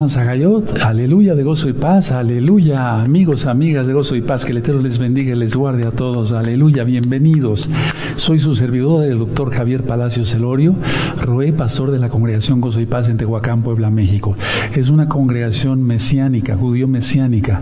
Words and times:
Aleluya 0.00 1.34
de 1.34 1.42
gozo 1.42 1.68
y 1.68 1.72
paz, 1.72 2.12
aleluya 2.12 3.02
amigos, 3.02 3.46
amigas 3.46 3.84
de 3.84 3.92
gozo 3.92 4.14
y 4.14 4.22
paz, 4.22 4.44
que 4.44 4.52
el 4.52 4.58
Eterno 4.58 4.80
les 4.80 4.96
bendiga 4.96 5.34
y 5.34 5.36
les 5.36 5.56
guarde 5.56 5.88
a 5.88 5.90
todos, 5.90 6.32
aleluya, 6.32 6.84
bienvenidos. 6.84 7.68
Soy 8.14 8.38
su 8.38 8.54
servidor, 8.54 9.04
el 9.04 9.18
doctor 9.18 9.50
Javier 9.50 9.82
Palacios 9.82 10.30
Celorio, 10.30 10.76
Roé, 11.20 11.52
pastor 11.52 11.90
de 11.90 11.98
la 11.98 12.10
congregación 12.10 12.60
Gozo 12.60 12.80
y 12.80 12.86
Paz 12.86 13.08
en 13.08 13.16
Tehuacán, 13.16 13.64
Puebla, 13.64 13.90
México. 13.90 14.36
Es 14.72 14.90
una 14.90 15.08
congregación 15.08 15.82
mesiánica, 15.82 16.56
judío 16.56 16.86
mesiánica. 16.86 17.60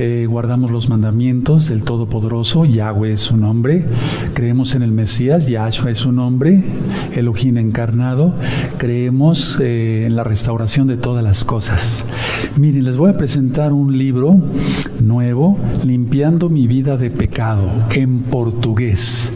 Eh, 0.00 0.26
guardamos 0.28 0.72
los 0.72 0.88
mandamientos 0.88 1.68
del 1.68 1.84
Todopoderoso, 1.84 2.64
Yahweh 2.64 3.12
es 3.12 3.20
su 3.20 3.36
nombre, 3.36 3.84
creemos 4.34 4.74
en 4.74 4.82
el 4.82 4.90
Mesías, 4.90 5.46
Yahshua 5.46 5.92
es 5.92 5.98
su 5.98 6.10
nombre, 6.10 6.64
Elohim 7.14 7.58
encarnado, 7.58 8.34
creemos 8.76 9.60
eh, 9.60 10.06
en 10.06 10.16
la 10.16 10.24
restauración 10.24 10.88
de 10.88 10.96
todas 10.96 11.22
las 11.22 11.44
cosas 11.44 11.75
Miren, 12.56 12.84
les 12.84 12.96
voy 12.96 13.10
a 13.10 13.16
presentar 13.16 13.72
un 13.72 13.96
libro 13.96 14.40
nuevo, 15.00 15.58
Limpiando 15.84 16.48
mi 16.48 16.66
vida 16.66 16.96
de 16.96 17.10
pecado, 17.10 17.70
en 17.94 18.20
portugués. 18.20 19.30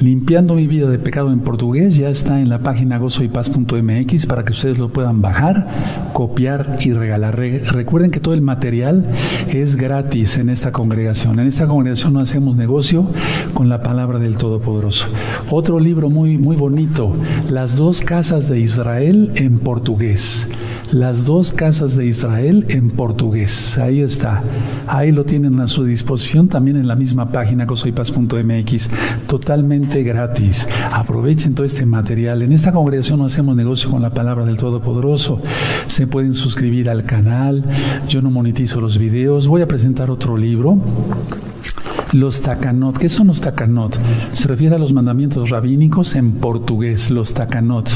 Limpiando 0.00 0.54
mi 0.54 0.66
vida 0.66 0.88
de 0.88 0.98
pecado 0.98 1.32
en 1.32 1.40
portugués 1.40 1.96
ya 1.96 2.08
está 2.08 2.40
en 2.40 2.48
la 2.48 2.58
página 2.58 2.98
gozoypaz.mx 2.98 4.26
para 4.26 4.44
que 4.44 4.52
ustedes 4.52 4.78
lo 4.78 4.88
puedan 4.88 5.22
bajar, 5.22 5.68
copiar 6.12 6.78
y 6.80 6.92
regalar. 6.92 7.36
recuerden 7.36 8.10
que 8.10 8.20
todo 8.20 8.34
el 8.34 8.42
material 8.42 9.06
es 9.48 9.76
gratis 9.76 10.36
en 10.38 10.50
esta 10.50 10.72
congregación. 10.72 11.38
En 11.38 11.46
esta 11.46 11.66
congregación 11.66 12.14
no 12.14 12.20
hacemos 12.20 12.56
negocio 12.56 13.06
con 13.54 13.68
la 13.68 13.82
palabra 13.82 14.18
del 14.18 14.36
Todopoderoso. 14.36 15.06
Otro 15.48 15.78
libro 15.78 16.10
muy, 16.10 16.38
muy 16.38 16.56
bonito, 16.56 17.14
Las 17.50 17.76
dos 17.76 18.00
casas 18.00 18.48
de 18.48 18.58
Israel 18.58 19.32
en 19.36 19.58
portugués. 19.58 20.48
Las 20.92 21.24
dos 21.24 21.52
casas 21.52 21.96
de 21.96 22.06
Israel 22.06 22.66
en 22.68 22.90
portugués. 22.90 23.78
Ahí 23.78 24.00
está. 24.00 24.42
Ahí 24.86 25.12
lo 25.12 25.24
tienen 25.24 25.58
a 25.60 25.66
su 25.66 25.84
disposición 25.84 26.48
también 26.48 26.76
en 26.76 26.86
la 26.86 26.94
misma 26.94 27.30
página 27.30 27.64
gozoypaz.mx. 27.64 28.90
Totalmente 29.26 30.02
gratis. 30.02 30.68
Aprovechen 30.92 31.54
todo 31.54 31.66
este 31.66 31.84
material. 31.86 32.42
En 32.42 32.52
esta 32.52 32.70
congregación 32.70 33.18
no 33.18 33.24
hacemos 33.24 33.56
negocio 33.56 33.90
con 33.90 34.02
la 34.02 34.10
palabra 34.10 34.44
del 34.44 34.56
Todopoderoso. 34.56 35.40
Se 35.86 36.06
pueden 36.06 36.34
suscribir 36.34 36.88
al 36.88 37.04
canal. 37.04 37.64
Yo 38.08 38.22
no 38.22 38.30
monetizo 38.30 38.80
los 38.80 38.98
videos. 38.98 39.48
Voy 39.48 39.62
a 39.62 39.68
presentar 39.68 40.10
otro 40.10 40.36
libro. 40.36 40.78
Los 42.12 42.42
takanot, 42.42 42.96
¿qué 42.96 43.08
son 43.08 43.26
los 43.26 43.40
takanot? 43.40 43.98
Se 44.30 44.46
refiere 44.46 44.76
a 44.76 44.78
los 44.78 44.92
mandamientos 44.92 45.50
rabínicos 45.50 46.14
en 46.14 46.34
portugués, 46.34 47.10
los 47.10 47.34
takanot 47.34 47.90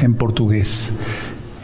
en 0.00 0.14
portugués. 0.14 0.92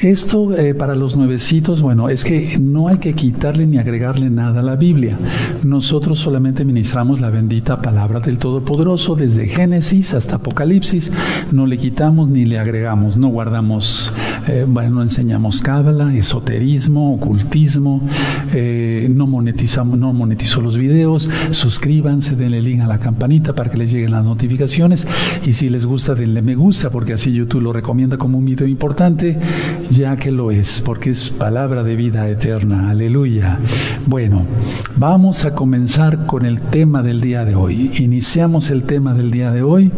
Esto 0.01 0.57
eh, 0.57 0.75
para 0.75 0.95
los 0.95 1.15
nuevecitos, 1.15 1.83
bueno, 1.83 2.09
es 2.09 2.25
que 2.25 2.57
no 2.59 2.89
hay 2.89 2.97
que 2.97 3.13
quitarle 3.13 3.67
ni 3.67 3.77
agregarle 3.77 4.31
nada 4.31 4.61
a 4.61 4.63
la 4.63 4.77
Biblia. 4.77 5.19
Nosotros 5.63 6.19
solamente 6.19 6.65
ministramos 6.65 7.21
la 7.21 7.29
bendita 7.29 7.83
palabra 7.83 8.19
del 8.21 8.39
Todopoderoso 8.39 9.15
desde 9.15 9.47
Génesis 9.47 10.15
hasta 10.15 10.37
Apocalipsis. 10.37 11.13
No 11.53 11.67
le 11.67 11.77
quitamos 11.77 12.31
ni 12.31 12.47
le 12.47 12.59
agregamos, 12.59 13.19
no 13.19 13.29
guardamos, 13.29 14.15
eh, 14.49 14.65
bueno, 14.67 14.91
no 14.91 15.03
enseñamos 15.03 15.63
cábala, 15.63 16.15
esoterismo, 16.15 17.15
ocultismo, 17.15 18.03
eh, 18.53 19.09
no 19.15 19.27
monetizamos, 19.27 19.99
no 19.99 20.13
monetizo 20.13 20.61
los 20.61 20.77
videos. 20.77 21.29
Suscríbanse, 21.51 22.37
denle 22.37 22.63
link 22.63 22.81
a 22.81 22.87
la 22.87 22.99
campanita 22.99 23.55
para 23.55 23.71
que 23.71 23.77
les 23.77 23.93
lleguen 23.93 24.13
las 24.13 24.25
notificaciones 24.25 25.07
y 25.47 25.53
si 25.53 25.69
les 25.69 25.87
gusta 25.87 26.15
denle 26.15 26.43
me 26.43 26.55
gusta 26.55 26.91
porque 26.91 27.13
así 27.13 27.33
YouTube 27.33 27.63
lo 27.63 27.73
recomienda 27.73 28.17
como 28.17 28.39
un 28.39 28.45
video 28.45 28.67
importante 28.67 29.39
ya 29.91 30.17
que 30.17 30.31
lo 30.31 30.51
es, 30.51 30.83
porque 30.83 31.11
es 31.11 31.31
palabra 31.31 31.83
de 31.83 31.97
vida 31.97 32.29
eterna. 32.29 32.91
Aleluya. 32.91 33.59
Bueno, 34.07 34.45
vamos 34.97 35.45
a 35.45 35.55
comenzar 35.55 36.27
con 36.27 36.45
el 36.45 36.61
tema 36.61 37.03
del 37.03 37.21
día 37.21 37.45
de 37.45 37.55
hoy. 37.55 37.91
Iniciamos 37.99 38.71
el 38.71 38.85
tema 38.85 39.15
del 39.15 39.31
día 39.31 39.51
de 39.51 39.63
hoy 39.63 39.93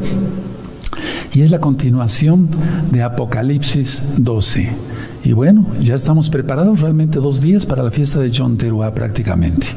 y 1.32 1.42
es 1.42 1.50
la 1.50 1.60
continuación 1.60 2.48
de 2.90 3.02
Apocalipsis 3.02 4.02
12. 4.16 4.68
Y 5.24 5.32
bueno, 5.32 5.66
ya 5.80 5.94
estamos 5.94 6.30
preparados 6.30 6.80
realmente 6.80 7.18
dos 7.18 7.40
días 7.40 7.64
para 7.64 7.82
la 7.82 7.90
fiesta 7.90 8.18
de 8.20 8.32
John 8.34 8.56
Teruá 8.56 8.92
prácticamente. 8.92 9.68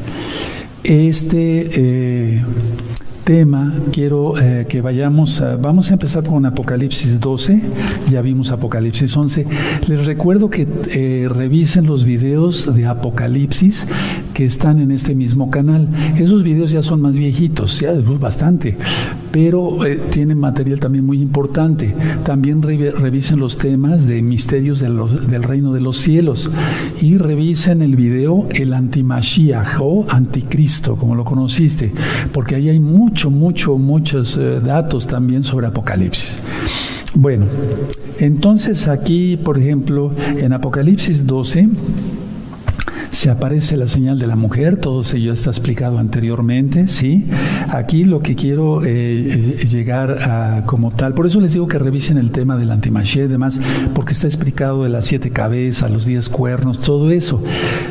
Este 0.83 1.69
eh, 1.73 2.43
tema, 3.23 3.73
quiero 3.91 4.37
eh, 4.39 4.65
que 4.69 4.81
vayamos, 4.81 5.43
vamos 5.59 5.89
a 5.89 5.93
empezar 5.93 6.23
con 6.23 6.45
Apocalipsis 6.45 7.19
12, 7.19 7.61
ya 8.09 8.21
vimos 8.21 8.51
Apocalipsis 8.51 9.15
11. 9.17 9.45
Les 9.87 10.05
recuerdo 10.05 10.49
que 10.49 10.67
eh, 10.93 11.27
revisen 11.27 11.87
los 11.87 12.03
videos 12.05 12.73
de 12.73 12.85
Apocalipsis 12.85 13.87
que 14.35 14.43
están 14.43 14.79
en 14.79 14.91
este 14.91 15.15
mismo 15.15 15.49
canal. 15.49 15.87
Esos 16.17 16.43
videos 16.43 16.71
ya 16.71 16.83
son 16.83 17.01
más 17.01 17.17
viejitos, 17.17 17.79
ya 17.79 17.93
bastante, 18.19 18.77
pero 19.31 19.85
eh, 19.85 19.97
tienen 20.11 20.37
material 20.37 20.81
también 20.81 21.05
muy 21.05 21.21
importante. 21.21 21.95
También 22.25 22.61
revisen 22.61 23.39
los 23.39 23.57
temas 23.57 24.07
de 24.07 24.21
misterios 24.21 24.81
del 24.81 25.43
reino 25.43 25.71
de 25.71 25.79
los 25.79 25.95
cielos 25.95 26.51
y 27.01 27.17
revisen 27.17 27.81
el 27.81 27.95
video 27.95 28.45
El 28.51 28.73
Antimashiach 28.73 29.79
o 29.79 30.05
Anticristo, 30.09 30.97
como 30.97 31.15
lo 31.15 31.23
conociste, 31.23 31.93
porque 32.33 32.55
ahí 32.55 32.67
hay 32.67 32.81
mucho, 32.81 33.31
mucho, 33.31 33.77
muchos 33.77 34.37
eh, 34.37 34.59
datos 34.59 35.07
también 35.07 35.43
sobre 35.43 35.67
Apocalipsis. 35.67 36.39
Bueno, 37.13 37.45
entonces 38.19 38.89
aquí, 38.89 39.37
por 39.37 39.57
ejemplo, 39.57 40.11
en 40.37 40.51
Apocalipsis 40.51 41.25
12, 41.25 41.69
se 43.15 43.29
aparece 43.29 43.77
la 43.77 43.87
señal 43.87 44.19
de 44.19 44.27
la 44.27 44.35
mujer, 44.35 44.77
todo 44.77 45.01
ello 45.13 45.31
está 45.31 45.49
explicado 45.49 45.99
anteriormente, 45.99 46.87
¿sí? 46.87 47.25
Aquí 47.69 48.03
lo 48.03 48.19
que 48.19 48.35
quiero 48.35 48.83
eh, 48.83 48.89
eh, 49.61 49.65
llegar 49.67 50.21
a 50.21 50.65
como 50.65 50.91
tal, 50.91 51.13
por 51.13 51.25
eso 51.25 51.39
les 51.39 51.53
digo 51.53 51.65
que 51.65 51.79
revisen 51.79 52.17
el 52.17 52.31
tema 52.31 52.57
del 52.57 52.71
antimaché 52.71 53.23
y 53.23 53.27
demás, 53.27 53.61
porque 53.93 54.11
está 54.11 54.27
explicado 54.27 54.83
de 54.83 54.89
las 54.89 55.05
siete 55.05 55.29
cabezas, 55.31 55.89
los 55.91 56.05
diez 56.05 56.27
cuernos, 56.27 56.79
todo 56.79 57.09
eso. 57.09 57.41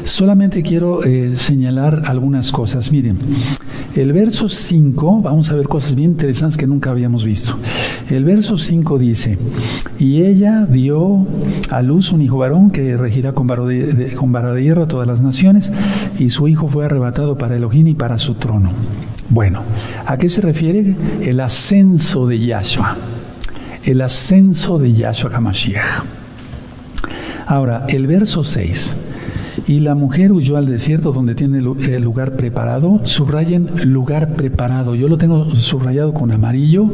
Solamente 0.05 0.63
quiero 0.63 1.03
eh, 1.05 1.33
señalar 1.37 2.03
algunas 2.05 2.53
cosas. 2.53 2.93
Miren, 2.93 3.17
el 3.97 4.13
verso 4.13 4.49
5, 4.49 5.23
vamos 5.23 5.51
a 5.51 5.55
ver 5.55 5.69
cosas 5.69 5.95
bien 5.95 6.11
interesantes 6.11 6.59
que 6.59 6.67
nunca 6.67 6.91
habíamos 6.91 7.25
visto. 7.25 7.57
El 8.11 8.25
verso 8.25 8.59
5 8.59 8.99
dice, 8.99 9.39
y 9.99 10.23
ella 10.23 10.67
dio 10.67 11.27
a 11.71 11.81
luz 11.81 12.13
un 12.13 12.21
hijo 12.21 12.37
varón 12.37 12.71
que 12.71 12.97
regirá 12.97 13.33
con 13.33 13.47
vara 13.47 13.65
de, 13.65 14.17
vara 14.27 14.53
de 14.53 14.63
hierro 14.63 14.87
todas 14.87 15.07
las 15.07 15.14
naciones, 15.23 15.73
y 16.19 16.31
su 16.31 16.49
hijo 16.49 16.69
fue 16.69 16.87
arrebatado 16.87 17.37
para 17.39 17.57
Elohim 17.57 17.87
y 17.89 17.95
para 17.95 18.19
su 18.19 18.35
trono. 18.35 18.71
Bueno, 19.29 19.63
¿a 20.07 20.17
qué 20.17 20.29
se 20.29 20.41
refiere? 20.41 20.95
El 21.23 21.41
ascenso 21.41 22.27
de 22.27 22.39
Yahshua. 22.39 22.97
El 23.85 24.01
ascenso 24.01 24.79
de 24.79 24.93
Yahshua 24.93 25.31
HaMashiach. 25.35 25.85
Ahora, 27.47 27.87
el 27.89 28.07
verso 28.07 28.45
6. 28.45 28.97
Y 29.67 29.81
la 29.81 29.95
mujer 29.95 30.33
huyó 30.33 30.57
al 30.57 30.67
desierto 30.67 31.13
donde 31.13 31.35
tiene 31.35 31.59
el 31.59 32.03
lugar 32.03 32.37
preparado. 32.37 33.01
Subrayen 33.05 33.69
lugar 33.85 34.35
preparado. 34.35 34.95
Yo 34.95 35.09
lo 35.09 35.19
tengo 35.19 35.55
subrayado 35.55 36.13
con 36.13 36.33
amarillo 36.33 36.91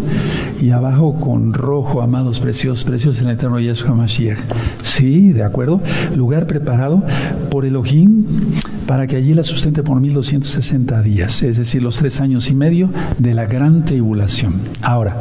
y 0.61 0.71
abajo 0.71 1.15
con 1.15 1.55
rojo, 1.55 2.03
amados 2.03 2.41
preciosos, 2.41 2.85
preciosos 2.85 3.23
en 3.23 3.29
el 3.29 3.35
eterno 3.35 3.61
Yeshua 3.61 3.95
Mashiach. 3.95 4.39
Sí, 4.83 5.33
de 5.33 5.45
acuerdo. 5.45 5.81
Lugar 6.15 6.47
preparado 6.47 7.03
por 7.51 7.65
Elohim 7.65 8.25
para 8.91 9.07
que 9.07 9.15
allí 9.15 9.35
la 9.35 9.45
sustente 9.45 9.85
por 9.85 10.01
1260 10.01 11.01
días, 11.03 11.45
es 11.45 11.59
decir, 11.59 11.81
los 11.81 11.99
tres 11.99 12.21
años 12.21 12.51
y 12.51 12.57
medio 12.57 12.91
de 13.19 13.35
la 13.35 13.47
gran 13.47 13.85
tribulación. 13.85 14.55
Ahora, 14.83 15.17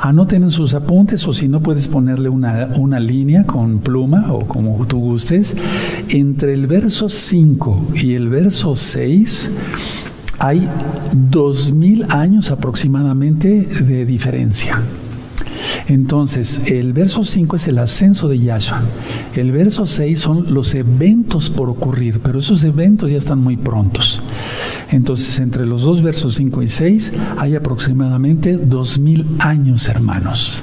anoten 0.00 0.44
en 0.44 0.52
sus 0.52 0.72
apuntes 0.72 1.26
o 1.26 1.32
si 1.32 1.48
no 1.48 1.60
puedes 1.60 1.88
ponerle 1.88 2.28
una, 2.28 2.68
una 2.76 3.00
línea 3.00 3.42
con 3.42 3.80
pluma 3.80 4.32
o 4.32 4.46
como 4.46 4.86
tú 4.86 5.00
gustes, 5.00 5.56
entre 6.10 6.54
el 6.54 6.68
verso 6.68 7.08
5 7.08 7.88
y 7.96 8.14
el 8.14 8.28
verso 8.28 8.76
6 8.76 9.50
hay 10.38 10.68
dos 11.12 11.72
mil 11.72 12.06
años 12.10 12.52
aproximadamente 12.52 13.48
de 13.62 14.06
diferencia. 14.06 14.80
Entonces, 15.88 16.60
el 16.66 16.92
verso 16.92 17.24
5 17.24 17.56
es 17.56 17.66
el 17.66 17.78
ascenso 17.78 18.28
de 18.28 18.38
Yahshua. 18.38 18.82
El 19.34 19.52
verso 19.52 19.86
6 19.86 20.20
son 20.20 20.52
los 20.52 20.74
eventos 20.74 21.48
por 21.48 21.70
ocurrir, 21.70 22.20
pero 22.20 22.40
esos 22.40 22.62
eventos 22.62 23.10
ya 23.10 23.16
están 23.16 23.42
muy 23.42 23.56
prontos. 23.56 24.20
Entonces, 24.90 25.40
entre 25.40 25.64
los 25.64 25.82
dos 25.82 26.02
versos 26.02 26.34
5 26.34 26.62
y 26.62 26.68
6 26.68 27.12
hay 27.38 27.56
aproximadamente 27.56 28.58
dos 28.58 28.98
mil 28.98 29.26
años, 29.38 29.88
hermanos. 29.88 30.62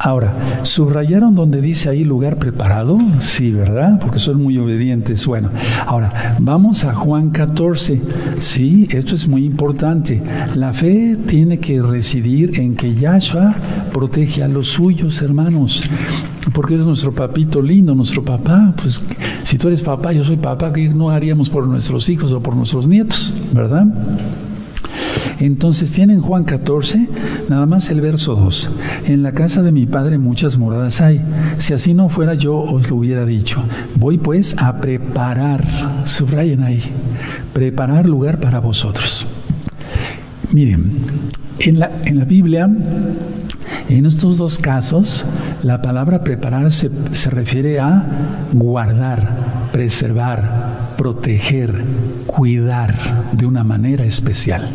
Ahora, 0.00 0.32
¿subrayaron 0.62 1.34
donde 1.34 1.60
dice 1.60 1.88
ahí 1.88 2.04
lugar 2.04 2.36
preparado? 2.36 2.96
Sí, 3.18 3.50
¿verdad? 3.50 3.98
Porque 3.98 4.20
son 4.20 4.40
muy 4.40 4.56
obedientes. 4.56 5.26
Bueno, 5.26 5.50
ahora, 5.86 6.36
vamos 6.38 6.84
a 6.84 6.94
Juan 6.94 7.30
14. 7.30 8.00
Sí, 8.36 8.86
esto 8.90 9.16
es 9.16 9.26
muy 9.26 9.44
importante. 9.44 10.22
La 10.54 10.72
fe 10.72 11.16
tiene 11.26 11.58
que 11.58 11.82
residir 11.82 12.60
en 12.60 12.76
que 12.76 12.94
Yahshua 12.94 13.56
protege 13.92 14.44
a 14.44 14.48
los 14.48 14.68
suyos, 14.68 15.20
hermanos. 15.20 15.82
Porque 16.54 16.76
es 16.76 16.86
nuestro 16.86 17.12
papito 17.12 17.60
lindo, 17.60 17.92
nuestro 17.92 18.24
papá. 18.24 18.72
Pues 18.80 19.04
si 19.42 19.58
tú 19.58 19.66
eres 19.66 19.82
papá, 19.82 20.12
yo 20.12 20.22
soy 20.22 20.36
papá, 20.36 20.72
¿qué 20.72 20.88
no 20.88 21.10
haríamos 21.10 21.50
por 21.50 21.66
nuestros 21.66 22.08
hijos 22.08 22.30
o 22.30 22.40
por 22.40 22.54
nuestros 22.54 22.86
nietos? 22.86 23.34
¿Verdad? 23.52 23.86
Entonces 25.40 25.92
tienen 25.92 26.20
Juan 26.20 26.44
14, 26.44 27.08
nada 27.48 27.66
más 27.66 27.90
el 27.90 28.00
verso 28.00 28.34
2. 28.34 28.70
En 29.06 29.22
la 29.22 29.32
casa 29.32 29.62
de 29.62 29.72
mi 29.72 29.86
padre 29.86 30.18
muchas 30.18 30.58
moradas 30.58 31.00
hay. 31.00 31.20
Si 31.58 31.74
así 31.74 31.94
no 31.94 32.08
fuera 32.08 32.34
yo 32.34 32.58
os 32.58 32.90
lo 32.90 32.96
hubiera 32.96 33.24
dicho. 33.24 33.62
Voy 33.94 34.18
pues 34.18 34.56
a 34.58 34.80
preparar, 34.80 35.64
subrayen 36.04 36.62
ahí, 36.62 36.82
preparar 37.52 38.06
lugar 38.06 38.40
para 38.40 38.58
vosotros. 38.58 39.26
Miren, 40.52 40.92
en 41.60 41.78
la, 41.78 41.90
en 42.04 42.18
la 42.18 42.24
Biblia, 42.24 42.68
en 43.88 44.06
estos 44.06 44.38
dos 44.38 44.58
casos, 44.58 45.24
la 45.62 45.82
palabra 45.82 46.22
preparar 46.22 46.70
se, 46.70 46.90
se 47.12 47.30
refiere 47.30 47.78
a 47.78 48.04
guardar, 48.52 49.36
preservar, 49.72 50.94
proteger, 50.96 51.84
cuidar 52.26 52.94
de 53.32 53.46
una 53.46 53.62
manera 53.62 54.04
especial. 54.04 54.68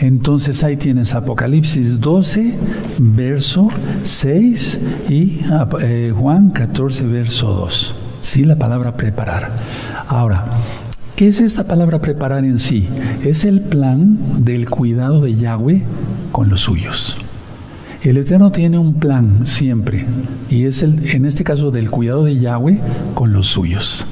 Entonces 0.00 0.62
ahí 0.62 0.76
tienes 0.76 1.14
Apocalipsis 1.14 2.00
12, 2.00 2.54
verso 2.98 3.68
6 4.02 4.80
y 5.08 5.40
eh, 5.80 6.12
Juan 6.16 6.50
14, 6.50 7.04
verso 7.06 7.52
2. 7.52 7.94
Sí, 8.20 8.44
la 8.44 8.56
palabra 8.56 8.94
preparar. 8.94 9.50
Ahora, 10.06 10.44
¿qué 11.16 11.26
es 11.28 11.40
esta 11.40 11.66
palabra 11.66 12.00
preparar 12.00 12.44
en 12.44 12.58
sí? 12.58 12.88
Es 13.24 13.44
el 13.44 13.60
plan 13.60 14.44
del 14.44 14.70
cuidado 14.70 15.20
de 15.20 15.34
Yahweh 15.34 15.82
con 16.30 16.48
los 16.48 16.60
suyos. 16.60 17.16
El 18.02 18.18
Eterno 18.18 18.52
tiene 18.52 18.78
un 18.78 18.94
plan 18.94 19.44
siempre 19.44 20.04
y 20.48 20.66
es 20.66 20.84
el, 20.84 21.08
en 21.08 21.24
este 21.24 21.42
caso 21.42 21.72
del 21.72 21.90
cuidado 21.90 22.24
de 22.24 22.38
Yahweh 22.38 22.78
con 23.14 23.32
los 23.32 23.48
suyos 23.48 24.06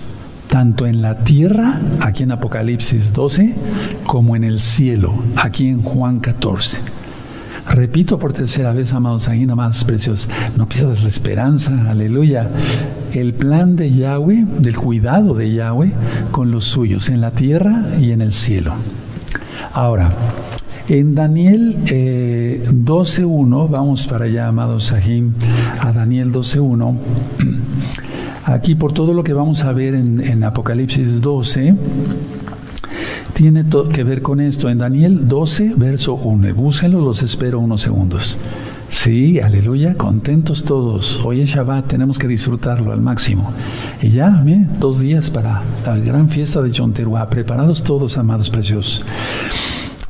tanto 0.48 0.86
en 0.86 1.02
la 1.02 1.16
tierra, 1.16 1.80
aquí 2.00 2.22
en 2.22 2.32
Apocalipsis 2.32 3.12
12, 3.12 3.54
como 4.06 4.36
en 4.36 4.44
el 4.44 4.60
cielo, 4.60 5.14
aquí 5.36 5.68
en 5.68 5.82
Juan 5.82 6.20
14. 6.20 6.80
Repito 7.68 8.18
por 8.18 8.32
tercera 8.32 8.72
vez, 8.72 8.92
amados 8.92 9.28
ahí, 9.28 9.44
más 9.44 9.84
precios, 9.84 10.28
no 10.56 10.68
pierdas 10.68 11.02
la 11.02 11.08
esperanza, 11.08 11.90
aleluya. 11.90 12.48
El 13.12 13.34
plan 13.34 13.74
de 13.74 13.90
Yahweh, 13.90 14.44
del 14.60 14.76
cuidado 14.76 15.34
de 15.34 15.52
Yahweh 15.52 15.92
con 16.30 16.52
los 16.52 16.64
suyos, 16.64 17.08
en 17.08 17.20
la 17.20 17.32
tierra 17.32 17.82
y 18.00 18.12
en 18.12 18.20
el 18.20 18.32
cielo. 18.32 18.74
Ahora, 19.72 20.10
en 20.88 21.16
Daniel 21.16 21.76
12.1, 21.84 23.64
eh, 23.64 23.68
vamos 23.70 24.06
para 24.06 24.26
allá, 24.26 24.46
amados 24.46 24.84
Sahim, 24.84 25.32
a 25.80 25.92
Daniel 25.92 26.32
12.1. 26.32 26.96
Aquí 28.46 28.76
por 28.76 28.92
todo 28.92 29.12
lo 29.12 29.24
que 29.24 29.32
vamos 29.32 29.64
a 29.64 29.72
ver 29.72 29.96
en, 29.96 30.44
Apocalipsis 30.44 31.20
12, 31.20 31.74
tiene 33.32 33.64
que 33.92 34.04
ver 34.04 34.22
con 34.22 34.38
esto. 34.38 34.70
En 34.70 34.78
Daniel 34.78 35.26
12, 35.26 35.72
verso 35.76 36.14
1. 36.14 36.54
Búsquenlo, 36.54 37.00
los 37.00 37.24
espero 37.24 37.58
unos 37.58 37.80
segundos. 37.80 38.38
Sí, 38.88 39.40
aleluya, 39.40 39.96
contentos 39.96 40.62
todos. 40.62 41.20
Hoy 41.24 41.40
es 41.40 41.50
Shabbat, 41.50 41.88
tenemos 41.88 42.20
que 42.20 42.28
disfrutarlo 42.28 42.92
al 42.92 43.00
máximo. 43.00 43.50
Y 44.00 44.10
ya, 44.10 44.30
miren, 44.30 44.68
dos 44.78 45.00
días 45.00 45.28
para 45.28 45.62
la 45.84 45.96
gran 45.96 46.28
fiesta 46.28 46.62
de 46.62 46.70
John 46.72 46.92
Preparados 46.92 47.82
todos, 47.82 48.16
amados 48.16 48.48
preciosos. 48.48 49.04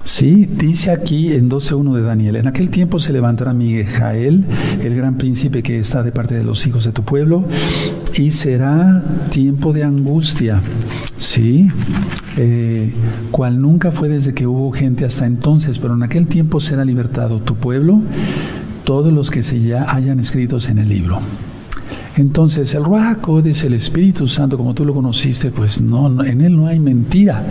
Sí, 0.06 0.46
dice 0.48 0.92
aquí 0.92 1.32
en 1.32 1.50
12.1 1.50 1.96
de 1.96 2.02
Daniel, 2.02 2.36
en 2.36 2.46
aquel 2.46 2.70
tiempo 2.70 3.00
se 3.00 3.12
levantará 3.12 3.52
Miguel, 3.52 4.44
el 4.80 4.94
gran 4.94 5.18
príncipe 5.18 5.64
que 5.64 5.80
está 5.80 6.04
de 6.04 6.12
parte 6.12 6.36
de 6.36 6.44
los 6.44 6.64
hijos 6.64 6.84
de 6.84 6.92
tu 6.92 7.02
pueblo, 7.02 7.44
y 8.14 8.30
será 8.30 9.02
tiempo 9.30 9.72
de 9.72 9.82
angustia, 9.82 10.62
sí, 11.16 11.66
eh, 12.36 12.92
cual 13.32 13.60
nunca 13.60 13.90
fue 13.90 14.08
desde 14.08 14.32
que 14.32 14.46
hubo 14.46 14.70
gente 14.70 15.04
hasta 15.04 15.26
entonces, 15.26 15.80
pero 15.80 15.94
en 15.94 16.04
aquel 16.04 16.28
tiempo 16.28 16.60
será 16.60 16.84
libertado 16.84 17.40
tu 17.40 17.56
pueblo, 17.56 18.00
todos 18.84 19.12
los 19.12 19.32
que 19.32 19.42
se 19.42 19.60
ya 19.60 19.92
hayan 19.92 20.20
escritos 20.20 20.68
en 20.68 20.78
el 20.78 20.88
libro. 20.88 21.18
Entonces, 22.16 22.74
el 22.74 22.84
Ruach 22.84 23.18
es 23.44 23.62
el 23.64 23.74
Espíritu 23.74 24.26
Santo, 24.26 24.56
como 24.56 24.72
tú 24.72 24.84
lo 24.84 24.94
conociste, 24.94 25.50
pues 25.50 25.80
no, 25.80 26.24
en 26.24 26.40
él 26.40 26.56
no 26.56 26.66
hay 26.66 26.80
mentira. 26.80 27.44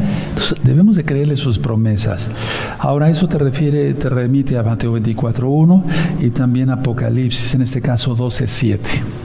debemos 0.63 0.95
de 0.95 1.05
creerle 1.05 1.35
sus 1.35 1.59
promesas. 1.59 2.31
Ahora, 2.79 3.09
eso 3.09 3.27
te 3.27 3.37
refiere, 3.37 3.93
te 3.93 4.09
remite 4.09 4.57
a 4.57 4.63
Mateo 4.63 4.97
24.1 4.97 5.83
y 6.21 6.31
también 6.31 6.71
Apocalipsis, 6.71 7.53
en 7.53 7.61
este 7.61 7.79
caso 7.79 8.17
12.7. 8.17 9.24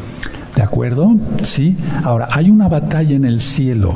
¿De 0.55 0.62
acuerdo? 0.62 1.17
Sí. 1.43 1.76
Ahora, 2.05 2.29
hay 2.32 2.50
una 2.50 2.69
batalla 2.69 3.14
en 3.14 3.25
el 3.25 3.41
cielo. 3.41 3.94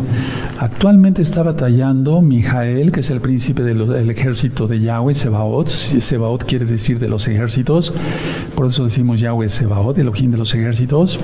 Actualmente 0.58 1.20
está 1.20 1.42
batallando 1.42 2.22
Mijael, 2.22 2.92
que 2.92 3.00
es 3.00 3.10
el 3.10 3.20
príncipe 3.20 3.62
del 3.62 4.10
ejército 4.10 4.66
de 4.66 4.80
Yahweh, 4.80 5.14
Sebaot. 5.14 5.68
Sebaot 5.68 6.44
quiere 6.44 6.64
decir 6.64 6.98
de 6.98 7.08
los 7.08 7.26
ejércitos. 7.26 7.92
Por 8.54 8.66
eso 8.66 8.84
decimos 8.84 9.20
Yahweh 9.20 9.48
Sebaot, 9.48 9.98
el 9.98 10.08
ojín 10.08 10.30
de 10.30 10.36
los 10.36 10.54
ejércitos 10.54 11.18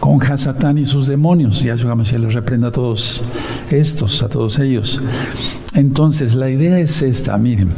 con 0.00 0.22
Hasatán 0.22 0.76
y 0.76 0.84
sus 0.84 1.06
demonios. 1.06 1.62
Ya 1.62 1.76
se 1.78 2.18
les 2.18 2.34
reprenda 2.34 2.68
a 2.68 2.72
todos 2.72 3.22
estos, 3.70 4.22
a 4.22 4.28
todos 4.28 4.58
ellos. 4.58 5.00
Entonces, 5.72 6.34
la 6.34 6.50
idea 6.50 6.78
es 6.78 7.00
esta, 7.00 7.38
miren, 7.38 7.70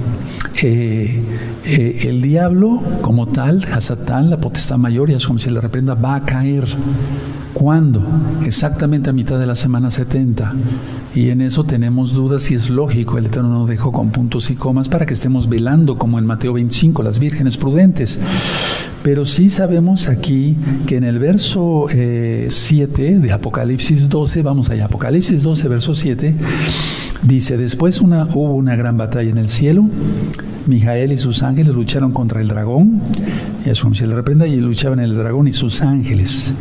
eh, 0.63 1.21
eh, 1.65 1.99
el 2.09 2.23
diablo 2.23 2.81
como 3.03 3.27
tal, 3.27 3.65
Hasatán, 3.65 4.31
la 4.31 4.39
potestad 4.39 4.79
mayor, 4.79 5.11
ya 5.11 5.19
como 5.27 5.39
se 5.39 5.51
le 5.51 5.61
reprenda, 5.61 5.95
va 5.95 6.17
a 6.17 6.25
caer. 6.25 6.67
¿Cuándo? 7.53 8.03
Exactamente 8.45 9.09
a 9.09 9.15
mitad 9.15 9.39
de 9.39 9.47
la 9.47 9.57
semana 9.57 9.91
70. 9.91 10.53
Y 11.15 11.31
en 11.31 11.41
eso 11.41 11.65
tenemos 11.65 12.13
dudas 12.13 12.51
y 12.51 12.55
es 12.55 12.69
lógico, 12.69 13.17
el 13.17 13.27
Eterno 13.27 13.49
nos 13.49 13.69
dejó 13.69 13.93
con 13.93 14.11
puntos 14.11 14.51
y 14.51 14.55
comas 14.55 14.91
para 14.91 15.07
que 15.07 15.15
estemos 15.15 15.49
velando 15.49 15.97
como 15.97 16.19
en 16.19 16.27
Mateo 16.27 16.53
25, 16.53 17.03
las 17.03 17.19
vírgenes 17.19 17.57
prudentes. 17.57 18.21
Pero 19.03 19.25
sí 19.25 19.49
sabemos 19.49 20.09
aquí 20.09 20.57
que 20.87 20.97
en 20.97 21.05
el 21.05 21.19
verso 21.19 21.87
7 21.89 23.09
eh, 23.09 23.19
de 23.19 23.33
Apocalipsis 23.33 24.09
12, 24.09 24.43
vamos 24.43 24.69
allá, 24.69 24.87
Apocalipsis 24.87 25.43
12, 25.43 25.69
verso 25.69 25.95
7, 25.95 26.35
dice, 27.23 27.57
después 27.57 28.01
hubo 28.01 28.55
una 28.55 28.77
gran 28.77 28.97
batalla 28.97 29.31
en 29.31 29.39
el 29.39 29.49
cielo, 29.49 29.85
Mijael 30.67 31.13
y 31.13 31.19
sus 31.19 31.43
ángeles 31.43 31.75
lucharon 31.75 32.13
contra 32.13 32.41
el 32.41 32.49
dragón, 32.49 33.01
y 33.65 33.71
eso 33.71 33.93
se 33.95 34.07
le 34.07 34.15
reprenda, 34.15 34.47
y 34.47 34.57
luchaban 34.57 35.01
el 35.01 35.15
dragón 35.15 35.49
y 35.49 35.53
sus 35.53 35.83
ángeles. 35.83 36.53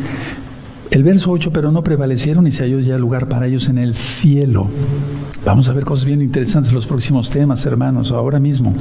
El 0.92 1.04
verso 1.04 1.32
8, 1.32 1.52
pero 1.52 1.72
no 1.72 1.84
prevalecieron 1.84 2.48
y 2.48 2.52
se 2.52 2.64
halló 2.64 2.80
ya 2.80 2.98
lugar 2.98 3.28
para 3.28 3.48
ellos 3.48 3.68
en 3.70 3.80
el 3.80 3.96
cielo. 3.96 4.70
Vamos 5.44 5.68
a 5.68 5.74
ver 5.74 5.84
cosas 5.84 6.06
bien 6.06 6.22
interesantes 6.22 6.70
en 6.70 6.76
los 6.76 6.88
próximos 6.88 7.32
temas, 7.32 7.66
hermanos, 7.66 8.12
ahora 8.12 8.40
mismo. 8.40 8.74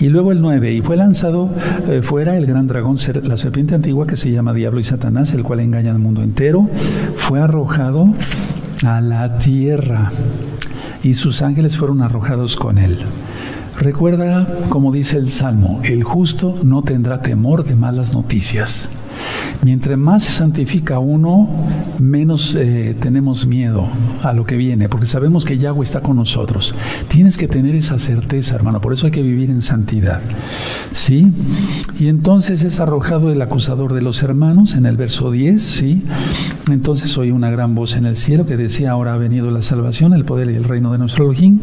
Y 0.00 0.08
luego 0.08 0.32
el 0.32 0.40
9, 0.40 0.72
y 0.72 0.82
fue 0.82 0.96
lanzado 0.96 1.48
eh, 1.88 2.02
fuera 2.02 2.36
el 2.36 2.46
gran 2.46 2.66
dragón, 2.66 2.96
la 3.22 3.36
serpiente 3.36 3.74
antigua 3.74 4.06
que 4.06 4.16
se 4.16 4.30
llama 4.30 4.52
Diablo 4.52 4.80
y 4.80 4.82
Satanás, 4.82 5.32
el 5.34 5.44
cual 5.44 5.60
engaña 5.60 5.92
al 5.92 5.98
mundo 5.98 6.22
entero, 6.22 6.68
fue 7.16 7.40
arrojado 7.40 8.06
a 8.84 9.00
la 9.00 9.38
tierra 9.38 10.10
y 11.02 11.14
sus 11.14 11.42
ángeles 11.42 11.76
fueron 11.76 12.02
arrojados 12.02 12.56
con 12.56 12.78
él. 12.78 12.98
Recuerda, 13.78 14.46
como 14.68 14.92
dice 14.92 15.18
el 15.18 15.30
Salmo, 15.30 15.80
el 15.82 16.04
justo 16.04 16.58
no 16.62 16.82
tendrá 16.82 17.20
temor 17.20 17.64
de 17.64 17.74
malas 17.74 18.12
noticias. 18.14 18.88
Mientras 19.62 19.98
más 19.98 20.24
se 20.24 20.32
santifica 20.32 20.98
uno, 20.98 21.48
menos 21.98 22.54
eh, 22.54 22.96
tenemos 23.00 23.46
miedo 23.46 23.86
a 24.22 24.34
lo 24.34 24.44
que 24.44 24.56
viene, 24.56 24.88
porque 24.88 25.06
sabemos 25.06 25.44
que 25.44 25.58
Yahweh 25.58 25.82
está 25.82 26.00
con 26.00 26.16
nosotros. 26.16 26.74
Tienes 27.08 27.36
que 27.36 27.48
tener 27.48 27.74
esa 27.74 27.98
certeza, 27.98 28.54
hermano, 28.54 28.80
por 28.80 28.92
eso 28.92 29.06
hay 29.06 29.12
que 29.12 29.22
vivir 29.22 29.50
en 29.50 29.62
santidad. 29.62 30.20
¿Sí? 30.92 31.32
Y 31.98 32.08
entonces 32.08 32.62
es 32.62 32.80
arrojado 32.80 33.30
el 33.32 33.40
acusador 33.40 33.94
de 33.94 34.02
los 34.02 34.22
hermanos 34.22 34.74
en 34.74 34.86
el 34.86 34.96
verso 34.96 35.30
10, 35.30 35.62
¿sí? 35.62 36.02
Entonces 36.70 37.16
oí 37.18 37.30
una 37.30 37.50
gran 37.50 37.74
voz 37.74 37.96
en 37.96 38.06
el 38.06 38.16
cielo 38.16 38.46
que 38.46 38.56
decía, 38.56 38.90
ahora 38.90 39.14
ha 39.14 39.18
venido 39.18 39.50
la 39.50 39.62
salvación, 39.62 40.14
el 40.14 40.24
poder 40.24 40.50
y 40.50 40.56
el 40.56 40.64
reino 40.64 40.92
de 40.92 40.98
nuestro 40.98 41.24
Elohim 41.24 41.60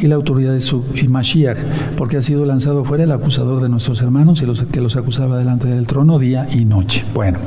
y 0.00 0.06
la 0.06 0.16
autoridad 0.16 0.52
de 0.52 0.60
su 0.60 0.84
y 0.94 1.08
Mashiach, 1.08 1.58
porque 1.96 2.16
ha 2.16 2.22
sido 2.22 2.44
lanzado 2.46 2.84
fuera 2.84 3.04
el 3.04 3.12
acusador 3.12 3.62
de 3.62 3.68
nuestros 3.68 4.02
hermanos 4.02 4.42
y 4.42 4.46
los 4.46 4.62
que 4.64 4.80
los 4.80 4.96
acusaba 4.96 5.38
delante 5.38 5.68
del 5.68 5.86
trono 5.86 6.18
día 6.18 6.48
y 6.50 6.64
noche. 6.64 6.79
Bueno, 7.14 7.38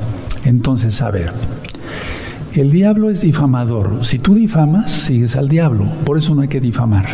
entonces, 0.45 1.01
a 1.01 1.11
ver, 1.11 1.31
el 2.53 2.69
diablo 2.69 3.09
es 3.09 3.21
difamador. 3.21 4.05
Si 4.05 4.19
tú 4.19 4.35
difamas, 4.35 4.91
sigues 4.91 5.35
al 5.35 5.49
diablo. 5.49 5.85
Por 6.05 6.17
eso 6.17 6.35
no 6.35 6.41
hay 6.41 6.47
que 6.47 6.61
difamar. 6.61 7.05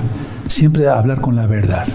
Siempre 0.47 0.89
hablar 0.89 1.21
con 1.21 1.35
la 1.35 1.47
verdad. 1.47 1.87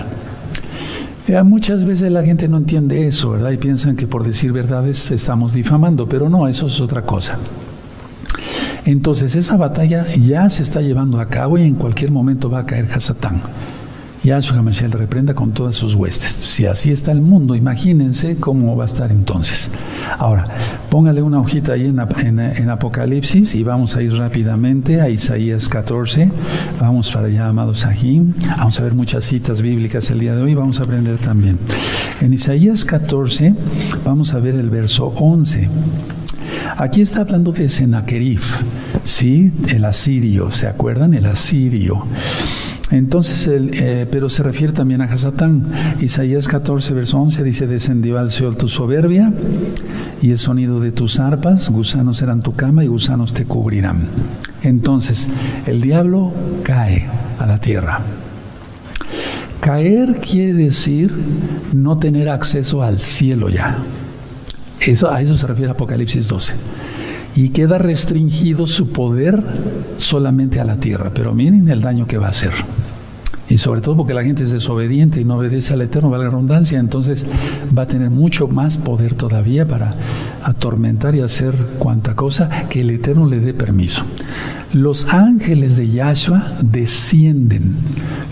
muchas 1.45 1.85
veces 1.85 2.11
la 2.11 2.25
gente 2.25 2.49
no 2.49 2.57
entiende 2.57 3.07
eso, 3.07 3.31
¿verdad? 3.31 3.51
Y 3.51 3.59
piensan 3.59 3.97
que 3.97 4.07
por 4.07 4.25
decir 4.25 4.53
verdades 4.53 5.11
estamos 5.11 5.53
difamando, 5.53 6.09
pero 6.09 6.31
no, 6.31 6.49
eso 6.49 6.69
es 6.69 6.81
otra 6.81 7.03
cosa. 7.03 7.39
Entonces 8.87 9.35
esa 9.35 9.57
batalla 9.57 10.07
ya 10.15 10.49
se 10.49 10.63
está 10.63 10.81
llevando 10.81 11.21
a 11.21 11.27
cabo 11.27 11.59
y 11.59 11.63
en 11.63 11.75
cualquier 11.75 12.11
momento 12.11 12.49
va 12.49 12.61
a 12.61 12.67
caer 12.67 12.87
Hasatán. 12.91 13.41
Yahshua 14.25 14.57
HaMashiach 14.57 14.91
le 14.91 14.99
reprenda 14.99 15.35
con 15.35 15.53
todas 15.53 15.77
sus 15.77 15.95
huestes. 15.95 16.33
Si 16.33 16.65
así 16.65 16.91
está 16.91 17.13
el 17.13 17.21
mundo, 17.21 17.55
imagínense 17.55 18.37
cómo 18.37 18.75
va 18.75 18.85
a 18.85 18.87
estar 18.87 19.11
entonces. 19.13 19.71
Ahora, 20.19 20.47
póngale 20.89 21.21
una 21.21 21.41
hojita 21.41 21.75
ahí 21.75 21.85
en, 21.85 22.71
Apocalipsis 22.71 23.55
y 23.55 23.63
vamos 23.63 23.97
a 23.97 24.03
ir 24.03 24.15
rápidamente 24.15 25.03
a 25.03 25.11
Isaías 25.11 25.69
14. 25.69 26.31
Vamos 26.81 27.13
para 27.13 27.27
allá, 27.27 27.49
amados 27.49 27.85
aquí. 27.85 28.23
Vamos 28.57 28.81
a 28.81 28.85
ver 28.85 28.95
muchas 28.95 29.27
citas 29.27 29.61
bíblicas 29.61 30.11
el 30.11 30.21
día 30.21 30.35
de 30.35 30.41
hoy. 30.41 30.55
Vamos 30.55 30.81
a 30.81 30.85
aprender 30.85 31.19
también. 31.19 31.59
En 32.23 32.33
Isaías 32.33 32.87
14 32.87 33.55
vamos 34.07 34.33
a 34.33 34.39
ver 34.39 34.55
el 34.55 34.71
verso 34.71 35.09
11. 35.19 35.69
Aquí 36.79 37.03
está 37.03 37.21
hablando 37.21 37.53
de 37.53 37.69
Senaquerib, 37.69 38.41
¿sí? 39.05 39.53
El 39.69 39.85
asirio, 39.85 40.51
¿se 40.51 40.67
acuerdan? 40.67 41.13
El 41.13 41.27
asirio. 41.27 42.07
Entonces, 42.91 43.49
eh, 43.49 44.07
pero 44.11 44.29
se 44.29 44.43
refiere 44.43 44.73
también 44.73 45.01
a 45.01 45.05
Hasatán. 45.05 45.67
Isaías 46.01 46.49
14, 46.49 46.95
verso 46.95 47.19
11 47.19 47.43
dice, 47.43 47.67
descendió 47.67 48.19
al 48.19 48.31
Seol 48.31 48.57
tu 48.57 48.69
soberbia 48.69 49.33
y 50.21 50.31
el 50.31 50.39
sonido 50.39 50.81
de 50.81 50.93
tus 50.93 51.19
arpas, 51.19 51.71
gusanos 51.71 52.19
serán 52.19 52.43
tu 52.43 52.55
cama 52.55 52.85
y 52.85 52.89
gusanos 52.89 53.33
te 53.33 53.45
cubrirán. 53.47 54.09
Entonces, 54.63 55.29
el 55.67 55.81
diablo 55.81 56.33
cae 56.63 57.07
a 57.39 57.47
la 57.47 57.59
tierra. 57.59 58.01
Caer 59.61 60.21
quiere 60.21 60.53
decir 60.53 61.13
no 61.73 61.99
tener 61.99 62.29
acceso 62.29 62.83
al 62.83 62.99
cielo 62.99 63.49
ya. 63.49 63.79
Eso, 64.79 65.11
a 65.11 65.23
eso 65.23 65.37
se 65.39 65.47
refiere 65.47 65.71
Apocalipsis 65.71 66.29
12 66.29 66.55
y 67.37 67.49
queda 67.51 67.79
restringido 67.79 68.67
su 68.67 68.91
poder 68.91 69.43
solamente 69.97 70.61
a 70.61 70.65
la 70.65 70.77
tierra. 70.77 71.11
Pero 71.15 71.35
miren 71.35 71.69
el 71.69 71.81
daño 71.81 72.07
que 72.07 72.19
va 72.19 72.27
a 72.27 72.31
hacer. 72.31 72.53
Y 73.49 73.59
sobre 73.59 73.83
todo 73.83 73.97
porque 73.97 74.15
la 74.15 74.25
gente 74.25 74.45
es 74.45 74.53
desobediente 74.53 75.21
y 75.21 75.25
no 75.25 75.37
obedece 75.37 75.75
al 75.75 75.83
Eterno, 75.83 76.09
vale 76.09 76.25
la 76.25 76.31
redundancia, 76.31 76.79
entonces 76.79 77.27
va 77.77 77.83
a 77.83 77.87
tener 77.87 78.11
mucho 78.11 78.49
más 78.49 78.79
poder 78.79 79.15
todavía 79.15 79.69
para 79.69 79.91
atormentar 80.43 81.15
y 81.15 81.21
hacer 81.21 81.55
cuanta 81.79 82.15
cosa 82.15 82.67
que 82.71 82.81
el 82.81 82.91
Eterno 82.91 83.27
le 83.27 83.41
dé 83.41 83.53
permiso. 83.53 84.03
Los 84.73 85.07
ángeles 85.07 85.77
de 85.77 85.91
Yahshua 85.91 86.43
descienden, 86.63 87.77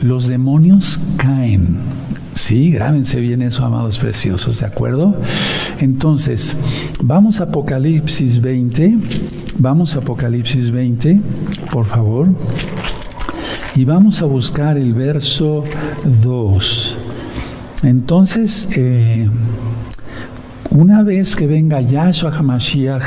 los 0.03 0.29
demonios 0.29 0.99
caen. 1.19 1.77
Sí, 2.35 2.71
grábense 2.71 3.21
bien 3.21 3.43
eso, 3.43 3.65
amados 3.65 3.99
preciosos, 3.99 4.61
¿de 4.61 4.67
acuerdo? 4.67 5.15
Entonces, 5.81 6.57
vamos 7.03 7.41
a 7.41 7.45
Apocalipsis 7.45 8.41
20, 8.41 8.97
vamos 9.59 9.95
a 9.95 9.99
Apocalipsis 9.99 10.71
20, 10.71 11.21
por 11.71 11.87
favor, 11.87 12.29
y 13.75 13.85
vamos 13.85 14.23
a 14.23 14.27
buscar 14.27 14.79
el 14.79 14.95
verso 14.95 15.65
2. 16.23 16.97
Entonces, 17.83 18.69
eh, 18.77 19.29
una 20.71 21.03
vez 21.03 21.37
que 21.37 21.47
venga 21.47 21.81
Yahshua 21.83 22.33
HaMashiach 22.33 23.03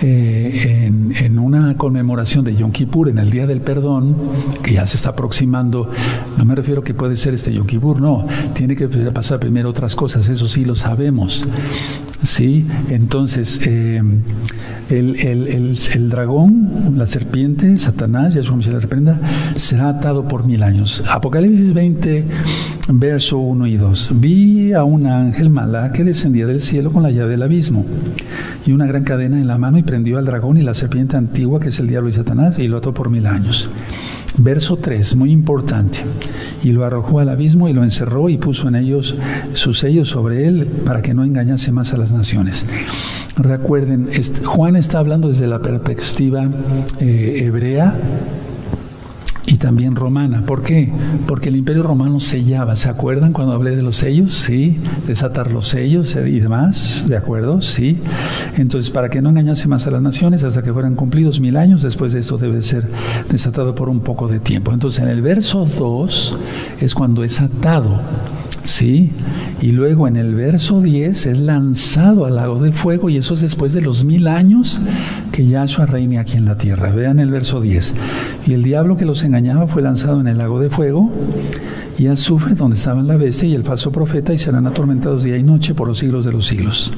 eh, 0.00 0.90
en, 1.20 1.38
una 1.60 1.76
conmemoración 1.76 2.44
de 2.44 2.54
Yom 2.54 2.72
Kippur, 2.72 3.08
en 3.08 3.18
el 3.18 3.30
Día 3.30 3.46
del 3.46 3.60
Perdón, 3.60 4.16
que 4.62 4.74
ya 4.74 4.86
se 4.86 4.96
está 4.96 5.10
aproximando, 5.10 5.90
no 6.36 6.44
me 6.44 6.54
refiero 6.54 6.82
que 6.82 6.94
puede 6.94 7.16
ser 7.16 7.34
este 7.34 7.52
Yom 7.52 7.66
Kippur, 7.66 8.00
no, 8.00 8.26
tiene 8.54 8.76
que 8.76 8.88
pasar 8.88 9.38
primero 9.38 9.70
otras 9.70 9.94
cosas, 9.94 10.28
eso 10.28 10.48
sí 10.48 10.64
lo 10.64 10.74
sabemos. 10.74 11.48
¿sí? 12.22 12.66
Entonces, 12.88 13.60
eh, 13.64 14.02
el, 14.90 16.10
dragón, 16.10 16.94
la 16.96 17.06
serpiente, 17.06 17.76
Satanás, 17.76 18.34
ya 18.34 18.42
se 18.42 18.70
le 18.70 18.80
reprenda, 18.80 19.20
será 19.54 19.90
atado 19.90 20.26
por 20.26 20.44
mil 20.44 20.62
años. 20.62 21.04
Apocalipsis 21.08 21.72
20, 21.72 22.24
verso 22.88 23.38
1 23.38 23.66
y 23.66 23.76
2. 23.76 24.12
Vi 24.14 24.72
a 24.72 24.84
un 24.84 25.06
ángel 25.06 25.50
malá 25.50 25.92
que 25.92 26.04
descendía 26.04 26.46
del 26.46 26.60
cielo 26.60 26.90
con 26.90 27.02
la 27.02 27.10
llave 27.10 27.32
del 27.32 27.42
abismo 27.42 27.84
y 28.66 28.72
una 28.72 28.86
gran 28.86 29.04
cadena 29.04 29.38
en 29.38 29.46
la 29.46 29.58
mano 29.58 29.78
y 29.78 29.82
prendió 29.82 30.18
al 30.18 30.24
dragón 30.24 30.56
y 30.56 30.62
la 30.62 30.74
serpiente 30.74 31.16
antigua 31.16 31.60
que 31.60 31.68
es 31.68 31.78
el 31.78 31.88
diablo 31.88 32.08
y 32.08 32.14
Satanás 32.14 32.58
y 32.58 32.68
lo 32.68 32.78
ató 32.78 32.94
por 32.94 33.10
mil 33.10 33.26
años. 33.26 33.70
Verso 34.38 34.76
3, 34.76 35.16
muy 35.16 35.32
importante. 35.32 35.98
Y 36.62 36.72
lo 36.72 36.84
arrojó 36.84 37.18
al 37.20 37.28
abismo 37.28 37.68
y 37.68 37.72
lo 37.72 37.82
encerró 37.82 38.28
y 38.28 38.38
puso 38.38 38.68
en 38.68 38.76
ellos 38.76 39.16
sus 39.52 39.78
sellos 39.78 40.08
sobre 40.08 40.46
él 40.46 40.66
para 40.84 41.02
que 41.02 41.14
no 41.14 41.24
engañase 41.24 41.72
más 41.72 41.92
a 41.92 41.96
las 41.96 42.12
naciones. 42.12 42.64
Recuerden, 43.36 44.08
Juan 44.44 44.76
está 44.76 44.98
hablando 44.98 45.28
desde 45.28 45.46
la 45.46 45.60
perspectiva 45.60 46.48
eh, 47.00 47.42
hebrea 47.44 47.94
también 49.58 49.96
romana. 49.96 50.44
¿Por 50.46 50.62
qué? 50.62 50.90
Porque 51.26 51.48
el 51.48 51.56
imperio 51.56 51.82
romano 51.82 52.20
sellaba. 52.20 52.76
¿Se 52.76 52.88
acuerdan 52.88 53.32
cuando 53.32 53.52
hablé 53.52 53.76
de 53.76 53.82
los 53.82 53.96
sellos? 53.96 54.34
Sí, 54.34 54.78
desatar 55.06 55.50
los 55.50 55.68
sellos 55.68 56.16
y 56.16 56.40
demás. 56.40 57.04
¿De 57.06 57.16
acuerdo? 57.16 57.60
Sí. 57.62 57.98
Entonces, 58.56 58.90
para 58.90 59.08
que 59.08 59.20
no 59.20 59.30
engañase 59.30 59.68
más 59.68 59.86
a 59.86 59.90
las 59.90 60.02
naciones 60.02 60.44
hasta 60.44 60.62
que 60.62 60.72
fueran 60.72 60.94
cumplidos 60.94 61.40
mil 61.40 61.56
años, 61.56 61.82
después 61.82 62.12
de 62.12 62.20
esto 62.20 62.38
debe 62.38 62.62
ser 62.62 62.86
desatado 63.30 63.74
por 63.74 63.88
un 63.88 64.00
poco 64.00 64.28
de 64.28 64.40
tiempo. 64.40 64.72
Entonces, 64.72 65.02
en 65.02 65.08
el 65.08 65.22
verso 65.22 65.66
2 65.78 66.38
es 66.80 66.94
cuando 66.94 67.24
es 67.24 67.40
atado 67.40 68.00
¿sí? 68.68 69.10
Y 69.60 69.72
luego 69.72 70.06
en 70.06 70.16
el 70.16 70.34
verso 70.34 70.80
10 70.80 71.26
es 71.26 71.40
lanzado 71.40 72.26
al 72.26 72.36
lago 72.36 72.60
de 72.60 72.70
fuego 72.70 73.08
y 73.08 73.16
eso 73.16 73.34
es 73.34 73.40
después 73.40 73.72
de 73.72 73.80
los 73.80 74.04
mil 74.04 74.28
años 74.28 74.80
que 75.32 75.46
Yahshua 75.46 75.86
reine 75.86 76.18
aquí 76.18 76.36
en 76.36 76.44
la 76.44 76.56
tierra. 76.56 76.90
Vean 76.92 77.18
el 77.18 77.30
verso 77.30 77.60
10. 77.60 77.94
Y 78.46 78.52
el 78.52 78.62
diablo 78.62 78.96
que 78.96 79.06
los 79.06 79.24
engañaba 79.24 79.66
fue 79.66 79.82
lanzado 79.82 80.20
en 80.20 80.28
el 80.28 80.38
lago 80.38 80.60
de 80.60 80.70
fuego 80.70 81.10
y 81.98 82.06
azufre 82.06 82.54
donde 82.54 82.76
estaban 82.76 83.08
la 83.08 83.16
bestia 83.16 83.48
y 83.48 83.54
el 83.54 83.64
falso 83.64 83.90
profeta 83.90 84.32
y 84.32 84.38
serán 84.38 84.66
atormentados 84.66 85.24
día 85.24 85.36
y 85.36 85.42
noche 85.42 85.74
por 85.74 85.88
los 85.88 85.98
siglos 85.98 86.24
de 86.24 86.32
los 86.32 86.46
siglos. 86.46 86.92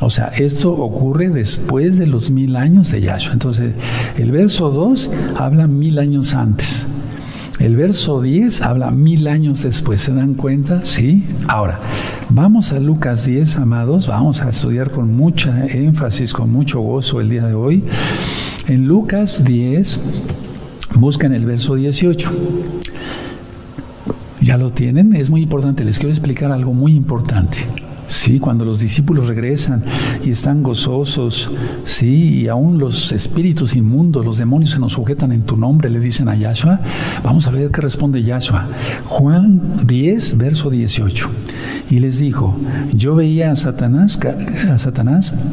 O 0.00 0.10
sea, 0.10 0.26
esto 0.26 0.72
ocurre 0.72 1.30
después 1.30 1.98
de 1.98 2.06
los 2.06 2.30
mil 2.30 2.54
años 2.54 2.92
de 2.92 3.00
Yahshua. 3.00 3.32
Entonces, 3.32 3.72
el 4.16 4.30
verso 4.30 4.70
2 4.70 5.10
habla 5.36 5.66
mil 5.66 5.98
años 5.98 6.34
antes. 6.34 6.86
El 7.58 7.74
verso 7.74 8.22
10 8.22 8.62
habla 8.62 8.92
mil 8.92 9.26
años 9.26 9.62
después, 9.62 10.00
¿se 10.00 10.14
dan 10.14 10.34
cuenta? 10.34 10.80
Sí. 10.82 11.24
Ahora, 11.48 11.76
vamos 12.28 12.72
a 12.72 12.78
Lucas 12.78 13.26
10, 13.26 13.56
amados, 13.56 14.06
vamos 14.06 14.42
a 14.42 14.50
estudiar 14.50 14.92
con 14.92 15.16
mucha 15.16 15.66
énfasis, 15.66 16.32
con 16.32 16.52
mucho 16.52 16.80
gozo 16.80 17.20
el 17.20 17.28
día 17.28 17.46
de 17.46 17.54
hoy. 17.54 17.82
En 18.68 18.86
Lucas 18.86 19.44
10, 19.44 19.98
buscan 20.94 21.32
el 21.32 21.46
verso 21.46 21.74
18. 21.74 22.30
¿Ya 24.40 24.56
lo 24.56 24.70
tienen? 24.70 25.16
Es 25.16 25.28
muy 25.28 25.42
importante, 25.42 25.84
les 25.84 25.98
quiero 25.98 26.12
explicar 26.12 26.52
algo 26.52 26.72
muy 26.72 26.94
importante. 26.94 27.58
Sí, 28.08 28.40
cuando 28.40 28.64
los 28.64 28.80
discípulos 28.80 29.28
regresan 29.28 29.84
y 30.24 30.30
están 30.30 30.62
gozosos, 30.62 31.50
sí, 31.84 32.40
y 32.40 32.48
aún 32.48 32.78
los 32.78 33.12
espíritus 33.12 33.76
inmundos, 33.76 34.24
los 34.24 34.38
demonios 34.38 34.70
se 34.70 34.78
nos 34.78 34.92
sujetan 34.92 35.30
en 35.30 35.42
tu 35.42 35.56
nombre, 35.58 35.90
le 35.90 36.00
dicen 36.00 36.28
a 36.28 36.34
Yahshua. 36.34 36.80
Vamos 37.22 37.46
a 37.46 37.50
ver 37.50 37.70
qué 37.70 37.82
responde 37.82 38.22
Yahshua. 38.22 38.66
Juan 39.04 39.86
10, 39.86 40.38
verso 40.38 40.70
18. 40.70 41.28
Y 41.90 42.00
les 42.00 42.18
dijo, 42.18 42.54
yo 42.92 43.14
veía 43.14 43.50
a 43.50 43.56
Satanás, 43.56 44.18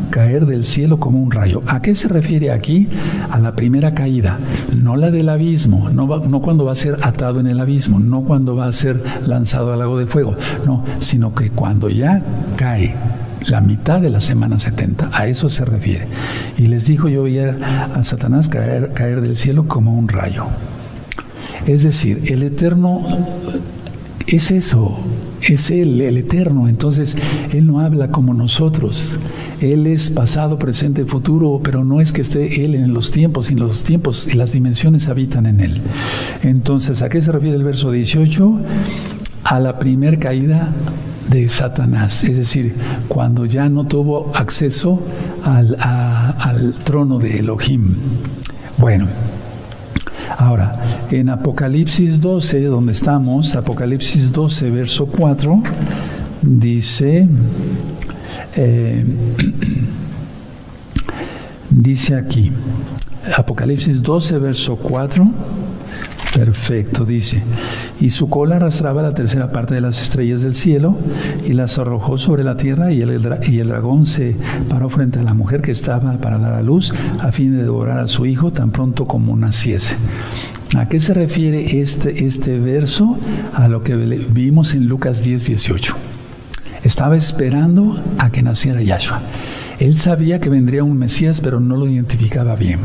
caer 0.10 0.46
del 0.46 0.64
cielo 0.64 1.00
como 1.00 1.22
un 1.22 1.32
rayo. 1.32 1.62
¿A 1.68 1.82
qué 1.82 1.96
se 1.96 2.08
refiere 2.08 2.52
aquí? 2.52 2.90
A 3.32 3.40
la 3.40 3.54
primera 3.54 3.94
caída, 3.94 4.38
no 4.76 4.98
la 4.98 5.12
del 5.12 5.30
abismo, 5.30 5.90
no, 5.90 6.42
cuando 6.42 6.66
va 6.66 6.74
a 6.74 6.76
ser 6.76 6.98
atado 7.02 7.40
en 7.40 7.48
el 7.48 7.60
abismo, 7.60 8.00
no 8.00 8.24
cuando 8.24 8.56
va 8.56 8.68
a 8.68 8.72
ser 8.72 9.02
lanzado 9.26 9.72
al 9.72 9.80
lago 9.80 9.98
de 9.98 10.08
fuego, 10.08 10.36
no, 10.66 10.84
sino 11.00 11.34
que 11.34 11.50
cuando 11.50 11.90
ya 11.90 12.22
cae 12.58 12.96
la 13.48 13.62
mitad 13.62 14.02
de 14.02 14.10
la 14.10 14.22
semana 14.22 14.60
70. 14.60 15.12
A 15.14 15.28
eso 15.28 15.50
se 15.50 15.66
refiere. 15.66 16.08
Y 16.58 16.68
les 16.68 16.88
dijo, 16.88 17.08
yo 17.08 17.24
veía 17.24 17.58
a 17.94 18.04
Satanás 18.04 18.50
caer, 18.50 18.92
caer 18.94 19.22
del 19.22 19.36
cielo 19.36 19.68
como 19.68 19.94
un 19.98 20.08
rayo. 20.08 20.46
Es 21.66 21.84
decir, 21.84 22.24
el 22.28 22.44
Eterno 22.44 23.02
es 24.28 24.52
eso, 24.52 24.98
es 25.48 25.72
Él, 25.72 26.02
el 26.02 26.18
Eterno. 26.18 26.68
Entonces, 26.68 27.16
Él 27.52 27.68
no 27.68 27.80
habla 27.80 28.10
como 28.10 28.34
nosotros. 28.34 29.18
Él 29.62 29.88
es 29.88 30.10
pasado, 30.10 30.58
presente, 30.60 31.06
futuro, 31.06 31.62
pero 31.64 31.84
no 31.84 32.02
es 32.02 32.12
que 32.12 32.22
esté 32.22 32.66
Él 32.66 32.76
en 32.76 32.94
los 32.94 33.12
tiempos, 33.12 33.48
sino 33.48 33.68
los 33.68 33.84
tiempos 33.84 34.28
y 34.28 34.38
las 34.38 34.52
dimensiones 34.52 35.08
habitan 35.08 35.46
en 35.46 35.60
Él. 35.60 35.82
Entonces, 36.44 37.02
¿a 37.02 37.10
qué 37.10 37.22
se 37.22 37.32
refiere 37.32 37.56
el 37.56 37.64
verso 37.64 37.92
18? 37.92 38.60
A 39.44 39.60
la 39.60 39.78
primer 39.80 40.20
caída 40.20 40.74
de 41.30 41.50
Satanás, 41.50 42.24
es 42.24 42.38
decir, 42.38 42.76
cuando 43.08 43.46
ya 43.46 43.68
no 43.70 43.86
tuvo 43.86 44.32
acceso 44.36 45.02
al, 45.44 46.74
trono 46.84 47.20
de 47.20 47.40
Elohim. 47.40 47.96
Bueno, 48.78 49.08
Ahora, 50.38 51.06
en 51.12 51.30
Apocalipsis 51.30 52.20
12, 52.20 52.64
donde 52.64 52.92
estamos, 52.92 53.56
Apocalipsis 53.56 54.32
12, 54.32 54.70
verso 54.70 55.06
4, 55.06 55.64
dice, 56.42 57.28
eh, 58.56 59.06
dice 61.70 62.16
aquí, 62.16 62.52
Apocalipsis 63.36 64.02
12, 64.02 64.40
verso 64.40 64.76
4, 64.76 65.28
Perfecto, 66.36 67.06
dice. 67.06 67.42
Y 68.02 68.10
su 68.10 68.30
cola 68.30 68.58
arrastraba 68.58 69.02
la 69.02 69.14
tercera 69.14 69.54
parte 69.54 69.74
de 69.74 69.80
las 69.80 70.02
estrellas 70.02 70.42
del 70.42 70.54
cielo 70.54 70.98
y 71.48 71.54
las 71.54 71.80
arrojó 71.80 72.18
sobre 72.18 72.44
la 72.44 72.58
tierra 72.58 72.92
y 72.92 73.02
el, 73.02 73.22
dragón 73.22 74.06
se 74.06 74.36
paró 74.70 74.90
frente 74.90 75.20
a 75.20 75.24
la 75.24 75.34
mujer 75.34 75.62
que 75.62 75.72
estaba 75.72 76.18
para 76.18 76.38
dar 76.38 76.52
a 76.52 76.62
luz 76.62 76.94
a 77.22 77.32
fin 77.32 77.56
de 77.56 77.64
devorar 77.64 78.00
a 78.00 78.08
su 78.08 78.26
hijo 78.26 78.52
tan 78.52 78.72
pronto 78.72 79.08
como 79.08 79.38
naciese. 79.38 79.96
¿A 80.76 80.90
qué 80.90 81.00
se 81.00 81.14
refiere 81.14 81.80
este, 81.80 82.26
este 82.26 82.60
verso? 82.60 83.18
A 83.54 83.70
lo 83.70 83.80
que 83.80 83.96
vimos 83.96 84.74
en 84.74 84.88
Lucas 84.88 85.24
10, 85.24 85.46
18. 85.46 85.96
Estaba 86.84 87.16
esperando 87.16 87.98
a 88.18 88.30
que 88.30 88.44
naciera 88.44 88.82
Yahshua. 88.82 89.22
Él 89.80 89.96
sabía 89.96 90.42
que 90.42 90.50
vendría 90.50 90.84
un 90.84 90.98
Mesías, 90.98 91.40
pero 91.40 91.62
no 91.62 91.78
lo 91.78 91.88
identificaba 91.88 92.58
bien. 92.58 92.80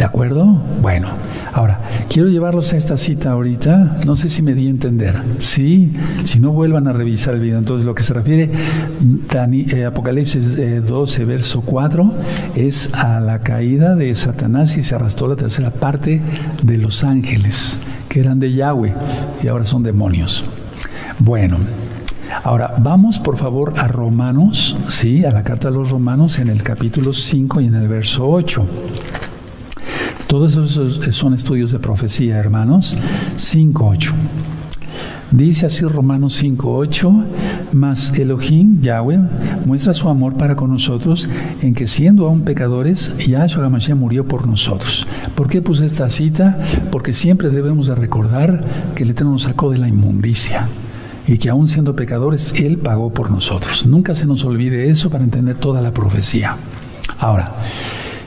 ¿De 0.00 0.06
acuerdo? 0.06 0.46
Bueno, 0.80 1.08
ahora, 1.52 1.78
quiero 2.08 2.30
llevarlos 2.30 2.72
a 2.72 2.78
esta 2.78 2.96
cita 2.96 3.32
ahorita. 3.32 3.98
No 4.06 4.16
sé 4.16 4.30
si 4.30 4.40
me 4.40 4.54
di 4.54 4.66
a 4.66 4.70
entender. 4.70 5.14
Sí, 5.40 5.92
si 6.24 6.40
no 6.40 6.52
vuelvan 6.52 6.88
a 6.88 6.94
revisar 6.94 7.34
el 7.34 7.40
video. 7.40 7.58
Entonces, 7.58 7.84
lo 7.84 7.94
que 7.94 8.02
se 8.02 8.14
refiere 8.14 8.48
eh, 8.50 9.84
Apocalipsis 9.84 10.56
12, 10.86 11.20
eh, 11.20 11.24
verso 11.26 11.60
4, 11.60 12.14
es 12.54 12.88
a 12.94 13.20
la 13.20 13.40
caída 13.40 13.94
de 13.94 14.14
Satanás 14.14 14.78
y 14.78 14.84
se 14.84 14.94
arrastró 14.94 15.28
la 15.28 15.36
tercera 15.36 15.70
parte 15.70 16.22
de 16.62 16.78
los 16.78 17.04
ángeles, 17.04 17.76
que 18.08 18.20
eran 18.20 18.40
de 18.40 18.54
Yahweh 18.54 18.94
y 19.42 19.48
ahora 19.48 19.66
son 19.66 19.82
demonios. 19.82 20.46
Bueno. 21.18 21.58
Ahora, 22.42 22.76
vamos 22.78 23.18
por 23.18 23.36
favor 23.36 23.74
a 23.76 23.86
Romanos, 23.86 24.74
sí, 24.88 25.26
a 25.26 25.30
la 25.30 25.42
carta 25.42 25.68
de 25.68 25.74
los 25.74 25.90
Romanos 25.90 26.38
en 26.38 26.48
el 26.48 26.62
capítulo 26.62 27.12
5 27.12 27.60
y 27.60 27.66
en 27.66 27.74
el 27.74 27.86
verso 27.86 28.26
8. 28.30 28.66
Todos 30.30 30.56
esos 30.56 31.16
son 31.16 31.34
estudios 31.34 31.72
de 31.72 31.80
profecía, 31.80 32.36
hermanos. 32.36 32.96
5.8. 33.34 34.12
Dice 35.32 35.66
así 35.66 35.84
Romanos 35.84 36.40
5.8, 36.40 37.24
mas 37.72 38.16
Elohim, 38.16 38.80
Yahweh, 38.80 39.18
muestra 39.66 39.92
su 39.92 40.08
amor 40.08 40.34
para 40.34 40.54
con 40.54 40.70
nosotros 40.70 41.28
en 41.62 41.74
que 41.74 41.88
siendo 41.88 42.28
aún 42.28 42.42
pecadores, 42.42 43.12
Yahshua 43.18 43.64
HaMashiach 43.64 43.96
murió 43.96 44.24
por 44.24 44.46
nosotros. 44.46 45.04
¿Por 45.34 45.48
qué 45.48 45.62
puse 45.62 45.86
esta 45.86 46.08
cita? 46.08 46.56
Porque 46.92 47.12
siempre 47.12 47.50
debemos 47.50 47.88
de 47.88 47.96
recordar 47.96 48.62
que 48.94 49.02
el 49.02 49.10
Eterno 49.10 49.32
nos 49.32 49.42
sacó 49.42 49.72
de 49.72 49.78
la 49.78 49.88
inmundicia 49.88 50.68
y 51.26 51.38
que 51.38 51.50
aún 51.50 51.66
siendo 51.66 51.96
pecadores, 51.96 52.54
Él 52.56 52.78
pagó 52.78 53.12
por 53.12 53.32
nosotros. 53.32 53.84
Nunca 53.84 54.14
se 54.14 54.26
nos 54.26 54.44
olvide 54.44 54.90
eso 54.90 55.10
para 55.10 55.24
entender 55.24 55.56
toda 55.56 55.82
la 55.82 55.90
profecía. 55.90 56.56
Ahora, 57.18 57.52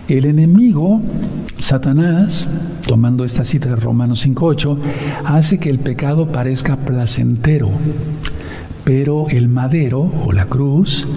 el 0.08 0.26
enemigo, 0.26 1.02
Satanás, 1.58 2.48
tomando 2.86 3.24
esta 3.24 3.44
cita 3.44 3.70
de 3.70 3.76
Romanos 3.76 4.26
5.8, 4.26 4.78
hace 5.26 5.60
que 5.60 5.70
el 5.70 5.80
pecado 5.80 6.28
parezca 6.28 6.78
placentero, 6.78 7.70
pero 8.84 9.28
el 9.30 9.48
madero 9.48 10.12
o 10.26 10.32
la 10.34 10.46
cruz 10.46 11.08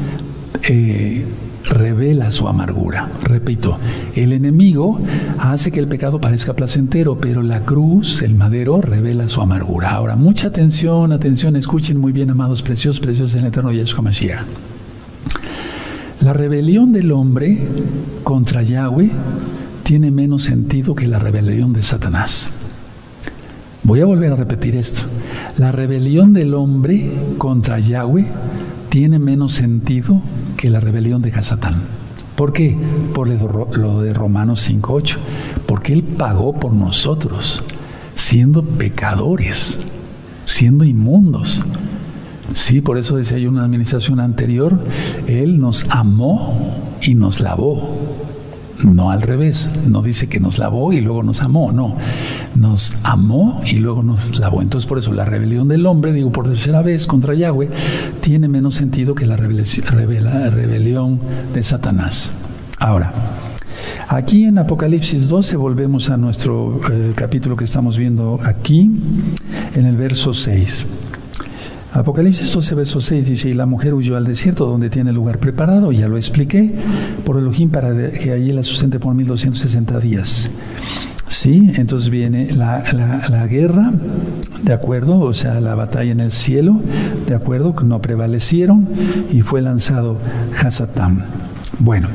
eh, 0.63 1.25
revela 1.65 2.31
su 2.31 2.47
amargura. 2.47 3.11
Repito, 3.25 3.79
el 4.15 4.33
enemigo 4.33 5.01
hace 5.39 5.73
que 5.73 5.81
el 5.81 5.89
pecado 5.89 6.21
parezca 6.21 6.55
placentero, 6.55 7.19
pero 7.19 7.43
la 7.43 7.61
cruz, 7.61 8.23
el 8.23 8.35
madero, 8.35 8.81
revela 8.81 9.29
su 9.29 9.41
amargura. 9.41 9.91
Ahora, 9.91 10.17
mucha 10.17 10.49
atención, 10.49 11.13
atención, 11.13 11.57
escuchen 11.57 11.99
muy 11.99 12.13
bien, 12.13 12.31
amados 12.31 12.63
preciosos, 12.63 13.01
preciosos 13.01 13.33
del 13.33 13.47
eterno 13.47 13.73
Yeshua 13.73 14.03
Mashiach. 14.03 14.76
La 16.27 16.33
rebelión 16.33 16.91
del 16.91 17.13
hombre 17.13 17.57
contra 18.25 18.65
Yahweh 18.65 19.13
tiene 19.85 20.11
menos 20.11 20.43
sentido 20.43 20.97
que 20.97 21.07
la 21.07 21.21
rebelión 21.21 21.73
de 21.73 21.83
Satanás. 21.83 22.49
Voy 23.85 24.01
a 24.01 24.07
volver 24.07 24.33
a 24.33 24.35
repetir 24.35 24.75
esto. 24.75 25.03
La 25.57 25.71
rebelión 25.71 26.33
del 26.33 26.55
hombre 26.55 27.13
contra 27.39 27.79
Yahweh 27.79 28.27
tiene 28.89 29.21
menos 29.21 29.53
sentido 29.53 30.21
que 30.57 30.69
la 30.69 30.81
rebelión 30.81 31.23
de 31.23 31.31
Hasatán. 31.31 31.77
¿Por 32.35 32.53
qué? 32.53 32.77
Por 33.15 33.29
lo 33.79 34.03
de 34.03 34.13
Romanos 34.13 34.69
5.8. 34.69 35.19
Porque 35.65 35.93
Él 35.93 36.03
pagó 36.03 36.55
por 36.55 36.73
nosotros, 36.73 37.63
siendo 38.17 38.65
pecadores, 38.65 39.79
siendo 40.45 40.83
inmundos. 40.83 41.63
Sí, 42.55 42.81
por 42.81 42.99
eso 42.99 43.17
decía 43.17 43.39
yo 43.39 43.49
en 43.49 43.57
una 43.57 43.65
administración 43.65 44.21
anterior, 44.21 44.81
Él 45.27 45.59
nos 45.59 45.87
amó 45.91 46.75
y 47.03 47.15
nos 47.15 47.41
lavó. 47.41 48.17
No 48.85 49.11
al 49.11 49.23
revés, 49.23 49.69
no 49.87 50.03
dice 50.03 50.29
que 50.29 50.39
nos 50.39 50.59
lavó 50.59 50.93
y 50.93 51.01
luego 51.01 51.23
nos 51.23 51.43
amó, 51.43 51.73
no. 51.73 51.97
Nos 52.55 52.95
amó 53.03 53.63
y 53.67 53.77
luego 53.77 54.03
nos 54.03 54.39
lavó. 54.39 54.61
Entonces 54.61 54.87
por 54.87 54.99
eso 54.99 55.13
la 55.13 55.25
rebelión 55.25 55.69
del 55.69 55.87
hombre, 55.87 56.13
digo 56.13 56.31
por 56.31 56.47
tercera 56.47 56.83
vez 56.83 57.07
contra 57.07 57.35
Yahweh, 57.35 57.71
tiene 58.21 58.49
menos 58.49 58.75
sentido 58.75 59.15
que 59.15 59.27
la 59.27 59.37
rebelión 59.37 61.21
de 61.55 61.63
Satanás. 61.63 62.31
Ahora, 62.79 63.13
aquí 64.09 64.45
en 64.45 64.59
Apocalipsis 64.59 65.29
12 65.29 65.57
volvemos 65.57 66.11
a 66.11 66.19
nuestro 66.19 66.79
eh, 66.93 67.13
capítulo 67.15 67.57
que 67.57 67.65
estamos 67.65 67.97
viendo 67.97 68.39
aquí, 68.45 68.91
en 69.75 69.87
el 69.87 69.97
verso 69.97 70.35
6. 70.35 70.87
Apocalipsis 71.93 72.53
12, 72.53 72.75
verso 72.75 73.01
6 73.01 73.27
dice, 73.27 73.49
y 73.49 73.55
la 73.55 73.67
mujer 73.67 73.95
huyó 73.95 74.17
al 74.17 74.25
desierto 74.25 74.67
donde 74.67 74.91
tiene 74.91 75.13
lugar 75.13 75.39
preparado, 75.39 75.93
ya 75.93 76.09
lo 76.09 76.17
expliqué, 76.17 76.73
por 77.25 77.39
Elohim 77.39 77.71
para 77.71 78.11
que 78.11 78.33
allí 78.33 78.53
la 78.53 78.63
sustente 78.63 78.99
por 78.99 79.15
1260 79.15 79.99
días. 80.01 80.51
Sí, 81.29 81.73
entonces 81.75 82.09
viene 82.09 82.53
la, 82.55 82.85
la, 82.93 83.47
guerra, 83.47 83.93
¿de 84.63 84.73
acuerdo? 84.73 85.19
O 85.19 85.35
sea, 85.35 85.61
la 85.61 85.75
batalla 85.75 86.13
en 86.13 86.21
el 86.21 86.31
cielo, 86.31 86.81
¿de 87.27 87.35
acuerdo? 87.35 87.75
Que 87.75 87.85
no 87.85 88.01
prevalecieron 88.01 88.89
y 89.33 89.43
fue 89.43 89.61
lanzado 89.61 90.19
Hasatam. 90.63 91.23
Bueno, 91.79 92.09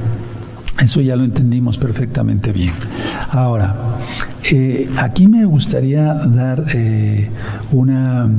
eso 0.82 1.02
ya 1.02 1.16
lo 1.16 1.24
entendimos 1.24 1.78
perfectamente 1.78 2.52
bien. 2.52 2.74
Ahora, 3.30 3.76
eh, 4.52 4.88
aquí 4.98 5.28
me 5.28 5.46
gustaría 5.46 6.14
dar 6.14 6.66
eh, 6.74 7.30
una 7.72 8.30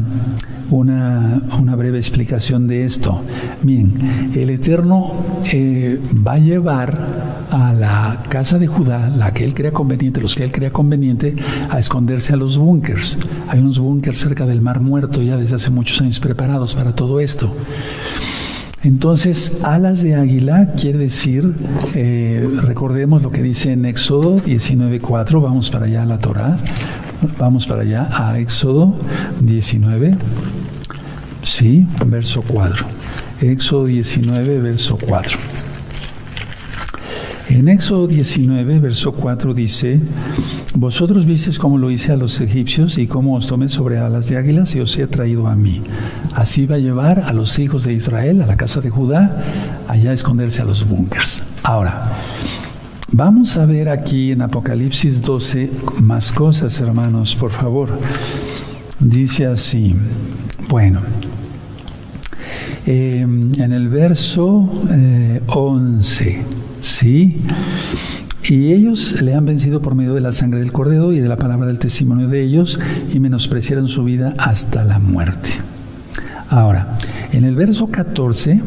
una, 0.72 1.42
una, 1.58 1.76
breve 1.76 1.98
explicación 1.98 2.66
de 2.66 2.84
esto. 2.84 3.20
Miren, 3.62 4.32
el 4.34 4.50
Eterno 4.50 5.12
eh, 5.52 6.00
va 6.26 6.32
a 6.32 6.38
llevar 6.38 6.98
a 7.50 7.72
la 7.72 8.22
casa 8.28 8.58
de 8.58 8.66
Judá, 8.66 9.10
la 9.10 9.32
que 9.32 9.44
él 9.44 9.52
crea 9.52 9.72
conveniente, 9.72 10.20
los 10.20 10.34
que 10.34 10.44
él 10.44 10.52
crea 10.52 10.70
conveniente, 10.70 11.36
a 11.68 11.78
esconderse 11.78 12.32
a 12.32 12.36
los 12.36 12.56
búnkers. 12.56 13.18
Hay 13.48 13.58
unos 13.58 13.78
búnkers 13.78 14.18
cerca 14.18 14.46
del 14.46 14.62
Mar 14.62 14.80
Muerto 14.80 15.22
ya 15.22 15.36
desde 15.36 15.56
hace 15.56 15.70
muchos 15.70 16.00
años 16.00 16.20
preparados 16.20 16.74
para 16.74 16.94
todo 16.94 17.20
esto. 17.20 17.54
Entonces, 18.84 19.52
alas 19.62 20.02
de 20.02 20.16
águila 20.16 20.72
quiere 20.76 20.98
decir, 20.98 21.54
eh, 21.94 22.44
recordemos 22.62 23.22
lo 23.22 23.30
que 23.30 23.40
dice 23.40 23.72
en 23.72 23.84
Éxodo 23.84 24.38
19.4, 24.38 25.40
vamos 25.40 25.70
para 25.70 25.86
allá 25.86 26.02
a 26.02 26.06
la 26.06 26.18
Torah, 26.18 26.58
vamos 27.38 27.66
para 27.66 27.82
allá 27.82 28.08
a 28.10 28.40
Éxodo 28.40 28.96
19, 29.40 30.16
sí, 31.44 31.86
verso 32.06 32.42
4. 32.44 32.86
Éxodo 33.42 33.86
19, 33.86 34.58
verso 34.58 34.98
4. 35.00 35.38
En 37.50 37.68
Éxodo 37.68 38.08
19, 38.08 38.80
verso 38.80 39.12
4 39.12 39.54
dice, 39.54 40.00
Vosotros 40.74 41.26
visteis 41.26 41.58
cómo 41.58 41.76
lo 41.76 41.90
hice 41.90 42.12
a 42.12 42.16
los 42.16 42.40
egipcios 42.40 42.96
y 42.96 43.06
cómo 43.06 43.36
os 43.36 43.46
tomé 43.46 43.68
sobre 43.68 43.98
alas 43.98 44.28
de 44.30 44.38
águilas 44.38 44.74
y 44.74 44.80
os 44.80 44.96
he 44.98 45.06
traído 45.06 45.46
a 45.46 45.54
mí. 45.54 45.82
Así 46.34 46.66
va 46.66 46.76
a 46.76 46.78
llevar 46.78 47.20
a 47.20 47.32
los 47.32 47.58
hijos 47.58 47.84
de 47.84 47.92
Israel, 47.92 48.42
a 48.42 48.46
la 48.46 48.56
casa 48.56 48.80
de 48.80 48.90
Judá, 48.90 49.42
allá 49.88 50.10
a 50.10 50.14
esconderse 50.14 50.62
a 50.62 50.64
los 50.64 50.88
búnkers. 50.88 51.42
Ahora, 51.62 52.10
vamos 53.10 53.56
a 53.56 53.66
ver 53.66 53.88
aquí 53.88 54.32
en 54.32 54.42
Apocalipsis 54.42 55.20
12 55.22 55.70
más 56.00 56.32
cosas, 56.32 56.80
hermanos, 56.80 57.36
por 57.36 57.50
favor. 57.50 57.90
Dice 58.98 59.46
así, 59.46 59.94
bueno, 60.68 61.00
eh, 62.86 63.20
en 63.20 63.72
el 63.72 63.88
verso 63.88 64.68
11, 65.46 66.28
eh, 66.28 66.42
¿sí? 66.80 67.40
Y 68.44 68.72
ellos 68.72 69.20
le 69.20 69.34
han 69.34 69.46
vencido 69.46 69.80
por 69.80 69.94
medio 69.94 70.14
de 70.14 70.20
la 70.20 70.32
sangre 70.32 70.60
del 70.60 70.72
cordero 70.72 71.12
y 71.12 71.20
de 71.20 71.28
la 71.28 71.36
palabra 71.36 71.66
del 71.66 71.78
testimonio 71.78 72.28
de 72.28 72.42
ellos 72.42 72.80
y 73.12 73.20
menospreciaron 73.20 73.86
su 73.86 74.02
vida 74.02 74.34
hasta 74.38 74.84
la 74.84 74.98
muerte. 74.98 75.50
Ahora, 76.52 76.98
en 77.32 77.44
el 77.44 77.54
verso 77.54 77.88
14 77.88 78.60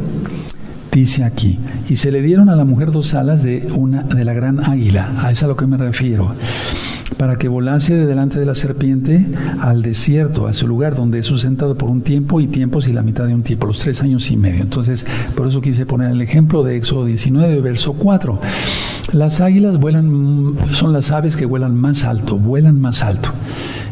dice 0.91 1.23
aquí, 1.23 1.59
y 1.87 1.97
se 1.97 2.11
le 2.11 2.23
dieron 2.23 2.49
a 2.49 2.55
la 2.55 2.65
mujer 2.65 2.89
dos 2.89 3.13
alas 3.13 3.43
de 3.43 3.67
una 3.75 4.01
de 4.01 4.25
la 4.25 4.33
gran 4.33 4.59
águila, 4.67 5.11
a 5.19 5.29
eso 5.29 5.31
es 5.31 5.43
a 5.43 5.47
lo 5.47 5.55
que 5.55 5.67
me 5.67 5.77
refiero. 5.77 6.33
para 7.17 7.37
que 7.37 7.47
volase 7.47 7.95
de 7.95 8.07
delante 8.07 8.39
de 8.39 8.45
la 8.47 8.55
serpiente 8.55 9.23
al 9.61 9.83
desierto, 9.83 10.47
a 10.47 10.53
su 10.53 10.67
lugar 10.67 10.95
donde 10.95 11.19
es 11.19 11.27
sustentado 11.27 11.77
por 11.77 11.91
un 11.91 12.01
tiempo 12.01 12.41
y 12.41 12.47
tiempos 12.47 12.87
y 12.87 12.93
la 12.93 13.03
mitad 13.03 13.25
de 13.27 13.35
un 13.35 13.43
tiempo, 13.43 13.67
los 13.67 13.79
tres 13.79 14.01
años 14.01 14.31
y 14.31 14.35
medio. 14.37 14.63
Entonces, 14.63 15.05
por 15.35 15.47
eso 15.47 15.61
quise 15.61 15.85
poner 15.85 16.09
el 16.09 16.21
ejemplo 16.21 16.63
de 16.63 16.75
Éxodo 16.77 17.05
19, 17.05 17.61
verso 17.61 17.93
4. 17.93 18.39
Las 19.13 19.41
águilas 19.41 19.79
vuelan, 19.79 20.55
son 20.71 20.91
las 20.91 21.11
aves 21.11 21.37
que 21.37 21.45
vuelan 21.45 21.75
más 21.75 22.03
alto, 22.03 22.37
vuelan 22.37 22.81
más 22.81 23.03
alto. 23.03 23.29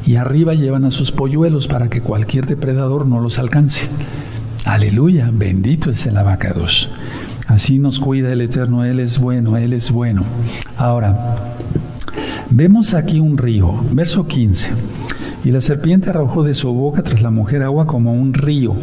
Y 0.06 0.16
arriba 0.18 0.54
llevan 0.54 0.86
a 0.86 0.92
sus 0.92 1.12
polluelos 1.12 1.68
para 1.68 1.90
que 1.90 2.02
cualquier 2.02 2.46
depredador 2.46 3.06
no 3.06 3.20
los 3.20 3.40
alcance. 3.40 3.88
Aleluya, 4.66 5.30
bendito 5.34 5.92
es 5.92 6.06
el 6.06 6.18
abacados. 6.18 6.90
Así 7.48 7.80
nos 7.80 8.00
cuida 8.00 8.32
el 8.32 8.42
Eterno, 8.42 8.86
Él 8.86 9.00
es 9.00 9.20
bueno, 9.20 9.58
Él 9.58 9.74
es 9.74 9.92
bueno. 9.92 10.24
Ahora, 10.78 11.38
vemos 12.50 12.94
aquí 12.94 13.20
un 13.20 13.38
río, 13.38 13.74
verso 13.92 14.28
15. 14.28 14.72
Y 15.44 15.50
la 15.50 15.60
serpiente 15.60 16.10
arrojó 16.10 16.44
de 16.44 16.54
su 16.54 16.72
boca 16.74 17.04
tras 17.04 17.22
la 17.22 17.32
mujer 17.32 17.64
agua 17.64 17.86
como 17.86 18.14
un 18.14 18.34
río, 18.34 18.74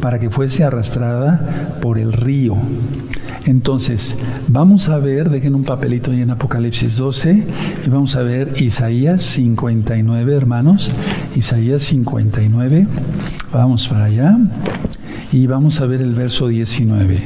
para 0.00 0.18
que 0.18 0.28
fuese 0.28 0.64
arrastrada 0.64 1.78
por 1.80 1.98
el 1.98 2.12
río. 2.12 2.56
Entonces, 3.46 4.16
vamos 4.48 4.88
a 4.88 4.98
ver, 4.98 5.30
dejen 5.30 5.54
un 5.54 5.64
papelito 5.64 6.10
ahí 6.10 6.20
en 6.20 6.30
Apocalipsis 6.30 6.96
12, 6.96 7.44
y 7.86 7.88
vamos 7.88 8.14
a 8.16 8.22
ver 8.22 8.60
Isaías 8.60 9.22
59, 9.22 10.36
hermanos. 10.36 10.92
Isaías 11.34 11.82
59, 11.84 12.86
vamos 13.52 13.88
para 13.88 14.04
allá, 14.04 14.36
y 15.32 15.46
vamos 15.46 15.80
a 15.80 15.86
ver 15.86 16.02
el 16.02 16.12
verso 16.12 16.48
19. 16.48 17.18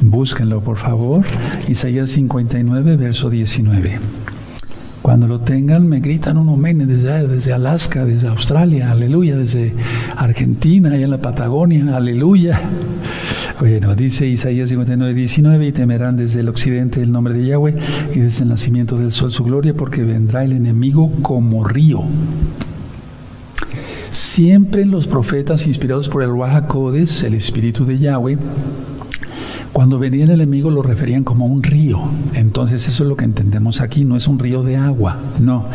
Búsquenlo, 0.00 0.60
por 0.60 0.78
favor. 0.78 1.24
Isaías 1.68 2.10
59, 2.10 2.96
verso 2.96 3.28
19. 3.28 3.98
Cuando 5.02 5.28
lo 5.28 5.38
tengan, 5.38 5.86
me 5.86 6.00
gritan 6.00 6.36
un 6.36 6.48
amén 6.48 6.84
desde, 6.86 7.28
desde 7.28 7.52
Alaska, 7.52 8.04
desde 8.04 8.26
Australia, 8.26 8.90
aleluya, 8.90 9.36
desde 9.36 9.72
Argentina, 10.16 10.90
allá 10.90 11.04
en 11.04 11.10
la 11.12 11.20
Patagonia, 11.20 11.96
aleluya. 11.96 12.60
Bueno, 13.58 13.94
dice 13.94 14.26
Isaías 14.26 14.68
59, 14.68 15.14
19, 15.14 15.66
y 15.66 15.72
temerán 15.72 16.16
desde 16.16 16.40
el 16.40 16.48
occidente 16.50 17.02
el 17.02 17.10
nombre 17.10 17.32
de 17.32 17.46
Yahweh 17.46 17.74
y 18.14 18.20
desde 18.20 18.42
el 18.42 18.50
nacimiento 18.50 18.96
del 18.96 19.12
sol 19.12 19.32
su 19.32 19.44
gloria, 19.44 19.72
porque 19.72 20.02
vendrá 20.02 20.44
el 20.44 20.52
enemigo 20.52 21.10
como 21.22 21.64
río. 21.64 22.02
Siempre 24.10 24.84
los 24.84 25.06
profetas 25.06 25.66
inspirados 25.66 26.10
por 26.10 26.22
el 26.22 26.28
Ruach 26.28 26.64
el 27.24 27.34
espíritu 27.34 27.86
de 27.86 27.98
Yahweh, 27.98 28.36
cuando 29.72 29.98
venía 29.98 30.24
el 30.24 30.32
enemigo 30.32 30.70
lo 30.70 30.82
referían 30.82 31.24
como 31.24 31.46
un 31.46 31.62
río. 31.62 32.00
Entonces 32.34 32.86
eso 32.86 33.04
es 33.04 33.08
lo 33.08 33.16
que 33.16 33.24
entendemos 33.24 33.80
aquí, 33.80 34.04
no 34.04 34.16
es 34.16 34.28
un 34.28 34.38
río 34.38 34.62
de 34.62 34.76
agua, 34.76 35.18
no. 35.40 35.66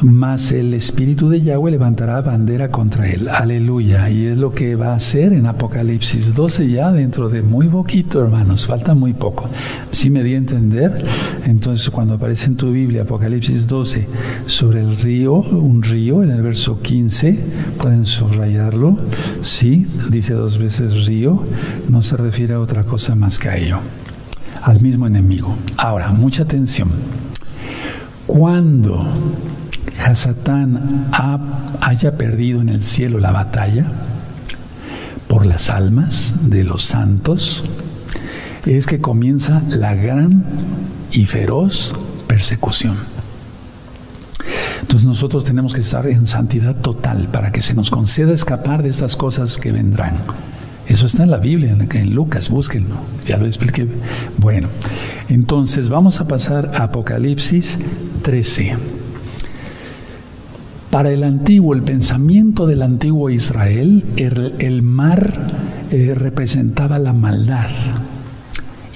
Mas 0.00 0.52
el 0.52 0.74
Espíritu 0.74 1.28
de 1.28 1.40
Yahweh 1.40 1.72
levantará 1.72 2.20
bandera 2.20 2.70
contra 2.70 3.08
él. 3.08 3.28
Aleluya. 3.28 4.08
Y 4.08 4.26
es 4.26 4.38
lo 4.38 4.52
que 4.52 4.76
va 4.76 4.92
a 4.92 4.96
hacer 4.96 5.32
en 5.32 5.46
Apocalipsis 5.46 6.34
12 6.34 6.68
ya 6.68 6.92
dentro 6.92 7.28
de 7.28 7.42
muy 7.42 7.66
poquito, 7.66 8.22
hermanos. 8.22 8.68
Falta 8.68 8.94
muy 8.94 9.12
poco. 9.12 9.50
Si 9.90 10.08
me 10.08 10.22
di 10.22 10.34
a 10.34 10.38
entender, 10.38 11.04
entonces 11.46 11.90
cuando 11.90 12.14
aparece 12.14 12.46
en 12.46 12.56
tu 12.56 12.70
Biblia 12.70 13.02
Apocalipsis 13.02 13.66
12 13.66 14.06
sobre 14.46 14.80
el 14.80 14.96
río, 14.96 15.34
un 15.34 15.82
río, 15.82 16.22
en 16.22 16.30
el 16.30 16.42
verso 16.42 16.80
15, 16.80 17.36
pueden 17.80 18.04
subrayarlo. 18.04 18.96
Sí, 19.40 19.88
dice 20.10 20.34
dos 20.34 20.58
veces 20.58 21.06
río. 21.06 21.42
No 21.88 22.02
se 22.02 22.16
refiere 22.16 22.54
a 22.54 22.60
otra 22.60 22.84
cosa 22.84 23.16
más 23.16 23.40
que 23.40 23.48
a 23.48 23.56
ello. 23.56 23.78
Al 24.62 24.80
mismo 24.80 25.08
enemigo. 25.08 25.56
Ahora, 25.76 26.12
mucha 26.12 26.44
atención. 26.44 26.88
Cuando 28.28 29.04
Hasatán 30.04 31.08
haya 31.80 32.16
perdido 32.16 32.60
en 32.60 32.68
el 32.68 32.82
cielo 32.82 33.18
la 33.18 33.32
batalla 33.32 33.86
por 35.28 35.46
las 35.46 35.70
almas 35.70 36.34
de 36.42 36.64
los 36.64 36.84
santos, 36.84 37.64
es 38.66 38.86
que 38.86 39.00
comienza 39.00 39.62
la 39.68 39.94
gran 39.94 40.44
y 41.12 41.26
feroz 41.26 41.94
persecución. 42.26 42.96
Entonces 44.80 45.06
nosotros 45.06 45.44
tenemos 45.44 45.74
que 45.74 45.82
estar 45.82 46.06
en 46.06 46.26
santidad 46.26 46.76
total 46.76 47.28
para 47.28 47.52
que 47.52 47.62
se 47.62 47.74
nos 47.74 47.90
conceda 47.90 48.32
escapar 48.32 48.82
de 48.82 48.88
estas 48.88 49.16
cosas 49.16 49.58
que 49.58 49.72
vendrán. 49.72 50.16
Eso 50.86 51.04
está 51.04 51.24
en 51.24 51.30
la 51.30 51.36
Biblia, 51.36 51.76
en 51.78 52.14
Lucas, 52.14 52.48
búsquenlo, 52.48 52.94
ya 53.26 53.36
lo 53.36 53.44
expliqué. 53.44 53.86
Bueno, 54.38 54.68
entonces 55.28 55.90
vamos 55.90 56.20
a 56.20 56.26
pasar 56.26 56.70
a 56.74 56.84
Apocalipsis 56.84 57.78
13. 58.22 58.97
Para 60.90 61.10
el 61.10 61.22
antiguo, 61.22 61.74
el 61.74 61.82
pensamiento 61.82 62.66
del 62.66 62.80
antiguo 62.80 63.28
Israel, 63.28 64.04
el, 64.16 64.82
mar 64.82 65.34
eh, 65.90 66.14
representaba 66.16 66.98
la 66.98 67.12
maldad 67.12 67.68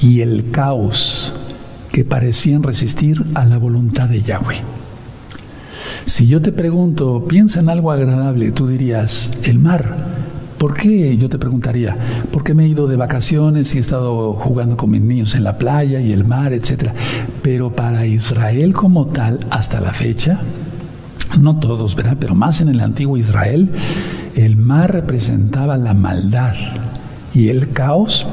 y 0.01 0.23
el 0.23 0.51
caos 0.51 1.35
que 1.93 2.07
parecían 2.07 2.63
resistir 2.63 3.23
a 3.35 3.45
la 3.45 3.59
voluntad 3.59 4.09
de 4.09 4.23
Yahweh. 4.23 4.57
Si 6.07 6.27
yo 6.27 6.41
te 6.41 6.51
pregunto, 6.51 7.27
piensa 7.29 7.61
en 7.61 7.69
algo 7.69 7.93
agradable, 7.93 8.53
tú 8.53 8.67
dirías, 8.67 9.31
el 9.43 9.59
mar. 9.59 9.95
¿Por 10.57 10.75
qué? 10.75 11.17
Yo 11.19 11.29
te 11.29 11.39
preguntaría, 11.39 11.97
¿por 12.31 12.43
qué 12.43 12.55
me 12.55 12.65
he 12.65 12.69
ido 12.69 12.87
de 12.87 12.97
vacaciones 12.97 13.75
y 13.75 13.79
he 13.79 13.81
estado 13.83 14.33
jugando 14.33 14.79
con 14.79 14.91
mis 14.91 15.03
niños 15.03 15.35
en 15.35 15.45
la 15.45 15.59
playa 15.59 16.01
y 16.01 16.13
el 16.13 16.25
mar, 16.25 16.55
etcétera? 16.55 16.95
Pero 17.43 17.73
para 17.73 18.07
Israel 18.07 18.73
como 18.73 19.07
tal, 19.07 19.41
hasta 19.51 19.81
la 19.81 19.93
fecha, 19.93 20.41
no 21.41 21.59
todos, 21.59 21.95
¿verdad? 21.95 22.17
Pero 22.19 22.35
más 22.35 22.61
en 22.61 22.69
el 22.69 22.81
antiguo 22.81 23.17
Israel, 23.17 23.71
el 24.35 24.57
mar 24.57 24.93
representaba 24.93 25.77
la 25.77 25.95
maldad 25.95 26.55
y 27.35 27.49
el 27.49 27.73
caos 27.73 28.27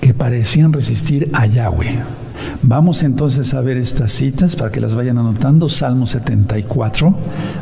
que 0.00 0.14
parecían 0.14 0.72
resistir 0.72 1.30
a 1.32 1.46
Yahweh. 1.46 1.98
Vamos 2.62 3.02
entonces 3.02 3.54
a 3.54 3.60
ver 3.62 3.78
estas 3.78 4.12
citas 4.12 4.54
para 4.54 4.70
que 4.70 4.80
las 4.80 4.94
vayan 4.94 5.16
anotando. 5.16 5.68
Salmo 5.68 6.06
74, 6.06 7.14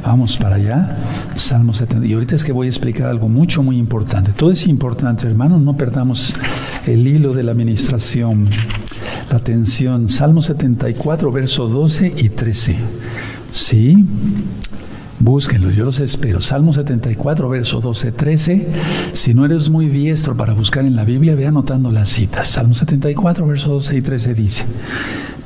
vamos 0.04 0.36
para 0.36 0.56
allá. 0.56 0.96
Salmo 1.36 1.72
70. 1.72 2.06
Y 2.06 2.14
ahorita 2.14 2.34
es 2.34 2.44
que 2.44 2.52
voy 2.52 2.66
a 2.66 2.70
explicar 2.70 3.08
algo 3.08 3.28
mucho, 3.28 3.62
muy 3.62 3.78
importante. 3.78 4.32
Todo 4.32 4.50
es 4.50 4.66
importante, 4.66 5.26
hermano, 5.26 5.58
no 5.58 5.76
perdamos 5.76 6.34
el 6.86 7.06
hilo 7.06 7.32
de 7.32 7.44
la 7.44 7.52
administración, 7.52 8.46
la 9.30 9.36
atención. 9.36 10.08
Salmo 10.08 10.42
74, 10.42 11.30
verso 11.30 11.68
12 11.68 12.12
y 12.16 12.28
13. 12.30 12.76
Sí, 13.50 14.04
búsquenlo, 15.18 15.70
yo 15.70 15.84
los 15.84 16.00
espero. 16.00 16.40
Salmo 16.40 16.72
74, 16.72 17.48
verso 17.48 17.80
12, 17.80 18.12
13. 18.12 18.66
Si 19.12 19.34
no 19.34 19.44
eres 19.44 19.70
muy 19.70 19.88
diestro 19.88 20.36
para 20.36 20.54
buscar 20.54 20.84
en 20.84 20.96
la 20.96 21.04
Biblia, 21.04 21.34
ve 21.34 21.46
anotando 21.46 21.90
las 21.90 22.10
citas. 22.10 22.48
Salmo 22.48 22.74
74, 22.74 23.46
verso 23.46 23.70
12 23.70 23.96
y 23.96 24.02
13 24.02 24.34
dice, 24.34 24.64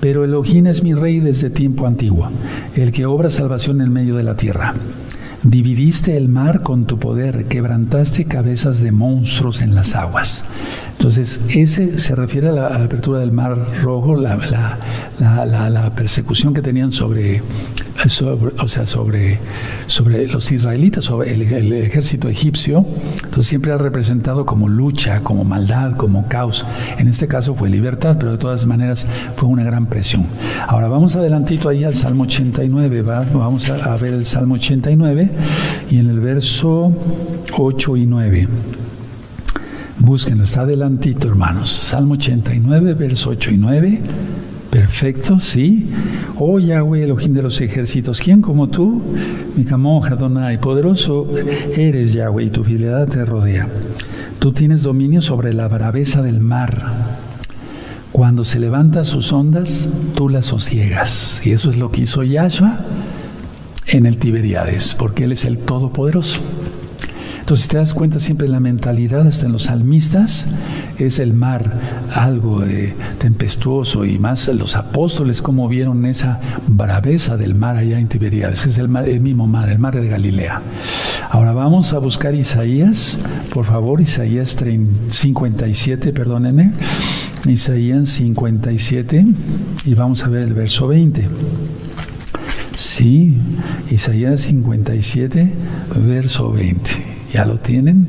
Pero 0.01 0.25
Elohim 0.25 0.67
es 0.67 0.83
mi 0.83 0.95
rey 0.95 1.21
desde 1.21 1.51
tiempo 1.51 1.87
antiguo, 1.87 2.29
el 2.75 2.93
que 2.93 3.07
obra 3.07 3.31
salvación 3.31 3.81
en 3.81 3.93
medio 3.93 4.17
de 4.17 4.25
la 4.25 4.37
tierra. 4.37 4.75
Dividiste 5.45 6.17
el 6.17 6.29
mar 6.29 6.62
con 6.62 6.87
tu 6.87 7.01
poder, 7.01 7.47
quebrantaste 7.47 8.27
cabezas 8.27 8.81
de 8.81 8.93
monstruos 8.93 9.61
en 9.61 9.75
las 9.75 9.97
aguas. 9.97 10.45
Entonces, 10.93 11.41
ese 11.49 11.99
se 11.99 12.15
refiere 12.15 12.51
a 12.51 12.53
la, 12.53 12.67
apertura 12.69 13.19
del 13.19 13.33
mar 13.33 13.59
rojo, 13.83 14.15
la, 14.15 14.79
persecución 15.97 16.55
que 16.55 16.62
tenían 16.62 16.93
sobre, 16.93 17.43
o 18.05 18.69
sea, 18.69 18.87
sobre, 18.87 19.38
sobre 19.87 20.27
los 20.27 20.51
israelitas, 20.51 21.05
sobre 21.05 21.33
el, 21.33 21.73
ejército 21.73 22.29
egipcio. 22.29 22.85
Entonces, 23.17 23.47
siempre 23.47 23.73
ha 23.73 23.79
representado 23.79 24.45
como 24.45 24.69
lucha, 24.69 25.21
como 25.21 25.45
maldad, 25.45 25.97
como 25.97 26.27
caos. 26.27 26.67
En 26.99 27.09
este 27.09 27.29
caso 27.29 27.55
fue 27.55 27.69
libertad, 27.69 28.17
pero 28.19 28.33
de 28.33 28.38
todas 28.38 28.67
maneras 28.67 29.07
fue 29.37 29.49
una 29.49 29.62
gran 29.62 29.87
presión. 29.87 30.27
Ahora, 30.67 30.88
vamos 30.88 31.15
adelantito 31.15 31.69
ahí 31.69 31.85
al 31.85 31.95
Salmo 31.95 32.25
89, 32.25 33.03
vamos 33.03 33.71
a, 33.71 33.93
a 33.93 33.97
ver 33.97 34.15
el 34.15 34.25
Salmo 34.25 34.55
89 34.55 35.31
y 35.91 35.99
en 35.99 36.11
el 36.11 36.21
verso 36.21 36.93
8 37.57 37.97
y 37.97 38.07
9. 38.07 38.49
Búsquenlo, 39.99 40.43
está 40.43 40.62
adelantito, 40.62 41.29
hermanos. 41.29 41.71
Salmo 41.71 42.15
89, 42.15 42.95
verso 42.95 43.31
8 43.31 43.51
y 43.53 43.57
9. 43.57 44.01
Perfecto, 44.72 45.38
sí. 45.38 45.87
Oh 46.38 46.58
Yahweh, 46.58 47.04
Elohim 47.04 47.35
de 47.35 47.42
los 47.42 47.61
ejércitos, 47.61 48.22
¿quién 48.22 48.40
como 48.40 48.70
tú? 48.70 49.02
Mi 49.54 49.64
camoja, 49.64 50.14
Donai, 50.14 50.58
poderoso 50.58 51.28
eres 51.76 52.14
Yahweh 52.14 52.44
y 52.44 52.48
tu 52.48 52.64
fidelidad 52.64 53.06
te 53.06 53.22
rodea. 53.26 53.68
Tú 54.38 54.52
tienes 54.52 54.82
dominio 54.82 55.20
sobre 55.20 55.52
la 55.52 55.68
braveza 55.68 56.22
del 56.22 56.40
mar. 56.40 56.87
Cuando 58.12 58.46
se 58.46 58.61
levanta 58.61 59.04
sus 59.04 59.30
ondas, 59.35 59.90
tú 60.14 60.30
las 60.30 60.46
sosiegas. 60.46 61.42
Y 61.44 61.50
eso 61.50 61.68
es 61.68 61.76
lo 61.76 61.90
que 61.90 62.02
hizo 62.02 62.22
Yahshua 62.22 62.80
en 63.88 64.06
el 64.06 64.16
Tiberiades, 64.16 64.94
porque 64.94 65.24
Él 65.24 65.32
es 65.32 65.44
el 65.44 65.58
Todopoderoso. 65.58 66.40
Entonces, 67.40 67.68
te 67.68 67.76
das 67.76 67.92
cuenta 67.92 68.20
siempre 68.20 68.48
la 68.48 68.61
mentalidad, 68.61 69.26
hasta 69.26 69.44
en 69.44 69.52
los 69.52 69.64
salmistas, 69.64 70.46
es 71.07 71.19
el 71.19 71.33
mar 71.33 71.81
algo 72.15 72.65
eh, 72.65 72.95
tempestuoso 73.19 74.05
y 74.05 74.19
más 74.19 74.49
los 74.49 74.77
apóstoles 74.77 75.43
como 75.43 75.69
vieron 75.69 76.05
esa 76.05 76.41
braveza 76.67 77.37
del 77.37 77.55
mar 77.55 77.77
allá 77.77 77.99
en 77.99 78.09
Tiberíades, 78.09 78.67
es 78.67 78.79
el, 78.79 78.95
el 78.97 79.21
mismo 79.21 79.47
mar, 79.47 79.69
el 79.69 79.79
mar 79.79 80.01
de 80.01 80.09
Galilea. 80.09 80.61
Ahora 81.31 81.53
vamos 81.53 81.93
a 81.93 81.99
buscar 81.99 82.35
Isaías, 82.35 83.19
por 83.53 83.65
favor, 83.65 84.01
Isaías 84.01 84.57
57, 85.11 86.12
perdónenme, 86.12 86.73
Isaías 87.47 88.09
57 88.11 89.27
y 89.85 89.95
vamos 89.95 90.25
a 90.25 90.29
ver 90.29 90.43
el 90.43 90.55
verso 90.55 90.88
20. 90.88 91.29
Sí, 92.77 93.37
Isaías 93.91 94.43
57, 94.43 95.53
verso 95.97 96.53
20. 96.53 96.91
¿Ya 97.33 97.45
lo 97.45 97.59
tienen? 97.59 98.09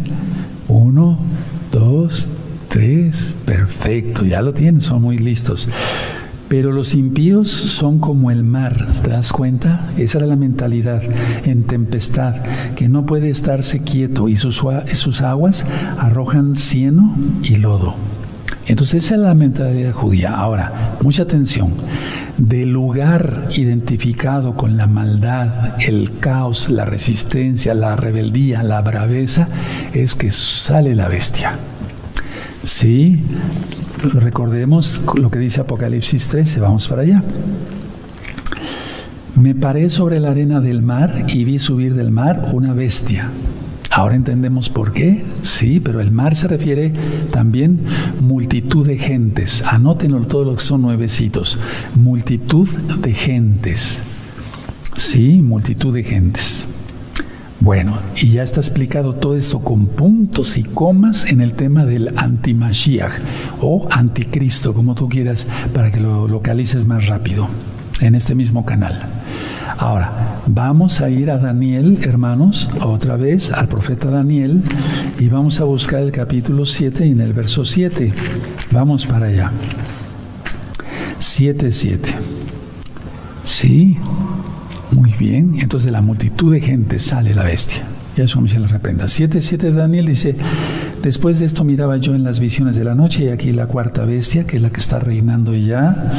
Uno, 0.67 1.17
dos, 1.71 2.27
perfecto, 3.45 4.25
ya 4.25 4.41
lo 4.41 4.53
tienen, 4.53 4.81
son 4.81 5.01
muy 5.01 5.17
listos. 5.17 5.69
Pero 6.47 6.71
los 6.71 6.93
impíos 6.93 7.49
son 7.49 7.99
como 7.99 8.29
el 8.29 8.43
mar, 8.43 8.87
¿te 9.01 9.09
das 9.09 9.31
cuenta? 9.31 9.89
Esa 9.97 10.19
era 10.19 10.27
la 10.27 10.35
mentalidad 10.35 11.01
en 11.45 11.63
tempestad, 11.63 12.35
que 12.75 12.89
no 12.89 13.05
puede 13.05 13.29
estarse 13.29 13.79
quieto 13.79 14.29
y 14.29 14.35
sus, 14.35 14.63
sus 14.93 15.21
aguas 15.21 15.65
arrojan 15.97 16.55
cieno 16.55 17.15
y 17.41 17.55
lodo. 17.55 17.95
Entonces 18.65 19.05
esa 19.05 19.15
es 19.15 19.21
la 19.21 19.33
mentalidad 19.33 19.93
judía. 19.93 20.35
Ahora, 20.35 20.97
mucha 21.01 21.23
atención. 21.23 21.73
Del 22.37 22.69
lugar 22.69 23.47
identificado 23.55 24.55
con 24.55 24.77
la 24.77 24.87
maldad, 24.87 25.75
el 25.87 26.17
caos, 26.19 26.69
la 26.69 26.85
resistencia, 26.85 27.73
la 27.73 27.95
rebeldía, 27.95 28.63
la 28.63 28.81
braveza, 28.81 29.47
es 29.93 30.15
que 30.15 30.31
sale 30.31 30.95
la 30.95 31.07
bestia. 31.07 31.57
Sí, 32.63 33.19
recordemos 34.01 35.01
lo 35.15 35.29
que 35.29 35.39
dice 35.39 35.61
Apocalipsis 35.61 36.27
13, 36.29 36.59
vamos 36.59 36.87
para 36.87 37.01
allá. 37.01 37.23
Me 39.35 39.55
paré 39.55 39.89
sobre 39.89 40.19
la 40.19 40.31
arena 40.31 40.61
del 40.61 40.81
mar 40.81 41.25
y 41.27 41.43
vi 41.43 41.59
subir 41.59 41.95
del 41.95 42.11
mar 42.11 42.49
una 42.53 42.73
bestia 42.73 43.29
Ahora 43.95 44.15
entendemos 44.15 44.69
por 44.69 44.91
qué, 44.91 45.23
sí, 45.43 45.79
pero 45.79 46.01
el 46.01 46.09
mar 46.09 46.35
se 46.35 46.47
refiere 46.47 46.91
también 47.29 47.79
multitud 48.21 48.87
de 48.87 48.97
gentes. 48.97 49.63
Anótenlo 49.67 50.25
todo 50.25 50.45
lo 50.45 50.55
que 50.55 50.63
son 50.63 50.81
nuevecitos. 50.81 51.59
Multitud 51.93 52.67
de 52.67 53.13
gentes. 53.13 54.01
Sí, 54.95 55.43
multitud 55.43 55.93
de 55.93 56.03
gentes. 56.03 56.65
Bueno, 57.63 57.97
y 58.17 58.27
ya 58.27 58.43
está 58.43 58.59
explicado 58.59 59.13
todo 59.13 59.37
esto 59.37 59.59
con 59.59 59.87
puntos 59.87 60.57
y 60.57 60.63
comas 60.63 61.23
en 61.31 61.39
el 61.39 61.53
tema 61.53 61.85
del 61.85 62.13
antimashiach 62.17 63.13
o 63.61 63.87
anticristo, 63.89 64.73
como 64.73 64.95
tú 64.95 65.07
quieras, 65.07 65.47
para 65.73 65.89
que 65.89 66.01
lo 66.01 66.27
localices 66.27 66.85
más 66.85 67.07
rápido 67.07 67.47
en 68.01 68.15
este 68.15 68.35
mismo 68.35 68.65
canal. 68.65 69.03
Ahora, 69.77 70.11
vamos 70.45 70.99
a 70.99 71.09
ir 71.09 71.31
a 71.31 71.37
Daniel, 71.37 71.99
hermanos, 72.01 72.69
otra 72.81 73.15
vez 73.15 73.49
al 73.49 73.69
profeta 73.69 74.11
Daniel 74.11 74.61
y 75.17 75.29
vamos 75.29 75.61
a 75.61 75.63
buscar 75.63 76.01
el 76.01 76.11
capítulo 76.11 76.65
7 76.65 77.07
y 77.07 77.11
en 77.11 77.21
el 77.21 77.31
verso 77.31 77.63
7. 77.63 78.11
Vamos 78.73 79.05
para 79.05 79.27
allá. 79.27 79.53
7, 81.17 81.71
7. 81.71 82.13
Sí, 83.45 83.97
bien. 85.17 85.57
Entonces 85.59 85.91
la 85.91 86.01
multitud 86.01 86.53
de 86.53 86.61
gente 86.61 86.99
sale 86.99 87.33
la 87.33 87.43
bestia. 87.43 87.83
Y 88.15 88.21
eso 88.21 88.45
se 88.47 88.59
la 88.59 88.67
reprenda. 88.67 89.07
7, 89.07 89.41
7 89.41 89.67
de 89.67 89.73
Daniel 89.73 90.05
dice, 90.05 90.35
después 91.01 91.39
de 91.39 91.45
esto 91.45 91.63
miraba 91.63 91.97
yo 91.97 92.13
en 92.13 92.23
las 92.23 92.39
visiones 92.39 92.75
de 92.75 92.83
la 92.83 92.93
noche 92.93 93.25
y 93.25 93.29
aquí 93.29 93.51
la 93.53 93.65
cuarta 93.65 94.05
bestia, 94.05 94.45
que 94.45 94.57
es 94.57 94.61
la 94.61 94.69
que 94.69 94.79
está 94.79 94.99
reinando 94.99 95.55
ya 95.55 96.11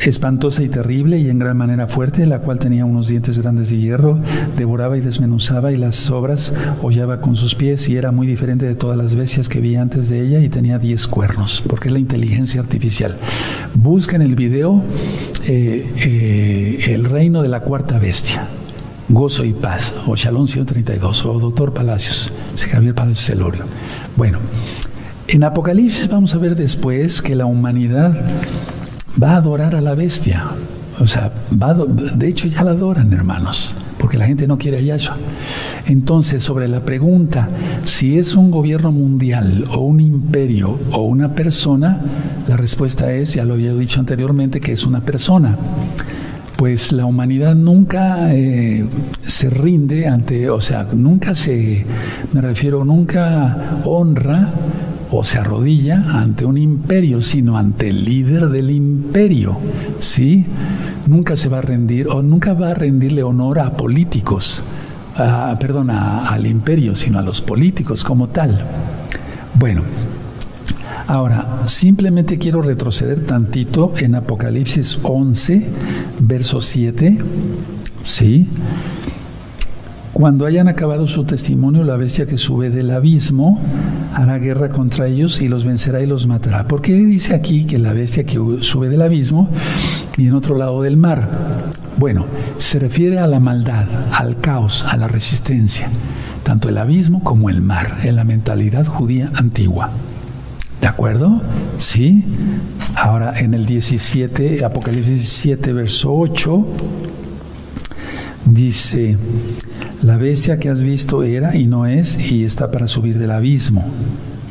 espantosa 0.00 0.62
y 0.62 0.68
terrible 0.68 1.18
y 1.18 1.28
en 1.28 1.38
gran 1.38 1.56
manera 1.56 1.86
fuerte, 1.86 2.26
la 2.26 2.40
cual 2.40 2.58
tenía 2.58 2.84
unos 2.84 3.08
dientes 3.08 3.38
grandes 3.38 3.70
de 3.70 3.78
hierro, 3.78 4.18
devoraba 4.56 4.96
y 4.96 5.00
desmenuzaba 5.00 5.72
y 5.72 5.76
las 5.76 5.96
sobras 5.96 6.52
hollaba 6.82 7.20
con 7.20 7.36
sus 7.36 7.54
pies 7.54 7.88
y 7.88 7.96
era 7.96 8.12
muy 8.12 8.26
diferente 8.26 8.66
de 8.66 8.74
todas 8.74 8.96
las 8.96 9.14
bestias 9.14 9.48
que 9.48 9.60
vi 9.60 9.76
antes 9.76 10.08
de 10.08 10.20
ella 10.22 10.40
y 10.40 10.48
tenía 10.48 10.78
diez 10.78 11.06
cuernos, 11.06 11.62
porque 11.66 11.88
es 11.88 11.92
la 11.92 11.98
inteligencia 12.00 12.60
artificial. 12.60 13.16
Busquen 13.74 14.22
el 14.22 14.34
video 14.34 14.82
eh, 15.46 15.86
eh, 15.96 16.94
El 16.94 17.04
reino 17.04 17.42
de 17.42 17.48
la 17.48 17.60
cuarta 17.60 17.98
bestia. 17.98 18.46
Gozo 19.08 19.44
y 19.44 19.52
paz, 19.52 19.92
o 20.06 20.14
Shalom 20.14 20.46
132, 20.46 21.26
o 21.26 21.40
Doctor 21.40 21.74
Palacios, 21.74 22.32
Javier 22.56 22.94
Palacios 22.94 23.26
Celorio. 23.26 23.64
Bueno, 24.16 24.38
en 25.26 25.42
Apocalipsis 25.42 26.08
vamos 26.08 26.34
a 26.34 26.38
ver 26.38 26.54
después 26.54 27.20
que 27.20 27.34
la 27.34 27.46
humanidad 27.46 28.14
va 29.20 29.32
a 29.32 29.36
adorar 29.36 29.74
a 29.74 29.80
la 29.80 29.94
bestia. 29.94 30.44
O 31.00 31.06
sea, 31.06 31.32
va 31.50 31.72
de 31.74 32.28
hecho 32.28 32.46
ya 32.46 32.62
la 32.62 32.72
adoran, 32.72 33.10
hermanos, 33.12 33.74
porque 33.98 34.18
la 34.18 34.26
gente 34.26 34.46
no 34.46 34.58
quiere 34.58 34.78
a 34.78 34.80
Yahshua. 34.80 35.16
Entonces, 35.86 36.42
sobre 36.42 36.68
la 36.68 36.80
pregunta 36.80 37.48
si 37.84 38.18
es 38.18 38.34
un 38.34 38.50
gobierno 38.50 38.92
mundial 38.92 39.64
o 39.72 39.80
un 39.80 40.00
imperio 40.00 40.78
o 40.92 41.04
una 41.04 41.32
persona, 41.32 41.98
la 42.46 42.56
respuesta 42.58 43.12
es, 43.12 43.32
ya 43.32 43.44
lo 43.44 43.54
había 43.54 43.72
dicho 43.72 43.98
anteriormente, 43.98 44.60
que 44.60 44.72
es 44.72 44.84
una 44.84 45.00
persona. 45.00 45.56
Pues 46.58 46.92
la 46.92 47.06
humanidad 47.06 47.54
nunca 47.54 48.34
eh, 48.34 48.84
se 49.22 49.48
rinde 49.48 50.06
ante, 50.06 50.50
o 50.50 50.60
sea, 50.60 50.86
nunca 50.92 51.34
se, 51.34 51.86
me 52.34 52.42
refiero, 52.42 52.84
nunca 52.84 53.80
honra 53.84 54.50
o 55.12 55.24
se 55.24 55.38
arrodilla 55.38 56.04
ante 56.12 56.44
un 56.44 56.56
imperio, 56.58 57.20
sino 57.20 57.56
ante 57.56 57.88
el 57.88 58.04
líder 58.04 58.48
del 58.48 58.70
imperio. 58.70 59.56
¿Sí? 59.98 60.44
Nunca 61.06 61.36
se 61.36 61.48
va 61.48 61.58
a 61.58 61.62
rendir 61.62 62.08
o 62.08 62.22
nunca 62.22 62.54
va 62.54 62.70
a 62.70 62.74
rendirle 62.74 63.22
honor 63.22 63.58
a 63.58 63.76
políticos, 63.76 64.62
a, 65.16 65.56
perdón, 65.58 65.90
al 65.90 66.46
imperio, 66.46 66.94
sino 66.94 67.18
a 67.18 67.22
los 67.22 67.40
políticos 67.40 68.04
como 68.04 68.28
tal. 68.28 68.64
Bueno, 69.54 69.82
ahora 71.06 71.62
simplemente 71.66 72.38
quiero 72.38 72.62
retroceder 72.62 73.26
tantito 73.26 73.92
en 73.98 74.14
Apocalipsis 74.14 74.98
11, 75.02 75.66
verso 76.20 76.60
7. 76.60 77.18
¿Sí? 78.02 78.46
Cuando 80.20 80.44
hayan 80.44 80.68
acabado 80.68 81.06
su 81.06 81.24
testimonio, 81.24 81.82
la 81.82 81.96
bestia 81.96 82.26
que 82.26 82.36
sube 82.36 82.68
del 82.68 82.90
abismo 82.90 83.58
hará 84.12 84.36
guerra 84.36 84.68
contra 84.68 85.06
ellos 85.06 85.40
y 85.40 85.48
los 85.48 85.64
vencerá 85.64 86.02
y 86.02 86.06
los 86.06 86.26
matará. 86.26 86.68
¿Por 86.68 86.82
qué 86.82 86.92
dice 86.92 87.34
aquí 87.34 87.64
que 87.64 87.78
la 87.78 87.94
bestia 87.94 88.24
que 88.24 88.38
sube 88.60 88.90
del 88.90 89.00
abismo 89.00 89.48
y 90.18 90.26
en 90.26 90.34
otro 90.34 90.58
lado 90.58 90.82
del 90.82 90.98
mar? 90.98 91.26
Bueno, 91.96 92.26
se 92.58 92.78
refiere 92.78 93.18
a 93.18 93.26
la 93.26 93.40
maldad, 93.40 93.86
al 94.12 94.38
caos, 94.40 94.84
a 94.84 94.98
la 94.98 95.08
resistencia, 95.08 95.88
tanto 96.42 96.68
el 96.68 96.76
abismo 96.76 97.24
como 97.24 97.48
el 97.48 97.62
mar, 97.62 98.00
en 98.02 98.16
la 98.16 98.24
mentalidad 98.24 98.84
judía 98.84 99.32
antigua. 99.36 99.88
¿De 100.82 100.86
acuerdo? 100.86 101.40
Sí. 101.78 102.26
Ahora 102.94 103.38
en 103.38 103.54
el 103.54 103.64
17, 103.64 104.66
Apocalipsis 104.66 105.06
17, 105.06 105.72
verso 105.72 106.12
8, 106.12 106.66
dice, 108.44 109.16
la 110.02 110.16
bestia 110.16 110.58
que 110.58 110.68
has 110.68 110.82
visto 110.82 111.22
era 111.22 111.56
y 111.56 111.66
no 111.66 111.86
es 111.86 112.18
y 112.30 112.44
está 112.44 112.70
para 112.70 112.88
subir 112.88 113.18
del 113.18 113.30
abismo. 113.30 113.84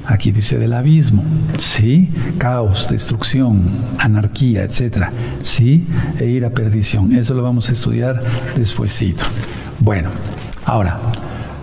Aquí 0.05 0.31
dice 0.31 0.57
del 0.57 0.73
abismo, 0.73 1.23
¿sí? 1.57 2.09
Caos, 2.37 2.89
destrucción, 2.89 3.69
anarquía, 3.99 4.63
etcétera, 4.63 5.11
¿sí? 5.43 5.85
E 6.19 6.25
ir 6.25 6.45
a 6.45 6.49
perdición. 6.49 7.13
Eso 7.13 7.33
lo 7.35 7.43
vamos 7.43 7.69
a 7.69 7.73
estudiar 7.73 8.19
despuesito. 8.55 9.23
Bueno, 9.79 10.09
ahora, 10.65 10.99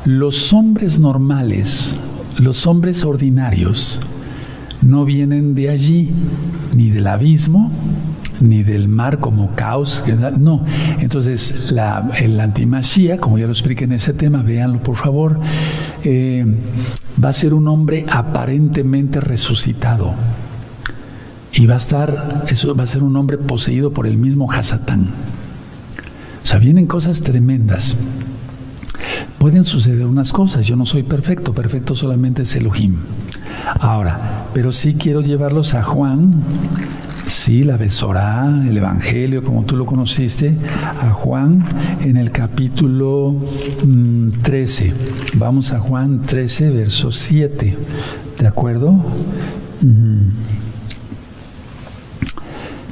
los 0.05 0.53
hombres 0.53 1.01
normales, 1.01 1.97
los 2.39 2.67
hombres 2.69 3.05
ordinarios, 3.05 3.99
no 4.81 5.05
vienen 5.05 5.57
de 5.57 5.71
allí, 5.71 6.11
ni 6.77 6.91
del 6.91 7.09
abismo, 7.09 7.73
ni 8.41 8.63
del 8.63 8.89
mar 8.89 9.19
como 9.19 9.55
caos. 9.55 10.05
No. 10.39 10.65
Entonces, 10.99 11.71
la, 11.73 12.11
el 12.19 12.39
antimachía, 12.41 13.19
como 13.19 13.39
ya 13.39 13.47
lo 13.47 13.53
expliqué 13.53 13.85
en 13.85 13.93
ese 13.93 14.13
tema, 14.13 14.43
véanlo 14.43 14.81
por 14.81 14.97
favor, 14.97 15.39
eh, 16.05 16.45
va 17.23 17.31
a 17.31 17.33
ser 17.33 17.55
un 17.55 17.69
hombre 17.69 18.07
aparentemente 18.11 19.21
resucitado. 19.21 20.15
Y 21.53 21.67
va 21.67 21.75
a 21.75 21.79
estar, 21.79 22.45
eso 22.49 22.75
va 22.75 22.85
a 22.85 22.87
ser 22.87 23.03
un 23.03 23.17
hombre 23.17 23.39
poseído 23.39 23.91
por 23.91 24.07
el 24.07 24.19
mismo 24.19 24.51
Hasatán. 24.53 25.11
O 26.43 26.47
sea, 26.47 26.59
vienen 26.59 26.87
cosas 26.87 27.23
tremendas. 27.23 27.97
Pueden 29.39 29.65
suceder 29.65 30.07
unas 30.07 30.33
cosas. 30.33 30.67
Yo 30.67 30.77
no 30.77 30.87
soy 30.87 31.03
perfecto, 31.03 31.53
perfecto 31.55 31.95
solamente 31.95 32.43
es 32.43 32.55
Elohim. 32.57 32.97
Ahora, 33.81 34.47
pero 34.53 34.71
sí 34.73 34.95
quiero 34.95 35.23
llevarlos 35.23 35.75
a 35.75 35.83
Juan 35.83 36.43
sí, 37.47 37.63
la 37.63 37.77
Besorá, 37.77 38.49
el 38.69 38.77
Evangelio, 38.77 39.41
como 39.41 39.63
tú 39.63 39.77
lo 39.77 39.87
conociste, 39.87 40.53
a 41.01 41.13
Juan 41.13 41.65
en 42.03 42.17
el 42.17 42.33
capítulo 42.33 43.37
13. 44.43 44.91
Mm, 44.91 45.39
Vamos 45.39 45.71
a 45.71 45.79
Juan 45.79 46.23
13, 46.23 46.71
verso 46.71 47.13
7. 47.13 47.77
¿De 48.41 48.47
acuerdo? 48.49 48.97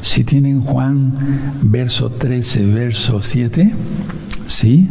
Si 0.01 0.23
tienen 0.23 0.61
Juan 0.61 1.15
verso 1.63 2.11
13, 2.11 2.65
verso 2.67 3.25
7, 3.25 3.75
¿sí? 4.47 4.89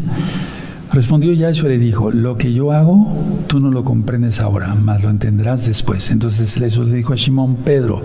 Respondió 0.92 1.32
Yahshua 1.32 1.70
y 1.70 1.78
le 1.78 1.80
dijo, 1.80 2.12
lo 2.12 2.38
que 2.38 2.52
yo 2.52 2.74
hago, 2.74 3.08
tú 3.48 3.62
no 3.62 3.72
lo 3.72 3.86
comprendes 3.86 4.42
ahora, 4.42 4.76
mas 4.76 5.02
lo 5.02 5.10
entenderás 5.10 5.66
después. 5.66 6.12
Entonces 6.12 6.58
eso 6.58 6.84
le 6.84 6.98
dijo 6.98 7.14
a 7.14 7.18
Simón 7.18 7.56
Pedro, 7.64 8.04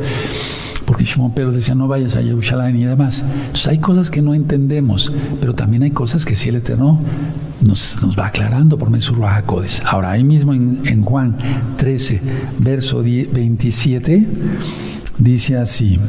porque 0.99 1.13
Simón 1.13 1.31
Pedro 1.31 1.53
decía, 1.53 1.77
no 1.77 1.87
vayas 1.87 2.17
a 2.17 2.23
Jerusalén 2.23 2.77
y 2.77 2.85
demás. 2.85 3.25
Entonces 3.47 3.69
hay 3.69 3.79
cosas 3.79 4.11
que 4.11 4.21
no 4.21 4.35
entendemos, 4.35 5.13
pero 5.41 5.55
también 5.55 5.85
hay 5.85 5.93
cosas 5.93 6.25
que 6.25 6.35
sí 6.35 6.49
el 6.49 6.57
Eterno 6.57 6.99
nos, 7.61 8.03
nos 8.03 8.19
va 8.19 8.27
aclarando 8.27 8.77
por 8.77 8.91
medio 8.91 9.13
de 9.13 9.69
Ahora, 9.85 10.11
ahí 10.11 10.25
mismo 10.25 10.55
en, 10.55 10.81
en 10.87 11.03
Juan 11.05 11.37
13, 11.77 12.21
verso 12.59 13.01
27, 13.05 14.27
dice 15.19 15.57
así, 15.57 16.01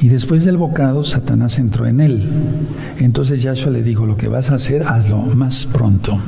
y 0.00 0.08
después 0.08 0.46
del 0.46 0.56
bocado, 0.56 1.04
Satanás 1.04 1.58
entró 1.58 1.84
en 1.84 2.00
él. 2.00 2.26
Entonces 3.00 3.42
Yahshua 3.42 3.70
le 3.70 3.82
dijo, 3.82 4.06
lo 4.06 4.16
que 4.16 4.28
vas 4.28 4.50
a 4.50 4.54
hacer, 4.54 4.84
hazlo 4.84 5.18
más 5.18 5.66
pronto. 5.66 6.18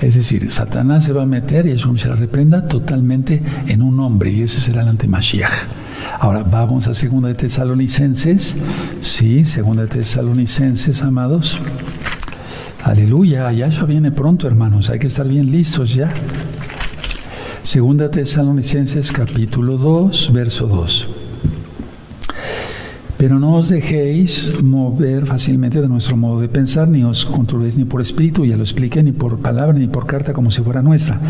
Es 0.00 0.16
decir, 0.16 0.50
Satanás 0.50 1.04
se 1.04 1.12
va 1.12 1.22
a 1.22 1.26
meter 1.26 1.66
y 1.66 1.70
eso 1.70 1.96
se 1.96 2.08
la 2.08 2.16
reprenda 2.16 2.66
totalmente 2.66 3.40
en 3.68 3.82
un 3.82 4.00
hombre 4.00 4.32
y 4.32 4.42
ese 4.42 4.60
será 4.60 4.82
el 4.82 4.88
antimashiach. 4.88 5.81
Ahora 6.18 6.42
vamos 6.42 6.86
a 6.88 6.94
segunda 6.94 7.28
de 7.28 7.34
Tesalonicenses. 7.34 8.56
Sí, 9.00 9.44
segunda 9.44 9.82
de 9.82 9.88
Tesalonicenses, 9.88 11.02
amados. 11.02 11.58
Aleluya, 12.84 13.50
Yahshua 13.52 13.86
viene 13.86 14.10
pronto, 14.10 14.46
hermanos. 14.46 14.90
Hay 14.90 14.98
que 14.98 15.06
estar 15.06 15.26
bien 15.26 15.50
listos 15.50 15.94
ya. 15.94 16.08
Segunda 17.62 18.10
Tesalonicenses 18.10 19.12
capítulo 19.12 19.78
2, 19.78 20.32
verso 20.32 20.66
2. 20.66 21.21
Pero 23.22 23.38
no 23.38 23.54
os 23.54 23.68
dejéis 23.68 24.50
mover 24.64 25.26
fácilmente 25.26 25.80
de 25.80 25.86
nuestro 25.86 26.16
modo 26.16 26.40
de 26.40 26.48
pensar, 26.48 26.88
ni 26.88 27.04
os 27.04 27.24
controléis 27.24 27.76
ni 27.76 27.84
por 27.84 28.00
espíritu, 28.00 28.44
ya 28.44 28.56
lo 28.56 28.64
expliqué, 28.64 29.00
ni 29.00 29.12
por 29.12 29.38
palabra, 29.38 29.78
ni 29.78 29.86
por 29.86 30.06
carta 30.06 30.32
como 30.32 30.50
si 30.50 30.60
fuera 30.60 30.82
nuestra, 30.82 31.20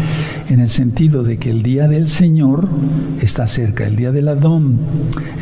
en 0.48 0.60
el 0.60 0.70
sentido 0.70 1.22
de 1.22 1.36
que 1.36 1.50
el 1.50 1.62
día 1.62 1.88
del 1.88 2.06
Señor 2.06 2.66
está 3.20 3.46
cerca, 3.46 3.86
el 3.86 3.96
día 3.96 4.10
del 4.10 4.28
Adón 4.28 4.78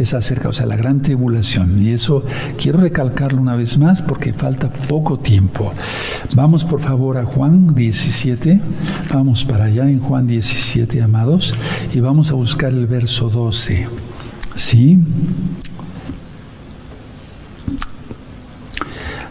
está 0.01 0.21
cerca, 0.21 0.49
o 0.49 0.53
sea, 0.53 0.67
la 0.67 0.75
gran 0.75 1.03
tribulación. 1.03 1.81
Y 1.81 1.91
eso 1.91 2.25
quiero 2.61 2.81
recalcarlo 2.81 3.41
una 3.41 3.55
vez 3.55 3.79
más 3.79 4.03
porque 4.03 4.33
falta 4.33 4.73
poco 4.73 5.21
tiempo. 5.21 5.73
Vamos 6.35 6.65
por 6.65 6.81
favor 6.81 7.17
a 7.19 7.27
Juan 7.27 7.77
17, 7.77 8.61
vamos 9.15 9.45
para 9.45 9.67
allá 9.67 9.89
en 9.89 10.01
Juan 10.01 10.27
17, 10.27 11.01
amados, 11.01 11.55
y 11.95 12.01
vamos 12.01 12.33
a 12.33 12.35
buscar 12.35 12.73
el 12.73 12.89
verso 12.89 13.31
12. 13.31 13.87
¿Sí? 14.57 14.99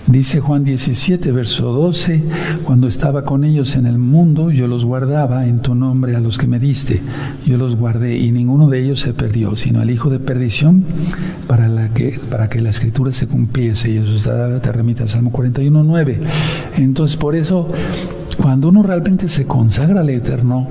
Dice 0.09 0.39
Juan 0.39 0.63
17, 0.63 1.31
verso 1.31 1.71
12, 1.71 2.23
cuando 2.63 2.87
estaba 2.87 3.21
con 3.25 3.43
ellos 3.43 3.75
en 3.75 3.85
el 3.85 3.99
mundo, 3.99 4.49
yo 4.49 4.67
los 4.67 4.83
guardaba 4.83 5.45
en 5.45 5.59
tu 5.59 5.75
nombre 5.75 6.15
a 6.15 6.19
los 6.19 6.39
que 6.39 6.47
me 6.47 6.57
diste. 6.57 6.99
Yo 7.45 7.59
los 7.59 7.75
guardé 7.75 8.17
y 8.17 8.31
ninguno 8.31 8.67
de 8.69 8.83
ellos 8.83 9.01
se 9.01 9.13
perdió, 9.13 9.55
sino 9.55 9.83
el 9.83 9.91
hijo 9.91 10.09
de 10.09 10.17
perdición 10.17 10.83
para, 11.45 11.67
la 11.67 11.89
que, 11.89 12.19
para 12.31 12.49
que 12.49 12.59
la 12.59 12.71
escritura 12.71 13.11
se 13.11 13.27
cumpliese. 13.27 13.91
Y 13.91 13.97
eso 13.97 14.15
está, 14.15 14.59
te 14.59 14.71
remite 14.71 15.03
al 15.03 15.09
Salmo 15.09 15.29
41, 15.31 15.83
9. 15.83 16.19
Entonces, 16.77 17.15
por 17.15 17.35
eso, 17.35 17.67
cuando 18.41 18.69
uno 18.69 18.81
realmente 18.81 19.27
se 19.27 19.45
consagra 19.45 20.01
al 20.01 20.09
Eterno, 20.09 20.67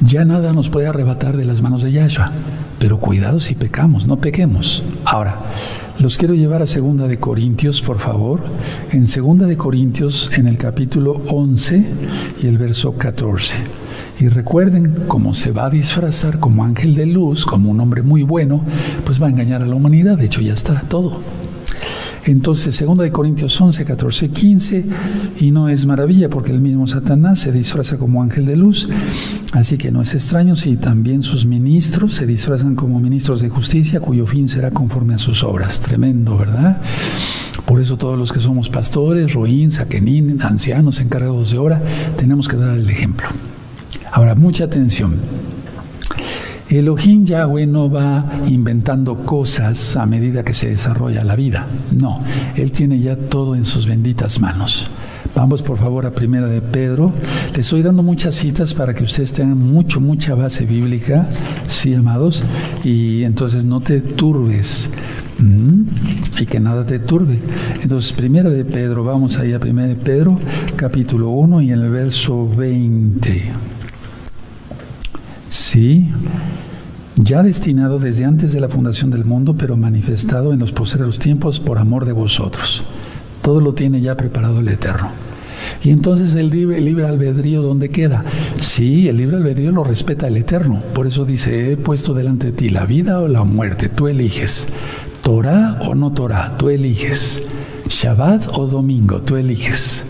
ya 0.00 0.24
nada 0.24 0.54
nos 0.54 0.70
puede 0.70 0.86
arrebatar 0.86 1.36
de 1.36 1.44
las 1.44 1.60
manos 1.60 1.82
de 1.82 1.92
Yahshua. 1.92 2.32
Pero 2.78 3.00
cuidado 3.00 3.38
si 3.38 3.54
pecamos, 3.54 4.06
no 4.06 4.16
pequemos. 4.16 4.82
Ahora, 5.04 5.36
los 6.00 6.18
quiero 6.18 6.34
llevar 6.34 6.62
a 6.62 6.66
Segunda 6.66 7.08
de 7.08 7.18
Corintios, 7.18 7.80
por 7.80 7.98
favor. 7.98 8.40
En 8.92 9.06
Segunda 9.06 9.46
de 9.46 9.56
Corintios, 9.56 10.30
en 10.34 10.46
el 10.46 10.58
capítulo 10.58 11.22
11 11.28 11.84
y 12.42 12.46
el 12.46 12.58
verso 12.58 12.92
14. 12.92 13.56
Y 14.20 14.28
recuerden, 14.28 15.04
cómo 15.08 15.34
se 15.34 15.52
va 15.52 15.66
a 15.66 15.70
disfrazar 15.70 16.38
como 16.38 16.64
ángel 16.64 16.94
de 16.94 17.06
luz, 17.06 17.44
como 17.44 17.70
un 17.70 17.80
hombre 17.80 18.02
muy 18.02 18.22
bueno, 18.22 18.62
pues 19.04 19.20
va 19.20 19.26
a 19.26 19.30
engañar 19.30 19.62
a 19.62 19.66
la 19.66 19.74
humanidad. 19.74 20.18
De 20.18 20.26
hecho, 20.26 20.40
ya 20.40 20.52
está 20.52 20.82
todo. 20.88 21.20
Entonces, 22.26 22.84
2 22.84 22.98
de 22.98 23.12
Corintios 23.12 23.60
11, 23.60 23.84
14, 23.84 24.28
15, 24.30 24.84
y 25.40 25.52
no 25.52 25.68
es 25.68 25.86
maravilla 25.86 26.28
porque 26.28 26.50
el 26.50 26.60
mismo 26.60 26.86
Satanás 26.88 27.38
se 27.38 27.52
disfraza 27.52 27.98
como 27.98 28.20
ángel 28.20 28.46
de 28.46 28.56
luz, 28.56 28.88
así 29.52 29.78
que 29.78 29.92
no 29.92 30.02
es 30.02 30.12
extraño 30.12 30.56
si 30.56 30.76
también 30.76 31.22
sus 31.22 31.46
ministros 31.46 32.14
se 32.14 32.26
disfrazan 32.26 32.74
como 32.74 32.98
ministros 32.98 33.40
de 33.40 33.48
justicia, 33.48 34.00
cuyo 34.00 34.26
fin 34.26 34.48
será 34.48 34.72
conforme 34.72 35.14
a 35.14 35.18
sus 35.18 35.44
obras. 35.44 35.80
Tremendo, 35.80 36.36
¿verdad? 36.36 36.78
Por 37.64 37.80
eso 37.80 37.96
todos 37.96 38.18
los 38.18 38.32
que 38.32 38.40
somos 38.40 38.70
pastores, 38.70 39.32
roín, 39.32 39.70
saquenín, 39.70 40.42
ancianos, 40.42 41.00
encargados 41.00 41.52
de 41.52 41.58
obra, 41.58 41.80
tenemos 42.16 42.48
que 42.48 42.56
dar 42.56 42.76
el 42.76 42.90
ejemplo. 42.90 43.28
Ahora, 44.12 44.34
mucha 44.34 44.64
atención. 44.64 45.14
Elohim 46.78 47.24
Yahweh 47.24 47.66
no 47.66 47.90
va 47.90 48.24
inventando 48.48 49.16
cosas 49.16 49.96
a 49.96 50.04
medida 50.04 50.44
que 50.44 50.54
se 50.54 50.68
desarrolla 50.68 51.24
la 51.24 51.34
vida. 51.34 51.66
No, 51.98 52.20
Él 52.54 52.70
tiene 52.70 53.00
ya 53.00 53.16
todo 53.16 53.54
en 53.54 53.64
sus 53.64 53.86
benditas 53.86 54.40
manos. 54.40 54.90
Vamos 55.34 55.62
por 55.62 55.78
favor 55.78 56.06
a 56.06 56.10
Primera 56.10 56.46
de 56.46 56.62
Pedro. 56.62 57.12
Le 57.54 57.60
estoy 57.60 57.82
dando 57.82 58.02
muchas 58.02 58.34
citas 58.34 58.74
para 58.74 58.94
que 58.94 59.04
ustedes 59.04 59.32
tengan 59.32 59.58
mucho, 59.58 60.00
mucha 60.00 60.34
base 60.34 60.64
bíblica, 60.64 61.26
sí, 61.68 61.94
amados, 61.94 62.42
y 62.84 63.22
entonces 63.22 63.64
no 63.64 63.80
te 63.80 64.00
turbes. 64.00 64.88
Y 66.38 66.46
que 66.46 66.60
nada 66.60 66.84
te 66.84 66.98
turbe. 66.98 67.38
Entonces, 67.82 68.12
primera 68.12 68.48
de 68.48 68.64
Pedro, 68.64 69.04
vamos 69.04 69.38
ahí 69.38 69.52
a 69.52 69.60
primera 69.60 69.88
de 69.88 69.96
Pedro, 69.96 70.38
capítulo 70.76 71.30
1 71.30 71.62
y 71.62 71.72
en 71.72 71.80
el 71.80 71.90
verso 71.90 72.48
20. 72.48 73.42
Sí, 75.48 76.08
ya 77.16 77.42
destinado 77.42 77.98
desde 77.98 78.24
antes 78.24 78.52
de 78.52 78.60
la 78.60 78.68
fundación 78.68 79.10
del 79.10 79.24
mundo, 79.24 79.54
pero 79.58 79.76
manifestado 79.76 80.52
en 80.52 80.58
los 80.58 80.72
posteriores 80.72 81.18
tiempos 81.18 81.60
por 81.60 81.78
amor 81.78 82.04
de 82.04 82.12
vosotros. 82.12 82.84
Todo 83.42 83.60
lo 83.60 83.74
tiene 83.74 84.00
ya 84.00 84.16
preparado 84.16 84.60
el 84.60 84.68
Eterno. 84.68 85.10
Y 85.82 85.90
entonces 85.90 86.34
el 86.34 86.50
libre, 86.50 86.80
libre, 86.80 87.06
albedrío, 87.06 87.62
¿dónde 87.62 87.88
queda? 87.88 88.24
Sí, 88.60 89.08
el 89.08 89.16
libre 89.16 89.36
albedrío 89.36 89.72
lo 89.72 89.84
respeta 89.84 90.28
el 90.28 90.36
Eterno. 90.36 90.82
Por 90.94 91.06
eso 91.06 91.24
dice, 91.24 91.72
he 91.72 91.76
puesto 91.76 92.12
delante 92.14 92.46
de 92.46 92.52
ti 92.52 92.68
la 92.68 92.86
vida 92.86 93.20
o 93.20 93.28
la 93.28 93.44
muerte, 93.44 93.88
tú 93.88 94.08
eliges. 94.08 94.68
Torah 95.22 95.78
o 95.82 95.94
no 95.94 96.12
Torah, 96.12 96.56
tú 96.58 96.68
eliges. 96.68 97.42
Shabbat 97.88 98.48
o 98.58 98.66
domingo, 98.66 99.22
tú 99.22 99.36
eliges 99.36 100.04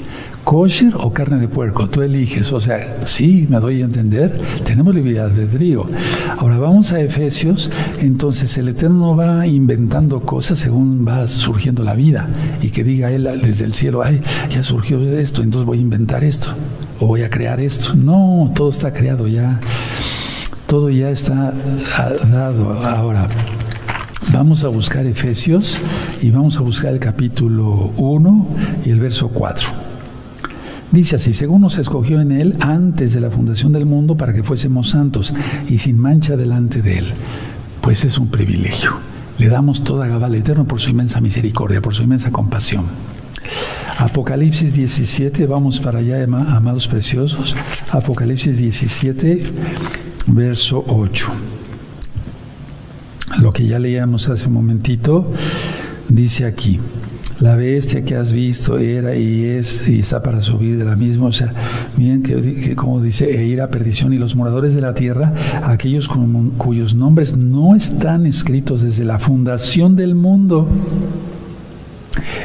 kosher 0.47 0.95
o 0.95 1.13
carne 1.13 1.39
de 1.39 1.49
puerco, 1.49 1.89
tú 1.89 2.03
eliges. 2.03 2.53
O 2.53 2.61
sea, 2.61 3.05
sí, 3.05 3.49
me 3.51 3.59
doy 3.59 3.83
a 3.83 3.85
entender, 3.85 4.41
tenemos 4.65 4.95
libertad 4.95 5.29
de 5.29 5.43
albedrío. 5.43 5.87
Ahora 6.39 6.57
vamos 6.59 6.93
a 6.93 7.01
Efesios, 7.01 7.69
entonces 8.01 8.57
el 8.57 8.69
Eterno 8.69 9.17
va 9.17 9.45
inventando 9.49 10.21
cosas 10.21 10.61
según 10.61 11.05
va 11.07 11.27
surgiendo 11.27 11.83
la 11.83 11.95
vida 11.95 12.29
y 12.63 12.71
que 12.71 12.85
diga 12.85 13.11
él 13.11 13.29
desde 13.43 13.65
el 13.65 13.73
cielo, 13.73 14.05
ay, 14.05 14.21
ya 14.49 14.63
surgió 14.63 15.03
esto, 15.19 15.43
entonces 15.43 15.67
voy 15.67 15.79
a 15.79 15.81
inventar 15.81 16.23
esto 16.23 16.51
o 17.01 17.09
voy 17.09 17.23
a 17.25 17.31
crear 17.31 17.59
esto. 17.59 17.97
No, 17.97 18.53
todo 18.55 18.69
está 18.69 18.93
creado 18.93 19.27
ya, 19.27 19.59
todo 20.69 20.91
ya 20.91 21.11
está 21.11 21.53
dado. 22.31 22.79
Ahora, 22.87 23.27
Vamos 24.33 24.65
a 24.65 24.69
buscar 24.69 25.07
Efesios 25.07 25.79
y 26.21 26.31
vamos 26.31 26.57
a 26.57 26.61
buscar 26.61 26.93
el 26.93 26.99
capítulo 26.99 27.93
1 27.97 28.49
y 28.85 28.91
el 28.91 28.99
verso 28.99 29.29
4. 29.29 29.86
Dice 30.93 31.17
así, 31.17 31.33
según 31.33 31.63
nos 31.63 31.79
escogió 31.79 32.21
en 32.21 32.33
Él 32.33 32.57
antes 32.61 33.13
de 33.13 33.21
la 33.21 33.31
fundación 33.31 33.73
del 33.73 33.87
mundo 33.87 34.17
para 34.17 34.33
que 34.33 34.43
fuésemos 34.43 34.91
santos 34.91 35.35
y 35.69 35.79
sin 35.79 35.99
mancha 35.99 36.37
delante 36.37 36.81
de 36.81 36.99
Él. 36.99 37.07
Pues 37.81 38.05
es 38.05 38.19
un 38.19 38.29
privilegio. 38.29 38.93
Le 39.39 39.49
damos 39.49 39.85
toda 39.85 40.07
Gabal 40.07 40.35
eterno 40.35 40.65
por 40.65 40.81
su 40.81 40.91
inmensa 40.91 41.21
misericordia, 41.21 41.83
por 41.83 41.95
su 41.95 42.03
inmensa 42.03 42.31
compasión. 42.31 42.85
Apocalipsis 43.99 44.73
17, 44.73 45.47
vamos 45.47 45.81
para 45.81 45.99
allá, 45.99 46.23
amados 46.25 46.89
preciosos. 46.89 47.55
Apocalipsis 47.91 48.59
17, 48.59 49.41
verso 50.29 50.85
8. 50.87 51.29
Lo 53.39 53.53
que 53.53 53.67
ya 53.67 53.79
leíamos 53.79 54.29
hace 54.29 54.47
un 54.49 54.55
momentito, 54.55 55.33
dice 56.09 56.47
aquí. 56.47 56.81
La 57.41 57.55
bestia 57.55 58.03
que 58.03 58.17
has 58.17 58.33
visto 58.33 58.79
era 58.79 59.15
y 59.15 59.45
es 59.45 59.87
y 59.87 59.99
está 59.99 60.23
para 60.23 60.41
subir 60.41 60.79
de 60.79 60.85
la 60.85 60.97
misma. 60.97 61.27
O 61.27 61.33
sea, 61.33 61.53
miren 61.97 62.23
que, 62.23 62.75
como 62.75 63.03
dice, 63.03 63.31
e 63.39 63.45
ir 63.45 63.61
a 63.61 63.69
perdición 63.69 64.13
y 64.13 64.19
los 64.19 64.35
moradores 64.35 64.75
de 64.75 64.81
la 64.81 64.95
tierra, 64.95 65.35
aquellos 65.65 66.09
cuyos 66.57 66.95
nombres 66.95 67.37
no 67.37 67.75
están 67.75 68.25
escritos 68.25 68.81
desde 68.81 69.05
la 69.05 69.19
fundación 69.19 69.97
del 69.97 70.15
mundo. 70.15 70.67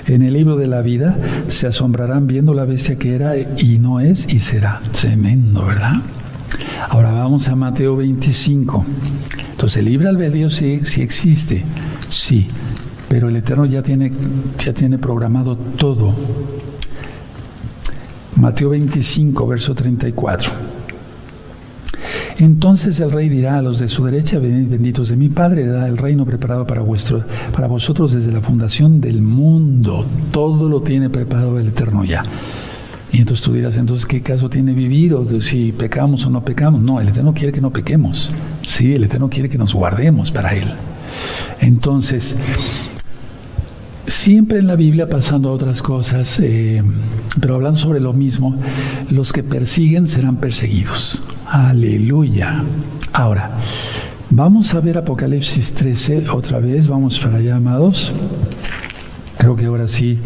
En 0.08 0.24
el 0.24 0.34
libro 0.34 0.58
de 0.58 0.68
la 0.68 0.82
vida 0.82 1.16
se 1.48 1.68
asombrarán 1.68 2.28
viendo 2.28 2.54
la 2.54 2.66
bestia 2.66 2.98
que 2.98 3.16
era 3.16 3.38
y 3.38 3.78
no 3.80 4.02
es 4.02 4.34
y 4.34 4.40
será. 4.40 4.82
Tremendo, 4.92 5.66
¿verdad? 5.66 6.02
Ahora 6.90 7.12
vamos 7.14 7.48
a 7.48 7.56
Mateo 7.56 7.96
25. 7.96 8.86
Entonces 9.52 9.78
el 9.78 9.86
libre 9.86 10.10
albedrío 10.10 10.50
sí, 10.50 10.82
sí 10.84 11.02
existe, 11.02 11.64
sí, 12.10 12.48
pero 13.12 13.28
el 13.28 13.36
Eterno 13.36 13.66
ya 13.66 13.84
tiene, 13.84 14.10
ya 14.58 14.72
tiene 14.72 14.98
programado 14.98 15.58
todo. 15.58 16.16
Mateo 18.38 18.70
25, 18.70 19.46
verso 19.48 19.76
34. 19.76 20.50
Entonces 22.38 23.02
el 23.02 23.12
rey 23.12 23.28
dirá 23.28 23.58
a 23.58 23.62
los 23.62 23.80
de 23.80 23.90
su 23.90 24.06
derecha, 24.06 24.40
venid 24.40 24.70
benditos 24.70 25.10
de 25.10 25.18
mi 25.18 25.28
Padre, 25.28 25.68
da 25.68 25.90
el 25.90 25.98
reino 25.98 26.26
preparado 26.26 26.66
para, 26.66 26.80
vuestro, 26.84 27.26
para 27.54 27.68
vosotros 27.68 28.14
desde 28.14 28.32
la 28.32 28.40
fundación 28.40 29.02
del 29.02 29.22
mundo. 29.22 30.06
Todo 30.32 30.70
lo 30.70 30.82
tiene 30.82 31.10
preparado 31.10 31.60
el 31.60 31.68
Eterno 31.68 32.06
ya. 32.06 32.24
Y 33.12 33.18
entonces 33.18 33.44
tú 33.44 33.52
dirás, 33.52 33.76
entonces, 33.76 34.06
¿qué 34.06 34.22
caso 34.22 34.50
tiene 34.50 34.72
vivir? 34.72 35.16
O 35.16 35.42
si 35.42 35.74
pecamos 35.74 36.26
o 36.26 36.30
no 36.30 36.46
pecamos. 36.46 36.82
No, 36.82 37.02
el 37.02 37.10
Eterno 37.10 37.34
quiere 37.34 37.52
que 37.52 37.60
no 37.60 37.72
pequemos. 37.72 38.32
Sí, 38.62 38.94
el 38.94 39.04
Eterno 39.04 39.30
quiere 39.30 39.50
que 39.50 39.58
nos 39.58 39.74
guardemos 39.74 40.32
para 40.32 40.56
Él. 40.56 40.72
Entonces, 41.60 42.38
siempre 44.12 44.60
en 44.60 44.68
la 44.68 44.76
Biblia 44.76 45.08
pasando 45.08 45.52
otras 45.52 45.82
cosas, 45.82 46.40
eh, 46.40 46.84
pero 47.40 47.56
hablando 47.56 47.80
sobre 47.80 48.00
lo 48.00 48.14
mismo, 48.14 48.56
los 49.10 49.32
que 49.32 49.42
persiguen 49.42 50.08
serán 50.08 50.36
perseguidos. 50.38 51.22
Aleluya. 51.48 52.62
Ahora, 53.14 53.52
vamos 54.30 54.76
a 54.76 54.82
ver 54.82 54.98
Apocalipsis 54.98 55.74
13 55.74 56.30
otra 56.30 56.60
vez, 56.60 56.88
vamos 56.88 57.18
para 57.20 57.38
allá, 57.38 57.56
amados. 57.56 58.12
Creo 59.38 59.56
que 59.56 59.66
ahora 59.66 59.88
sí 59.88 60.20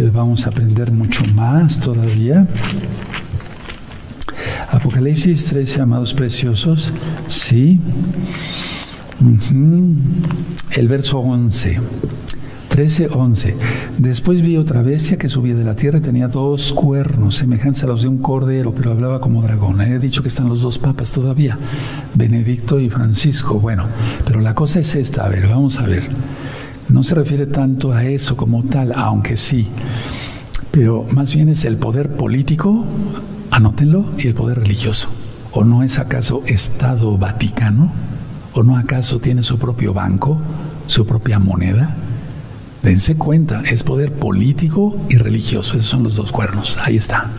eh, 0.00 0.10
vamos 0.12 0.46
a 0.46 0.48
aprender 0.48 0.90
mucho 0.90 1.22
más 1.34 1.78
todavía. 1.80 2.46
Apocalipsis 4.70 5.44
13, 5.44 5.82
amados 5.82 6.14
preciosos, 6.14 6.92
sí. 7.26 7.78
El 10.70 10.88
verso 10.88 11.18
11. 11.18 11.78
13, 12.78 13.08
11. 13.12 13.56
Después 13.98 14.40
vi 14.40 14.56
otra 14.56 14.82
bestia 14.82 15.18
que 15.18 15.28
subía 15.28 15.56
de 15.56 15.64
la 15.64 15.74
tierra 15.74 15.98
y 15.98 16.00
tenía 16.00 16.28
dos 16.28 16.72
cuernos, 16.72 17.34
semejantes 17.34 17.82
a 17.82 17.88
los 17.88 18.02
de 18.02 18.08
un 18.08 18.18
cordero, 18.18 18.72
pero 18.72 18.92
hablaba 18.92 19.20
como 19.20 19.42
dragón. 19.42 19.80
He 19.80 19.98
dicho 19.98 20.22
que 20.22 20.28
están 20.28 20.48
los 20.48 20.62
dos 20.62 20.78
papas 20.78 21.10
todavía, 21.10 21.58
Benedicto 22.14 22.78
y 22.78 22.88
Francisco. 22.88 23.58
Bueno, 23.58 23.86
pero 24.24 24.38
la 24.38 24.54
cosa 24.54 24.78
es 24.78 24.94
esta, 24.94 25.24
a 25.24 25.28
ver, 25.28 25.48
vamos 25.48 25.80
a 25.80 25.86
ver. 25.86 26.04
No 26.88 27.02
se 27.02 27.16
refiere 27.16 27.46
tanto 27.46 27.90
a 27.92 28.04
eso 28.04 28.36
como 28.36 28.62
tal, 28.62 28.92
aunque 28.94 29.36
sí, 29.36 29.66
pero 30.70 31.04
más 31.10 31.34
bien 31.34 31.48
es 31.48 31.64
el 31.64 31.78
poder 31.78 32.10
político, 32.10 32.84
anótenlo, 33.50 34.04
y 34.18 34.28
el 34.28 34.34
poder 34.34 34.60
religioso. 34.60 35.08
¿O 35.50 35.64
no 35.64 35.82
es 35.82 35.98
acaso 35.98 36.44
Estado 36.46 37.18
Vaticano? 37.18 37.90
¿O 38.52 38.62
no 38.62 38.76
acaso 38.76 39.18
tiene 39.18 39.42
su 39.42 39.58
propio 39.58 39.92
banco, 39.92 40.38
su 40.86 41.04
propia 41.04 41.40
moneda? 41.40 41.96
Dense 42.82 43.16
cuenta, 43.16 43.62
es 43.62 43.82
poder 43.82 44.12
político 44.12 44.96
y 45.08 45.16
religioso, 45.16 45.76
esos 45.76 45.86
son 45.86 46.04
los 46.04 46.14
dos 46.14 46.30
cuernos, 46.30 46.78
ahí 46.80 46.96
está. 46.96 47.30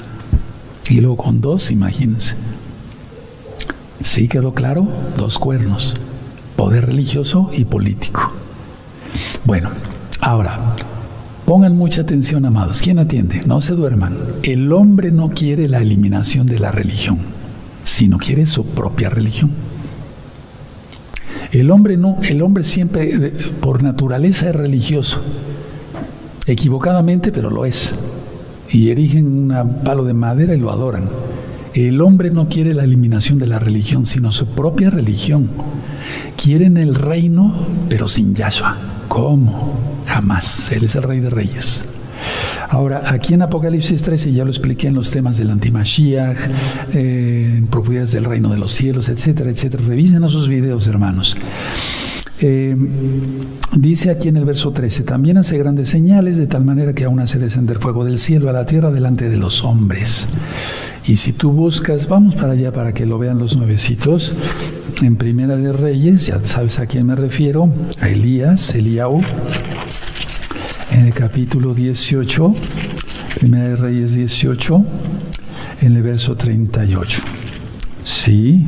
Y 0.89 0.99
luego 0.99 1.17
con 1.17 1.39
dos, 1.39 1.71
imagínense. 1.71 2.35
¿Sí 4.03 4.27
quedó 4.27 4.53
claro? 4.53 4.87
Dos 5.17 5.39
cuernos, 5.39 5.95
poder 6.55 6.87
religioso 6.87 7.51
y 7.53 7.65
político. 7.65 8.33
Bueno, 9.45 9.69
ahora, 10.19 10.75
pongan 11.45 11.75
mucha 11.75 12.01
atención, 12.01 12.45
amados. 12.45 12.81
¿Quién 12.81 12.99
atiende? 12.99 13.41
No 13.45 13.61
se 13.61 13.73
duerman. 13.73 14.17
El 14.43 14.71
hombre 14.73 15.11
no 15.11 15.29
quiere 15.29 15.69
la 15.69 15.79
eliminación 15.79 16.47
de 16.47 16.59
la 16.59 16.71
religión, 16.71 17.19
sino 17.83 18.17
quiere 18.17 18.45
su 18.45 18.65
propia 18.65 19.09
religión. 19.09 19.51
El 21.51 21.71
hombre 21.71 21.97
no, 21.97 22.17
el 22.23 22.41
hombre 22.41 22.63
siempre 22.63 23.09
eh, 23.09 23.33
por 23.59 23.81
naturaleza 23.81 24.49
es 24.49 24.55
religioso. 24.55 25.21
Equivocadamente, 26.45 27.31
pero 27.31 27.49
lo 27.49 27.65
es. 27.65 27.93
Y 28.69 28.89
erigen 28.89 29.25
un 29.25 29.81
palo 29.83 30.03
de 30.03 30.13
madera 30.13 30.53
y 30.53 30.59
lo 30.59 30.71
adoran. 30.71 31.05
El 31.73 32.01
hombre 32.01 32.29
no 32.31 32.49
quiere 32.49 32.73
la 32.73 32.83
eliminación 32.83 33.39
de 33.39 33.47
la 33.47 33.59
religión, 33.59 34.05
sino 34.05 34.31
su 34.31 34.47
propia 34.47 34.89
religión. 34.89 35.49
Quieren 36.35 36.77
el 36.77 36.95
reino, 36.95 37.53
pero 37.87 38.07
sin 38.07 38.35
Yahshua. 38.35 38.77
¿Cómo? 39.07 40.03
Jamás. 40.05 40.71
Él 40.71 40.83
es 40.83 40.95
el 40.95 41.03
rey 41.03 41.19
de 41.19 41.29
reyes. 41.29 41.85
Ahora, 42.69 43.01
aquí 43.07 43.33
en 43.33 43.41
Apocalipsis 43.41 44.03
13 44.03 44.31
ya 44.31 44.45
lo 44.45 44.51
expliqué 44.51 44.87
en 44.87 44.93
los 44.93 45.09
temas 45.09 45.37
del 45.37 45.49
antimashiach, 45.49 46.37
eh, 46.93 47.55
en 47.57 47.67
profundidades 47.67 48.11
del 48.11 48.25
reino 48.25 48.49
de 48.49 48.59
los 48.59 48.71
cielos, 48.71 49.09
etcétera, 49.09 49.49
etcétera. 49.49 49.83
Revisen 49.85 50.23
esos 50.23 50.47
videos, 50.47 50.87
hermanos. 50.87 51.35
Eh, 52.41 52.75
dice 53.73 54.11
aquí 54.11 54.29
en 54.29 54.37
el 54.37 54.45
verso 54.45 54.71
13, 54.71 55.03
también 55.03 55.37
hace 55.37 55.57
grandes 55.57 55.89
señales 55.89 56.37
de 56.37 56.47
tal 56.47 56.63
manera 56.63 56.93
que 56.93 57.05
aún 57.05 57.19
hace 57.19 57.39
descender 57.39 57.79
fuego 57.79 58.05
del 58.05 58.17
cielo 58.17 58.49
a 58.49 58.53
la 58.53 58.65
tierra 58.65 58.91
delante 58.91 59.29
de 59.29 59.37
los 59.37 59.63
hombres. 59.63 60.27
Y 61.05 61.17
si 61.17 61.33
tú 61.33 61.51
buscas, 61.51 62.07
vamos 62.07 62.35
para 62.35 62.53
allá 62.53 62.71
para 62.71 62.93
que 62.93 63.07
lo 63.07 63.17
vean 63.17 63.39
los 63.39 63.57
nuevecitos, 63.57 64.35
en 65.01 65.15
Primera 65.15 65.57
de 65.57 65.73
Reyes, 65.73 66.27
ya 66.27 66.39
sabes 66.41 66.79
a 66.79 66.85
quién 66.85 67.07
me 67.07 67.15
refiero, 67.15 67.73
a 67.99 68.09
Elías, 68.09 68.75
Eliau, 68.75 69.21
en 70.91 71.05
el 71.05 71.13
capítulo 71.13 71.73
18, 71.73 72.51
Primera 73.39 73.69
de 73.69 73.75
Reyes 73.75 74.13
18, 74.13 74.85
en 75.81 75.95
el 75.95 76.03
verso 76.03 76.35
38. 76.35 77.21
Sí. 78.03 78.67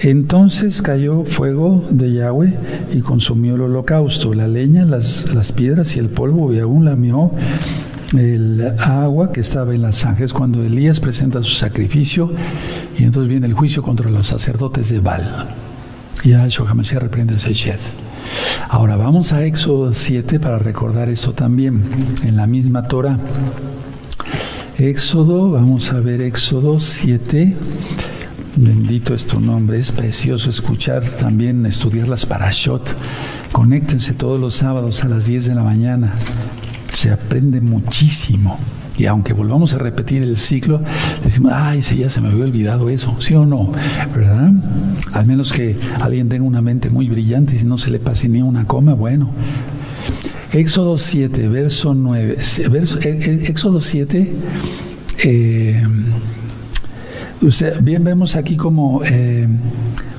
Entonces 0.00 0.82
cayó 0.82 1.24
fuego 1.24 1.84
de 1.90 2.12
Yahweh 2.12 2.54
y 2.92 3.00
consumió 3.00 3.54
el 3.54 3.62
holocausto, 3.62 4.34
la 4.34 4.48
leña, 4.48 4.84
las, 4.84 5.32
las 5.34 5.52
piedras 5.52 5.96
y 5.96 6.00
el 6.00 6.08
polvo, 6.08 6.52
y 6.52 6.58
aún 6.58 6.84
lamió 6.84 7.30
el 8.16 8.74
agua 8.78 9.32
que 9.32 9.40
estaba 9.40 9.74
en 9.74 9.82
las 9.82 9.96
zanjas 9.96 10.32
cuando 10.32 10.62
Elías 10.62 11.00
presenta 11.00 11.42
su 11.42 11.54
sacrificio 11.54 12.30
y 12.98 13.04
entonces 13.04 13.28
viene 13.28 13.46
el 13.46 13.54
juicio 13.54 13.82
contra 13.82 14.10
los 14.10 14.26
sacerdotes 14.26 14.90
de 14.90 15.00
Baal. 15.00 15.48
Y 16.22 16.30
Yahshua 16.30 16.72
reprende 17.00 17.34
ese 17.34 17.52
shed. 17.52 17.80
Ahora 18.68 18.96
vamos 18.96 19.32
a 19.32 19.44
Éxodo 19.44 19.92
7 19.92 20.40
para 20.40 20.58
recordar 20.58 21.08
eso 21.08 21.32
también 21.32 21.82
en 22.24 22.36
la 22.36 22.46
misma 22.46 22.82
Torah. 22.82 23.18
Éxodo, 24.78 25.50
vamos 25.50 25.92
a 25.92 26.00
ver 26.00 26.20
Éxodo 26.20 26.80
7. 26.80 27.56
Bendito 28.56 29.14
es 29.14 29.26
tu 29.26 29.40
nombre, 29.40 29.78
es 29.78 29.92
precioso 29.92 30.50
escuchar 30.50 31.08
también, 31.08 31.66
estudiar 31.66 32.08
las 32.08 32.26
parashot. 32.26 32.94
Conéctense 33.52 34.14
todos 34.14 34.38
los 34.38 34.54
sábados 34.54 35.04
a 35.04 35.08
las 35.08 35.26
10 35.26 35.46
de 35.46 35.54
la 35.54 35.62
mañana 35.62 36.12
se 36.92 37.10
aprende 37.10 37.60
muchísimo. 37.60 38.58
Y 38.96 39.06
aunque 39.06 39.32
volvamos 39.32 39.74
a 39.74 39.78
repetir 39.78 40.22
el 40.22 40.36
ciclo, 40.36 40.80
decimos, 41.22 41.52
ay, 41.54 41.82
sí, 41.82 41.98
ya 41.98 42.08
se 42.08 42.20
me 42.20 42.28
había 42.28 42.44
olvidado 42.44 42.88
eso, 42.88 43.16
¿sí 43.18 43.34
o 43.34 43.44
no? 43.44 43.72
¿Verdad? 44.14 44.52
Al 45.12 45.26
menos 45.26 45.52
que 45.52 45.76
alguien 46.00 46.28
tenga 46.28 46.44
una 46.44 46.62
mente 46.62 46.90
muy 46.90 47.08
brillante 47.08 47.56
y 47.56 47.58
si 47.58 47.66
no 47.66 47.76
se 47.76 47.90
le 47.90 47.98
pase 47.98 48.28
ni 48.28 48.40
una 48.40 48.66
coma, 48.66 48.94
bueno. 48.94 49.30
Éxodo 50.52 50.96
7, 50.96 51.48
verso 51.48 51.94
9. 51.94 52.36
Verso, 52.70 52.98
eh, 53.00 53.18
eh, 53.20 53.44
Éxodo 53.48 53.80
7, 53.80 54.32
eh, 55.24 55.82
bien 57.80 58.04
vemos 58.04 58.36
aquí 58.36 58.56
como 58.56 59.02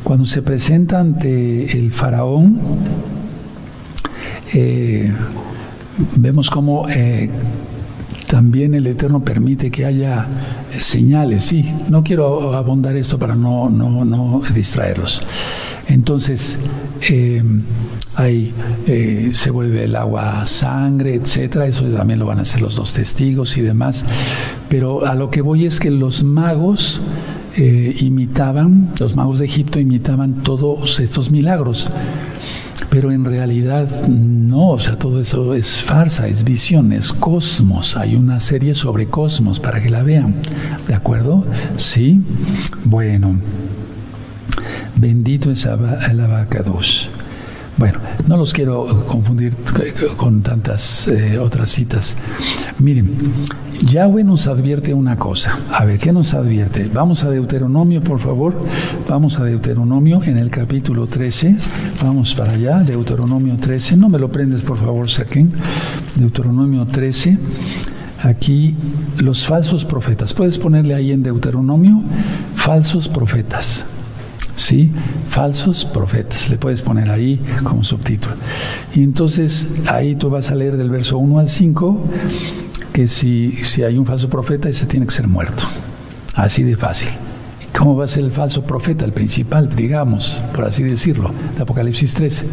cuando 0.03 0.25
se 0.25 0.41
presenta 0.41 0.99
ante 0.99 1.77
el 1.77 1.91
faraón, 1.91 2.59
vemos 6.15 6.49
cómo 6.49 6.87
eh, 6.89 7.29
también 8.27 8.73
el 8.73 8.87
Eterno 8.87 9.23
permite 9.23 9.71
que 9.71 9.85
haya 9.85 10.27
señales. 10.77 11.45
Sí, 11.45 11.73
no 11.89 12.03
quiero 12.03 12.53
abondar 12.53 12.95
esto 12.95 13.19
para 13.19 13.35
no, 13.35 13.69
no, 13.69 14.03
no 14.05 14.41
distraerlos. 14.53 15.21
Entonces, 15.87 16.57
eh, 17.09 17.43
ahí 18.15 18.53
eh, 18.87 19.29
se 19.33 19.51
vuelve 19.51 19.83
el 19.83 19.95
agua 19.95 20.43
sangre, 20.45 21.15
etcétera. 21.15 21.67
Eso 21.67 21.83
también 21.85 22.19
lo 22.19 22.25
van 22.25 22.39
a 22.39 22.41
hacer 22.41 22.61
los 22.61 22.75
dos 22.75 22.93
testigos 22.93 23.57
y 23.57 23.61
demás. 23.61 24.05
Pero 24.69 25.05
a 25.05 25.13
lo 25.13 25.29
que 25.29 25.41
voy 25.41 25.65
es 25.65 25.79
que 25.79 25.91
los 25.91 26.23
magos 26.23 27.01
eh, 27.57 27.95
imitaban, 27.99 28.89
los 28.99 29.15
magos 29.15 29.39
de 29.39 29.45
Egipto 29.45 29.79
imitaban 29.79 30.43
todos 30.43 30.99
estos 30.99 31.31
milagros. 31.31 31.89
Pero 32.89 33.11
en 33.11 33.25
realidad 33.25 34.07
no, 34.07 34.69
o 34.71 34.79
sea, 34.79 34.97
todo 34.97 35.21
eso 35.21 35.53
es 35.53 35.81
farsa, 35.81 36.27
es 36.27 36.43
visión, 36.43 36.91
es 36.91 37.13
cosmos. 37.13 37.97
Hay 37.97 38.15
una 38.15 38.39
serie 38.39 38.73
sobre 38.73 39.07
cosmos 39.07 39.59
para 39.59 39.81
que 39.81 39.89
la 39.89 40.03
vean. 40.03 40.35
¿De 40.87 40.93
acuerdo? 40.93 41.45
Sí. 41.77 42.21
Bueno. 42.83 43.39
Bendito 44.95 45.51
es 45.51 45.65
el 45.65 46.19
abacados. 46.21 47.09
Bueno, 47.77 47.99
no 48.27 48.37
los 48.37 48.53
quiero 48.53 49.05
confundir 49.05 49.53
con 50.15 50.41
tantas 50.41 51.09
eh, 51.09 51.37
otras 51.37 51.69
citas. 51.71 52.15
Miren, 52.79 53.11
Yahweh 53.85 54.23
nos 54.23 54.47
advierte 54.47 54.93
una 54.93 55.17
cosa. 55.17 55.59
A 55.71 55.83
ver, 55.83 55.99
¿qué 55.99 56.13
nos 56.13 56.33
advierte? 56.33 56.89
Vamos 56.93 57.25
a 57.25 57.29
Deuteronomio, 57.29 58.01
por 58.01 58.19
favor. 58.19 58.53
Vamos 59.09 59.39
a 59.39 59.43
Deuteronomio 59.43 60.23
en 60.23 60.37
el 60.37 60.49
capítulo 60.49 61.05
13. 61.05 61.55
Vamos 62.03 62.33
para 62.33 62.51
allá, 62.51 62.79
Deuteronomio 62.79 63.57
13. 63.57 63.97
No 63.97 64.07
me 64.07 64.19
lo 64.19 64.29
prendes, 64.29 64.61
por 64.61 64.77
favor, 64.77 65.09
saquen. 65.09 65.51
Deuteronomio 66.15 66.85
13 66.85 67.37
aquí 68.23 68.73
los 69.19 69.45
falsos 69.45 69.85
profetas. 69.85 70.33
Puedes 70.33 70.57
ponerle 70.57 70.95
ahí 70.95 71.11
en 71.11 71.23
Deuteronomio 71.23 72.01
falsos 72.55 73.07
profetas. 73.09 73.85
¿Sí? 74.55 74.91
Falsos 75.29 75.85
profetas, 75.85 76.49
le 76.49 76.57
puedes 76.57 76.81
poner 76.81 77.09
ahí 77.09 77.39
como 77.63 77.83
subtítulo. 77.83 78.35
Y 78.93 79.03
entonces 79.03 79.67
ahí 79.87 80.15
tú 80.15 80.29
vas 80.29 80.51
a 80.51 80.55
leer 80.55 80.77
del 80.77 80.89
verso 80.89 81.17
1 81.17 81.39
al 81.39 81.47
5 81.47 82.07
que 82.93 83.07
si, 83.07 83.57
si 83.63 83.83
hay 83.83 83.97
un 83.97 84.05
falso 84.05 84.29
profeta, 84.29 84.69
ese 84.69 84.85
tiene 84.85 85.05
que 85.05 85.11
ser 85.11 85.27
muerto. 85.27 85.63
Así 86.33 86.63
de 86.63 86.77
fácil. 86.77 87.09
¿Cómo 87.77 87.97
va 87.97 88.05
a 88.05 88.07
ser 88.07 88.23
el 88.23 88.31
falso 88.31 88.63
profeta, 88.63 89.03
el 89.03 89.11
principal, 89.11 89.75
digamos, 89.75 90.41
por 90.55 90.63
así 90.63 90.83
decirlo, 90.83 91.31
de 91.57 91.63
Apocalipsis 91.63 92.13
13? 92.13 92.45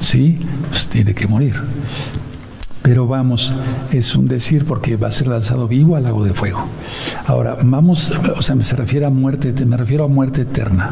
Sí, 0.00 0.40
pues 0.68 0.88
tiene 0.88 1.14
que 1.14 1.28
morir. 1.28 1.54
Pero 2.82 3.06
vamos, 3.06 3.52
es 3.92 4.16
un 4.16 4.26
decir 4.26 4.64
porque 4.64 4.96
va 4.96 5.08
a 5.08 5.10
ser 5.12 5.28
lanzado 5.28 5.68
vivo 5.68 5.94
al 5.94 6.02
lago 6.02 6.24
de 6.24 6.34
fuego. 6.34 6.66
Ahora, 7.26 7.56
vamos, 7.62 8.12
o 8.36 8.42
sea, 8.42 8.60
se 8.62 8.76
refiere 8.76 9.06
a 9.06 9.10
muerte, 9.10 9.54
me 9.64 9.76
refiero 9.76 10.04
a 10.04 10.08
muerte 10.08 10.42
eterna. 10.42 10.90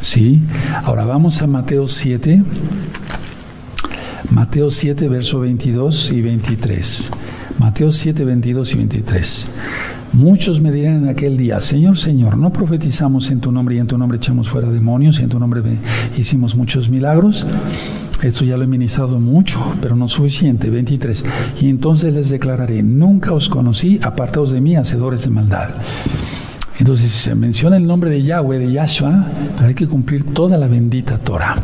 ¿Sí? 0.00 0.40
Ahora 0.84 1.04
vamos 1.04 1.40
a 1.42 1.46
Mateo 1.46 1.88
7. 1.88 2.42
Mateo 4.30 4.70
7, 4.70 5.08
verso 5.08 5.40
22 5.40 6.12
y 6.12 6.22
23. 6.22 7.10
Mateo 7.58 7.92
7, 7.92 8.24
22 8.24 8.72
y 8.72 8.76
23. 8.76 9.48
Muchos 10.12 10.60
me 10.60 10.70
dirán 10.70 11.02
en 11.02 11.08
aquel 11.08 11.36
día, 11.36 11.58
Señor, 11.58 11.98
Señor, 11.98 12.36
¿no 12.36 12.52
profetizamos 12.52 13.30
en 13.30 13.40
tu 13.40 13.50
nombre 13.50 13.74
y 13.74 13.78
en 13.78 13.88
tu 13.88 13.98
nombre 13.98 14.18
echamos 14.18 14.48
fuera 14.48 14.70
demonios 14.70 15.18
y 15.18 15.24
en 15.24 15.28
tu 15.28 15.40
nombre 15.40 15.60
hicimos 16.16 16.54
muchos 16.54 16.88
milagros? 16.88 17.46
Esto 18.22 18.44
ya 18.44 18.56
lo 18.56 18.64
he 18.64 18.66
ministrado 18.66 19.20
mucho, 19.20 19.60
pero 19.82 19.96
no 19.96 20.08
suficiente. 20.08 20.70
23. 20.70 21.24
Y 21.60 21.68
entonces 21.68 22.14
les 22.14 22.30
declararé, 22.30 22.82
nunca 22.82 23.32
os 23.32 23.48
conocí, 23.48 23.98
apartados 24.02 24.52
de 24.52 24.60
mí, 24.60 24.76
hacedores 24.76 25.24
de 25.24 25.30
maldad. 25.30 25.70
Entonces, 26.78 27.10
si 27.10 27.18
se 27.18 27.34
menciona 27.34 27.76
el 27.76 27.86
nombre 27.86 28.10
de 28.10 28.22
Yahweh, 28.22 28.58
de 28.58 28.72
Yahshua, 28.72 29.26
hay 29.60 29.74
que 29.74 29.86
cumplir 29.86 30.24
toda 30.24 30.58
la 30.58 30.66
bendita 30.66 31.18
Torah. 31.18 31.56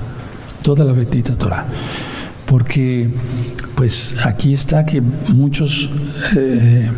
Toda 0.62 0.84
la 0.84 0.92
bendita 0.92 1.36
Torah. 1.36 1.66
Porque, 2.46 3.10
pues 3.74 4.14
aquí 4.24 4.54
está 4.54 4.84
que 4.84 5.00
muchos 5.00 5.90
eh, 6.36 6.88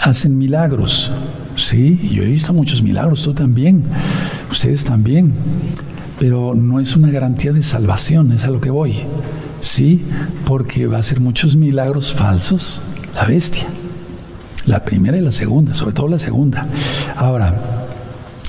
hacen 0.00 0.38
milagros. 0.38 1.10
Sí, 1.56 2.10
yo 2.12 2.22
he 2.22 2.26
visto 2.26 2.54
muchos 2.54 2.82
milagros, 2.82 3.22
tú 3.22 3.34
también, 3.34 3.84
ustedes 4.50 4.84
también. 4.84 5.34
Pero 6.18 6.54
no 6.54 6.80
es 6.80 6.96
una 6.96 7.10
garantía 7.10 7.52
de 7.52 7.62
salvación, 7.62 8.32
es 8.32 8.44
a 8.44 8.50
lo 8.50 8.60
que 8.60 8.70
voy. 8.70 8.96
Sí, 9.60 10.02
porque 10.46 10.86
va 10.86 10.98
a 10.98 11.02
ser 11.02 11.20
muchos 11.20 11.56
milagros 11.56 12.12
falsos, 12.12 12.80
la 13.14 13.24
bestia. 13.24 13.66
La 14.70 14.84
primera 14.84 15.18
y 15.18 15.20
la 15.20 15.32
segunda, 15.32 15.74
sobre 15.74 15.94
todo 15.94 16.06
la 16.06 16.20
segunda. 16.20 16.64
Ahora, 17.16 17.52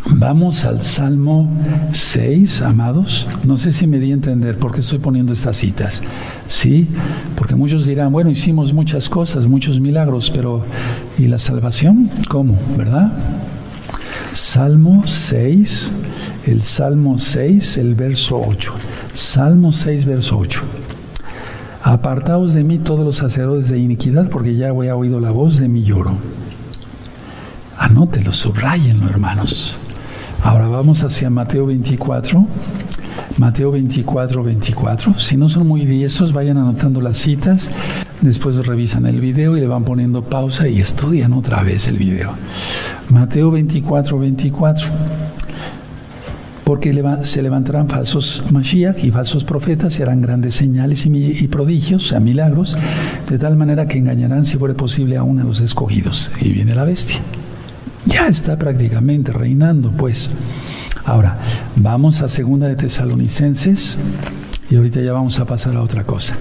vamos 0.05 0.65
al 0.65 0.83
Salmo 0.83 1.49
6, 1.93 2.61
amados. 2.61 3.27
No 3.43 3.57
sé 3.57 3.71
si 3.71 3.87
me 3.87 3.97
di 3.97 4.11
a 4.11 4.13
entender 4.13 4.55
por 4.55 4.71
qué 4.71 4.81
estoy 4.81 4.99
poniendo 4.99 5.33
estas 5.33 5.57
citas. 5.57 6.03
Sí, 6.45 6.87
porque 7.35 7.55
muchos 7.55 7.87
dirán, 7.87 8.11
bueno, 8.11 8.29
hicimos 8.29 8.71
muchas 8.71 9.09
cosas, 9.09 9.47
muchos 9.47 9.79
milagros, 9.79 10.29
pero 10.29 10.63
¿y 11.17 11.25
la 11.25 11.39
salvación? 11.39 12.11
¿Cómo? 12.29 12.55
¿Verdad? 12.77 13.11
Salmo 14.31 15.01
6, 15.07 15.91
el 16.45 16.61
Salmo 16.61 17.17
6, 17.17 17.77
el 17.77 17.95
verso 17.95 18.39
8. 18.47 18.75
Salmo 19.11 19.71
6, 19.71 20.05
verso 20.05 20.37
8. 20.37 20.61
Apartaos 21.83 22.53
de 22.53 22.63
mí 22.63 22.77
todos 22.77 23.03
los 23.03 23.15
sacerdotes 23.15 23.69
de 23.69 23.79
iniquidad, 23.79 24.29
porque 24.29 24.55
ya 24.55 24.71
voy 24.71 24.87
a 24.87 24.95
oído 24.95 25.19
la 25.19 25.31
voz 25.31 25.57
de 25.57 25.67
mi 25.67 25.83
lloro. 25.83 26.13
Anótelo, 27.77 28.33
subrayenlo, 28.33 29.09
hermanos. 29.09 29.75
Ahora 30.43 30.67
vamos 30.67 31.03
hacia 31.03 31.29
Mateo 31.31 31.65
24. 31.65 32.45
Mateo 33.37 33.71
24, 33.71 34.43
24. 34.43 35.19
Si 35.19 35.37
no 35.37 35.49
son 35.49 35.65
muy 35.65 35.85
diestros, 35.85 36.33
vayan 36.33 36.57
anotando 36.57 37.01
las 37.01 37.17
citas. 37.17 37.71
Después 38.21 38.55
revisan 38.67 39.07
el 39.07 39.19
video 39.19 39.57
y 39.57 39.61
le 39.61 39.67
van 39.67 39.83
poniendo 39.83 40.21
pausa 40.21 40.67
y 40.67 40.79
estudian 40.79 41.33
otra 41.33 41.63
vez 41.63 41.87
el 41.87 41.97
video. 41.97 42.33
Mateo 43.09 43.49
24, 43.49 44.19
24 44.19 44.91
porque 46.71 46.93
se 47.23 47.41
levantarán 47.41 47.89
falsos 47.89 48.45
Mashiach 48.49 49.03
y 49.03 49.11
falsos 49.11 49.43
profetas 49.43 49.99
y 49.99 50.03
harán 50.03 50.21
grandes 50.21 50.55
señales 50.55 51.05
y, 51.05 51.47
prodigios, 51.49 52.07
sea, 52.07 52.21
milagros, 52.21 52.77
de 53.29 53.37
tal 53.37 53.57
manera 53.57 53.89
que 53.89 53.97
engañarán, 53.97 54.45
si 54.45 54.57
fuere 54.57 54.73
posible, 54.73 55.17
aún 55.17 55.41
a 55.41 55.43
los 55.43 55.59
escogidos. 55.59 56.31
Y 56.39 56.53
viene 56.53 56.73
la 56.73 56.85
bestia. 56.85 57.17
Ya 58.05 58.25
está 58.29 58.57
prácticamente 58.57 59.33
reinando, 59.33 59.91
pues. 59.91 60.29
Ahora, 61.03 61.39
vamos 61.75 62.21
a 62.21 62.29
segunda 62.29 62.69
de 62.69 62.77
Tesalonicenses 62.77 63.97
y 64.71 64.77
ahorita 64.77 65.01
ya 65.01 65.11
vamos 65.11 65.37
a 65.39 65.45
pasar 65.45 65.75
a 65.75 65.81
otra 65.81 66.05
cosa. 66.05 66.37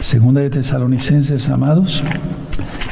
Segunda 0.00 0.40
de 0.40 0.48
Tesalonicenses, 0.48 1.50
amados, 1.50 2.02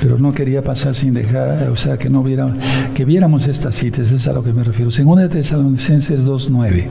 pero 0.01 0.19
no 0.19 0.33
quería 0.33 0.63
pasar 0.63 0.95
sin 0.95 1.15
dejar, 1.15 1.71
o 1.71 1.77
sea, 1.77 1.97
que 1.97 2.11
no 2.11 2.23
viera, 2.23 2.55
que 2.95 3.07
viéramos 3.07 3.49
estas 3.49 3.75
citas, 3.75 4.13
es 4.13 4.29
a 4.29 4.35
lo 4.35 4.43
que 4.43 4.53
me 4.53 4.63
refiero. 4.63 4.91
Segunda 4.91 5.23
de 5.23 5.31
Tesalonicenses 5.31 6.27
2.9. 6.27 6.85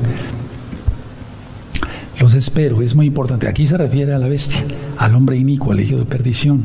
Los 2.19 2.33
espero, 2.33 2.81
es 2.81 2.95
muy 2.95 3.05
importante. 3.05 3.47
Aquí 3.47 3.67
se 3.67 3.77
refiere 3.77 4.13
a 4.13 4.17
la 4.17 4.27
bestia, 4.27 4.63
al 4.97 5.15
hombre 5.15 5.37
inicuo, 5.37 5.71
al 5.71 5.79
hijo 5.79 5.97
de 5.97 6.05
perdición, 6.05 6.61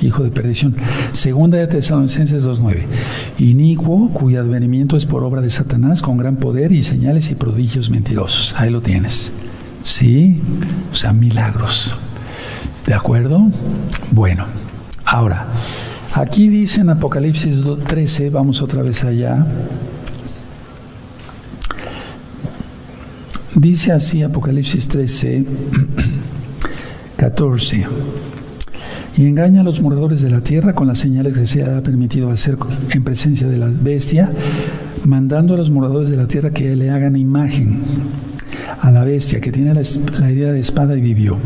hijo 0.00 0.22
de 0.22 0.30
perdición. 0.30 0.74
Segunda 1.12 1.58
de 1.58 1.66
Tesalonicenses 1.66 2.46
2.9. 2.46 2.84
Inicuo, 3.38 4.08
cuyo 4.08 4.40
advenimiento 4.40 4.96
es 4.96 5.04
por 5.04 5.22
obra 5.22 5.42
de 5.42 5.50
Satanás, 5.50 6.00
con 6.00 6.16
gran 6.16 6.36
poder 6.36 6.72
y 6.72 6.82
señales 6.82 7.30
y 7.30 7.34
prodigios 7.34 7.90
mentirosos. 7.90 8.54
Ahí 8.56 8.70
lo 8.70 8.80
tienes. 8.80 9.32
Sí, 9.82 10.40
o 10.90 10.94
sea, 10.94 11.12
milagros. 11.12 11.94
¿De 12.86 12.94
acuerdo? 12.94 13.50
Bueno. 14.10 14.46
Ahora, 15.04 15.46
aquí 16.14 16.48
dice 16.48 16.80
en 16.80 16.90
Apocalipsis 16.90 17.56
13, 17.86 18.30
vamos 18.30 18.62
otra 18.62 18.82
vez 18.82 19.04
allá. 19.04 19.44
Dice 23.54 23.92
así 23.92 24.22
Apocalipsis 24.22 24.88
13, 24.88 25.44
14. 27.16 27.86
Y 29.14 29.26
engaña 29.26 29.60
a 29.60 29.64
los 29.64 29.82
moradores 29.82 30.22
de 30.22 30.30
la 30.30 30.40
tierra 30.40 30.74
con 30.74 30.88
las 30.88 30.96
señales 30.96 31.36
que 31.36 31.44
se 31.44 31.62
ha 31.62 31.82
permitido 31.82 32.30
hacer 32.30 32.56
en 32.88 33.04
presencia 33.04 33.46
de 33.46 33.58
la 33.58 33.68
bestia, 33.68 34.32
mandando 35.04 35.52
a 35.52 35.58
los 35.58 35.70
moradores 35.70 36.08
de 36.08 36.16
la 36.16 36.26
tierra 36.26 36.50
que 36.50 36.74
le 36.74 36.88
hagan 36.88 37.16
imagen 37.16 37.82
a 38.82 38.90
la 38.90 39.04
bestia 39.04 39.40
que 39.40 39.50
tiene 39.50 39.72
la, 39.72 39.80
la 40.20 40.30
idea 40.30 40.52
de 40.52 40.60
espada 40.60 40.94
y 40.96 41.00
vivió 41.00 41.38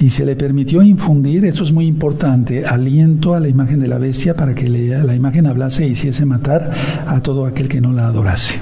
y 0.00 0.10
se 0.10 0.24
le 0.26 0.36
permitió 0.36 0.82
infundir, 0.82 1.44
esto 1.44 1.62
es 1.62 1.72
muy 1.72 1.86
importante, 1.86 2.66
aliento 2.66 3.34
a 3.34 3.40
la 3.40 3.48
imagen 3.48 3.80
de 3.80 3.88
la 3.88 3.98
bestia 3.98 4.34
para 4.34 4.54
que 4.54 4.68
la 4.68 5.14
imagen 5.14 5.46
hablase 5.46 5.84
e 5.84 5.88
hiciese 5.88 6.26
matar 6.26 6.72
a 7.06 7.22
todo 7.22 7.46
aquel 7.46 7.68
que 7.68 7.80
no 7.80 7.92
la 7.92 8.08
adorase. 8.08 8.58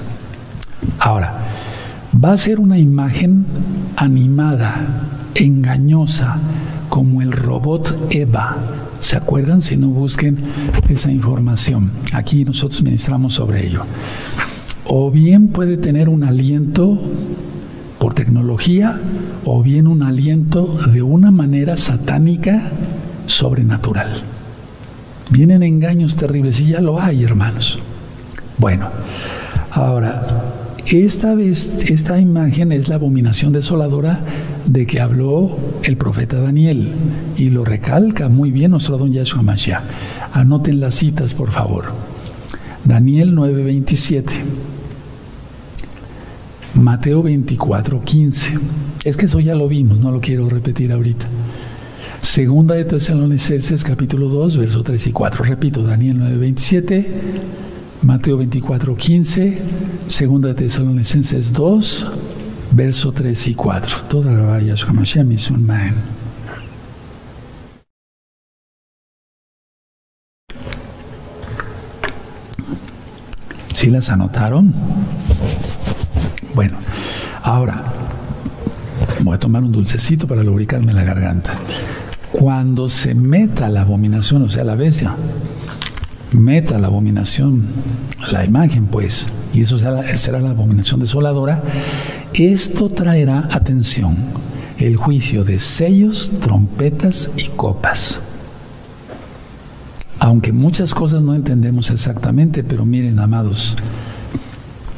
Ahora, 0.99 1.33
va 2.23 2.33
a 2.33 2.37
ser 2.37 2.59
una 2.59 2.77
imagen 2.77 3.45
animada, 3.95 4.75
engañosa, 5.35 6.37
como 6.87 7.21
el 7.21 7.31
robot 7.31 8.07
Eva. 8.11 8.55
¿Se 8.99 9.17
acuerdan? 9.17 9.61
Si 9.61 9.75
no 9.75 9.89
busquen 9.89 10.37
esa 10.87 11.11
información. 11.11 11.91
Aquí 12.13 12.45
nosotros 12.45 12.81
ministramos 12.83 13.33
sobre 13.33 13.67
ello. 13.67 13.81
O 14.85 15.11
bien 15.11 15.47
puede 15.47 15.77
tener 15.77 16.09
un 16.09 16.23
aliento 16.23 16.99
por 17.99 18.13
tecnología 18.13 18.99
o 19.45 19.63
bien 19.63 19.87
un 19.87 20.03
aliento 20.03 20.77
de 20.91 21.01
una 21.01 21.31
manera 21.31 21.77
satánica 21.77 22.63
sobrenatural. 23.25 24.09
Vienen 25.29 25.63
engaños 25.63 26.15
terribles 26.15 26.59
y 26.59 26.67
ya 26.67 26.81
lo 26.81 27.01
hay, 27.01 27.23
hermanos. 27.23 27.79
Bueno, 28.57 28.87
ahora, 29.71 30.21
esta, 30.85 31.33
vez, 31.33 31.89
esta 31.89 32.19
imagen 32.19 32.71
es 32.71 32.89
la 32.89 32.95
abominación 32.95 33.53
desoladora 33.53 34.19
de 34.65 34.85
que 34.85 34.99
habló 34.99 35.57
el 35.83 35.97
profeta 35.97 36.39
Daniel 36.39 36.91
y 37.37 37.49
lo 37.49 37.63
recalca 37.63 38.27
muy 38.29 38.51
bien 38.51 38.71
nuestro 38.71 38.97
don 38.97 39.11
Yahshua 39.11 39.41
Mashiach. 39.43 39.81
Anoten 40.33 40.79
las 40.79 40.95
citas, 40.95 41.33
por 41.33 41.51
favor. 41.51 41.85
Daniel 42.83 43.33
9:27. 43.33 44.23
Mateo 46.75 47.23
24:15. 47.23 48.59
Es 49.03 49.17
que 49.17 49.25
eso 49.25 49.39
ya 49.39 49.55
lo 49.55 49.67
vimos, 49.67 50.01
no 50.01 50.11
lo 50.11 50.19
quiero 50.21 50.49
repetir 50.49 50.91
ahorita. 50.91 51.27
Segunda 52.21 52.75
de 52.75 52.85
Tesalonicenses 52.85 53.83
capítulo 53.83 54.27
2, 54.29 54.57
verso 54.57 54.81
3 54.81 55.07
y 55.07 55.11
4. 55.11 55.43
Repito, 55.43 55.83
Daniel 55.83 56.19
9:27. 56.19 57.05
Mateo 58.01 58.37
24, 58.37 58.95
15, 58.95 59.61
segunda 60.07 60.49
de 60.49 60.55
Tesalonicenses 60.55 61.53
2, 61.53 62.07
verso 62.71 63.13
3 63.13 63.47
y 63.47 63.53
4. 63.55 63.97
Toda 64.09 64.31
la 64.31 64.43
vaya 64.43 64.73
es 64.73 65.49
un 65.49 65.65
man. 65.65 65.93
¿Sí 73.73 73.89
las 73.89 74.09
anotaron? 74.09 74.73
Bueno, 76.55 76.77
ahora 77.41 77.83
voy 79.21 79.35
a 79.35 79.39
tomar 79.39 79.63
un 79.63 79.71
dulcecito 79.71 80.27
para 80.27 80.43
lubricarme 80.43 80.93
la 80.93 81.03
garganta. 81.03 81.55
Cuando 82.31 82.87
se 82.89 83.15
meta 83.15 83.69
la 83.69 83.81
abominación, 83.81 84.43
o 84.43 84.49
sea, 84.49 84.63
la 84.63 84.75
bestia, 84.75 85.15
meta 86.31 86.77
la 86.77 86.87
abominación, 86.87 87.65
la 88.31 88.45
imagen, 88.45 88.85
pues, 88.85 89.27
y 89.53 89.61
eso 89.61 89.79
será, 89.79 90.39
la 90.39 90.49
abominación 90.51 90.99
desoladora, 90.99 91.63
esto 92.33 92.89
traerá 92.89 93.49
atención, 93.51 94.17
el 94.77 94.95
juicio 94.95 95.43
de 95.43 95.57
sellos, 95.59 96.33
trompetas 96.39 97.31
y 97.35 97.47
copas. 97.49 98.19
Aunque 100.19 100.53
muchas 100.53 100.93
cosas 100.93 101.21
no 101.21 101.33
entendemos 101.33 101.89
exactamente, 101.89 102.63
pero 102.63 102.85
miren, 102.85 103.19
amados, 103.19 103.75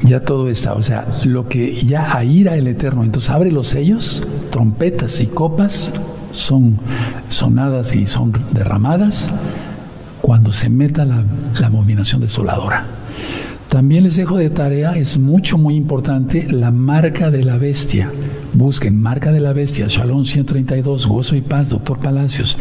ya 0.05 0.21
todo 0.21 0.49
está, 0.49 0.73
o 0.73 0.83
sea, 0.83 1.05
lo 1.25 1.47
que 1.47 1.83
ya 1.83 2.15
aira 2.15 2.55
el 2.55 2.67
Eterno, 2.67 3.03
entonces 3.03 3.29
abre 3.29 3.51
los 3.51 3.67
sellos, 3.67 4.25
trompetas 4.51 5.19
y 5.19 5.27
copas 5.27 5.91
son 6.31 6.77
sonadas 7.29 7.95
y 7.95 8.05
son 8.05 8.33
derramadas, 8.51 9.29
cuando 10.21 10.51
se 10.51 10.69
meta 10.69 11.05
la, 11.05 11.23
abominación 11.65 12.21
desoladora. 12.21 12.85
También 13.69 14.03
les 14.03 14.15
dejo 14.15 14.37
de 14.37 14.49
tarea, 14.49 14.95
es 14.95 15.17
mucho, 15.17 15.57
muy 15.57 15.75
importante, 15.75 16.47
la 16.51 16.71
marca 16.71 17.31
de 17.31 17.43
la 17.43 17.57
bestia. 17.57 18.11
Busquen 18.53 19.01
marca 19.01 19.31
de 19.31 19.39
la 19.39 19.53
bestia, 19.53 19.87
Shalom 19.87 20.23
132, 20.23 21.07
gozo 21.07 21.35
y 21.35 21.41
paz, 21.41 21.69
doctor 21.69 21.99
Palacios. 21.99 22.57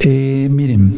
Eh, 0.00 0.48
miren, 0.50 0.94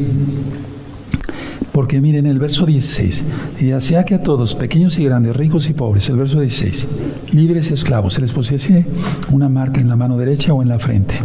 porque 1.77 2.01
miren 2.01 2.25
el 2.25 2.39
verso 2.39 2.65
16, 2.65 3.23
y 3.59 3.69
hacía 3.69 4.03
que 4.03 4.15
a 4.15 4.23
todos, 4.23 4.55
pequeños 4.55 4.97
y 4.97 5.05
grandes, 5.05 5.35
ricos 5.35 5.69
y 5.69 5.73
pobres, 5.73 6.09
el 6.09 6.17
verso 6.17 6.39
16, 6.39 6.87
libres 7.33 7.69
y 7.69 7.75
esclavos, 7.75 8.15
se 8.15 8.21
les 8.21 8.31
pusiese 8.31 8.87
una 9.31 9.47
marca 9.47 9.79
en 9.79 9.87
la 9.87 9.95
mano 9.95 10.17
derecha 10.17 10.55
o 10.55 10.63
en 10.63 10.69
la 10.69 10.79
frente 10.79 11.17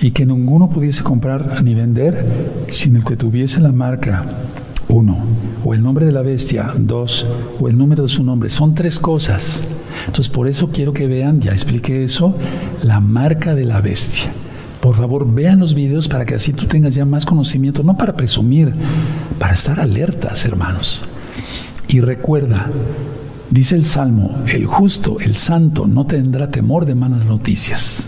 y 0.00 0.10
que 0.10 0.26
ninguno 0.26 0.68
pudiese 0.68 1.04
comprar 1.04 1.62
ni 1.62 1.72
vender 1.72 2.26
sin 2.68 2.96
el 2.96 3.04
que 3.04 3.14
tuviese 3.14 3.60
la 3.60 3.70
marca, 3.70 4.24
uno, 4.88 5.18
o 5.64 5.72
el 5.72 5.84
nombre 5.84 6.04
de 6.04 6.10
la 6.10 6.22
bestia, 6.22 6.72
dos, 6.76 7.24
o 7.60 7.68
el 7.68 7.78
número 7.78 8.02
de 8.02 8.08
su 8.08 8.24
nombre. 8.24 8.50
Son 8.50 8.74
tres 8.74 8.98
cosas. 8.98 9.62
Entonces, 10.00 10.30
por 10.30 10.48
eso 10.48 10.70
quiero 10.72 10.92
que 10.92 11.06
vean, 11.06 11.40
ya 11.40 11.52
expliqué 11.52 12.02
eso, 12.02 12.36
la 12.82 12.98
marca 12.98 13.54
de 13.54 13.66
la 13.66 13.80
bestia. 13.80 14.32
Por 14.84 14.96
favor, 14.96 15.26
vean 15.26 15.60
los 15.60 15.72
videos 15.72 16.08
para 16.08 16.26
que 16.26 16.34
así 16.34 16.52
tú 16.52 16.66
tengas 16.66 16.94
ya 16.94 17.06
más 17.06 17.24
conocimiento, 17.24 17.82
no 17.82 17.96
para 17.96 18.12
presumir, 18.12 18.74
para 19.38 19.54
estar 19.54 19.80
alertas, 19.80 20.44
hermanos. 20.44 21.06
Y 21.88 22.00
recuerda, 22.00 22.66
dice 23.48 23.76
el 23.76 23.86
Salmo, 23.86 24.36
el 24.46 24.66
justo, 24.66 25.20
el 25.20 25.36
santo, 25.36 25.86
no 25.86 26.04
tendrá 26.04 26.50
temor 26.50 26.84
de 26.84 26.94
malas 26.94 27.24
noticias. 27.24 28.06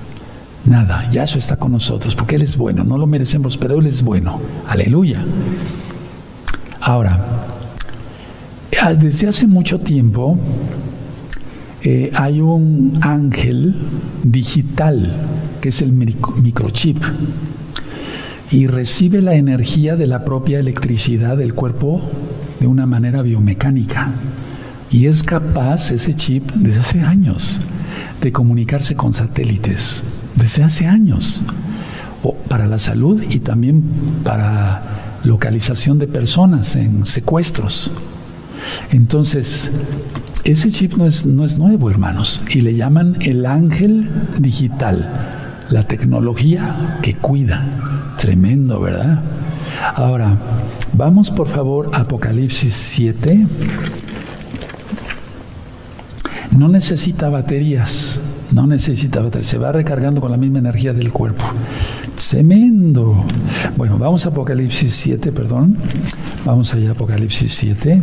Nada, 0.66 1.10
Yahshua 1.10 1.38
está 1.38 1.56
con 1.56 1.72
nosotros 1.72 2.14
porque 2.14 2.36
Él 2.36 2.42
es 2.42 2.58
bueno, 2.58 2.84
no 2.84 2.98
lo 2.98 3.06
merecemos, 3.06 3.56
pero 3.56 3.78
Él 3.78 3.86
es 3.86 4.02
bueno. 4.02 4.38
Aleluya. 4.68 5.24
Ahora, 6.82 7.24
ah, 8.82 8.92
desde 8.92 9.28
hace 9.28 9.46
mucho 9.46 9.78
tiempo 9.78 10.36
eh, 11.82 12.12
hay 12.14 12.42
un 12.42 12.98
ángel 13.00 13.74
digital 14.24 15.16
que 15.66 15.70
es 15.70 15.82
el 15.82 15.90
microchip 15.90 17.02
y 18.52 18.68
recibe 18.68 19.20
la 19.20 19.34
energía 19.34 19.96
de 19.96 20.06
la 20.06 20.24
propia 20.24 20.60
electricidad 20.60 21.36
del 21.36 21.54
cuerpo 21.54 22.08
de 22.60 22.68
una 22.68 22.86
manera 22.86 23.20
biomecánica. 23.22 24.12
Y 24.92 25.06
es 25.06 25.24
capaz 25.24 25.90
ese 25.90 26.14
chip 26.14 26.52
desde 26.52 26.78
hace 26.78 27.00
años 27.00 27.60
de 28.20 28.30
comunicarse 28.30 28.94
con 28.94 29.12
satélites 29.12 30.04
desde 30.36 30.62
hace 30.62 30.86
años, 30.86 31.42
o 32.22 32.36
para 32.36 32.68
la 32.68 32.78
salud 32.78 33.20
y 33.28 33.40
también 33.40 33.82
para 34.22 35.18
localización 35.24 35.98
de 35.98 36.06
personas 36.06 36.76
en 36.76 37.04
secuestros. 37.04 37.90
Entonces, 38.92 39.72
ese 40.44 40.70
chip 40.70 40.92
no 40.92 41.06
es, 41.06 41.26
no 41.26 41.44
es 41.44 41.58
nuevo, 41.58 41.90
hermanos, 41.90 42.44
y 42.50 42.60
le 42.60 42.76
llaman 42.76 43.16
el 43.22 43.46
ángel 43.46 44.08
digital, 44.38 45.35
la 45.70 45.82
tecnología 45.82 46.98
que 47.02 47.14
cuida. 47.14 47.64
Tremendo, 48.18 48.80
¿verdad? 48.80 49.22
Ahora, 49.94 50.36
vamos 50.92 51.30
por 51.30 51.48
favor 51.48 51.90
a 51.92 52.00
Apocalipsis 52.00 52.74
7. 52.74 53.46
No 56.56 56.68
necesita 56.68 57.28
baterías. 57.28 58.20
No 58.52 58.66
necesita 58.66 59.22
se 59.42 59.58
va 59.58 59.72
recargando 59.72 60.20
con 60.20 60.30
la 60.30 60.36
misma 60.36 60.60
energía 60.60 60.92
del 60.92 61.12
cuerpo. 61.12 61.42
Tremendo. 62.30 63.24
Bueno, 63.76 63.98
vamos 63.98 64.24
a 64.24 64.30
Apocalipsis 64.30 64.94
7, 64.94 65.32
perdón. 65.32 65.76
Vamos 66.44 66.72
allá 66.72 66.90
a 66.90 66.92
Apocalipsis 66.92 67.52
7. 67.52 68.02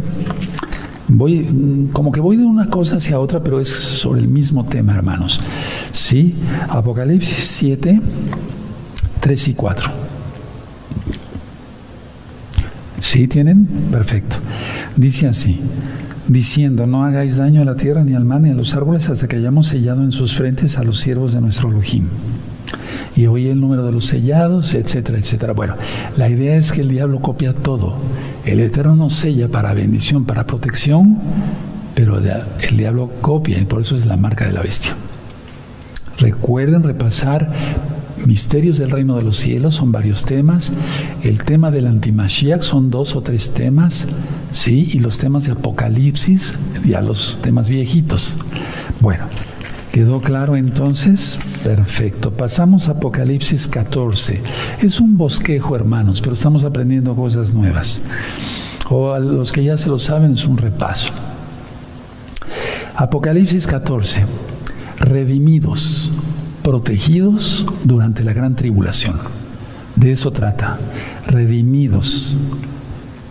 Voy, 1.16 1.89
como 1.93 2.11
que 2.11 2.20
voy 2.20 2.38
de 2.38 2.45
una 2.45 2.70
cosa 2.70 2.97
hacia 2.97 3.20
otra, 3.20 3.43
pero 3.43 3.59
es 3.59 3.70
sobre 3.70 4.22
el 4.22 4.28
mismo 4.28 4.66
tema, 4.66 4.95
hermanos. 4.95 5.39
Sí, 5.91 6.36
Apocalipsis 6.70 7.38
7, 7.38 8.01
3 9.20 9.47
y 9.47 9.53
4. 9.53 9.91
¿Sí 12.99 13.28
tienen? 13.28 13.66
Perfecto. 13.91 14.38
Dice 14.95 15.28
así 15.28 15.59
diciendo, 16.28 16.88
no 16.88 17.03
hagáis 17.03 17.38
daño 17.38 17.61
a 17.61 17.66
la 17.66 17.76
tierra, 17.76 18.03
ni 18.03 18.14
al 18.14 18.26
mar, 18.26 18.41
ni 18.41 18.49
a 18.49 18.53
los 18.53 18.76
árboles, 18.76 19.09
hasta 19.09 19.28
que 19.28 19.36
hayamos 19.36 19.68
sellado 19.68 20.03
en 20.03 20.11
sus 20.11 20.34
frentes 20.36 20.78
a 20.78 20.84
los 20.84 20.99
siervos 20.99 21.34
de 21.34 21.41
nuestro 21.41 21.70
Elohim. 21.70 22.07
Y 23.16 23.28
oí 23.28 23.47
el 23.47 23.59
número 23.59 23.86
de 23.86 23.91
los 23.91 24.05
sellados, 24.05 24.74
etcétera, 24.74 25.20
etcétera. 25.20 25.53
Bueno, 25.53 25.76
la 26.18 26.30
idea 26.30 26.55
es 26.55 26.72
que 26.72 26.82
el 26.82 26.89
diablo 26.89 27.20
copia 27.20 27.53
todo. 27.53 27.95
El 28.45 28.59
Eterno 28.59 28.95
nos 28.95 29.14
sella 29.14 29.47
para 29.47 29.74
bendición, 29.74 30.26
para 30.26 30.45
protección, 30.45 31.18
pero 31.95 32.18
el 32.18 32.78
diablo 32.78 33.11
copia 33.22 33.59
y 33.59 33.66
por 33.66 33.82
eso 33.82 33.95
es 33.95 34.05
la 34.05 34.18
marca 34.18 34.45
de 34.45 34.53
la 34.53 34.61
bestia. 34.61 34.95
Recuerden 36.18 36.84
repasar 36.84 37.51
misterios 38.26 38.78
del 38.78 38.91
reino 38.91 39.16
de 39.16 39.24
los 39.24 39.38
cielos, 39.38 39.76
son 39.76 39.91
varios 39.91 40.26
temas. 40.26 40.72
El 41.24 41.43
tema 41.43 41.72
del 41.72 41.88
antimashiach 41.88 42.61
son 42.61 42.89
dos 42.89 43.16
o 43.16 43.22
tres 43.22 43.51
temas. 43.51 44.07
¿sí? 44.51 44.89
Y 44.93 44.99
los 44.99 45.18
temas 45.18 45.45
de 45.45 45.51
Apocalipsis, 45.51 46.53
ya 46.86 47.01
los 47.01 47.39
temas 47.41 47.70
viejitos. 47.70 48.38
Bueno, 48.99 49.26
¿quedó 49.94 50.20
claro 50.20 50.56
entonces? 50.56 51.38
Perfecto. 51.64 52.32
Pasamos 52.32 52.89
a 52.89 52.94
Apocalipsis 52.94 53.68
14. 53.68 54.41
Es 54.82 55.00
un 55.00 55.18
bosquejo, 55.18 55.76
hermanos, 55.76 56.20
pero 56.20 56.34
estamos 56.34 56.64
aprendiendo 56.64 57.16
cosas 57.16 57.54
nuevas. 57.54 58.02
O 58.89 59.14
a 59.14 59.20
los 59.20 59.52
que 59.52 59.64
ya 59.64 59.78
se 59.78 59.89
lo 59.89 60.00
saben, 60.00 60.32
es 60.32 60.46
un 60.46 60.58
repaso. 60.58 61.14
Apocalipsis 62.96 63.68
14. 63.68 64.26
Redimidos, 65.00 66.12
protegidos 66.64 67.64
durante 67.84 68.24
la 68.24 68.34
gran 68.34 68.56
tribulación. 68.56 69.20
De 69.96 70.12
eso 70.12 70.32
trata. 70.32 70.80
Redimidos, 71.28 72.36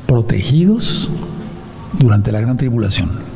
protegidos 0.06 1.10
durante 1.98 2.30
la 2.30 2.40
gran 2.40 2.56
tribulación. 2.56 3.31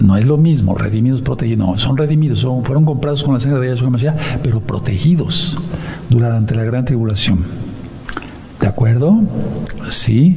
No 0.00 0.16
es 0.16 0.26
lo 0.26 0.36
mismo, 0.36 0.74
redimidos, 0.74 1.22
protegidos. 1.22 1.66
No, 1.66 1.78
son 1.78 1.96
redimidos, 1.96 2.38
son, 2.38 2.64
fueron 2.64 2.84
comprados 2.84 3.22
con 3.24 3.34
la 3.34 3.40
sangre 3.40 3.60
de 3.60 3.68
Yahshua 3.68 3.90
Mashiach, 3.90 4.16
pero 4.42 4.60
protegidos 4.60 5.58
durante 6.08 6.54
la 6.54 6.64
gran 6.64 6.84
tribulación. 6.84 7.44
¿De 8.60 8.66
acuerdo? 8.66 9.20
Sí. 9.90 10.36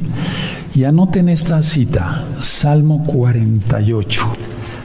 Y 0.74 0.84
anoten 0.84 1.28
esta 1.28 1.62
cita, 1.62 2.24
Salmo 2.40 3.04
48. 3.04 4.26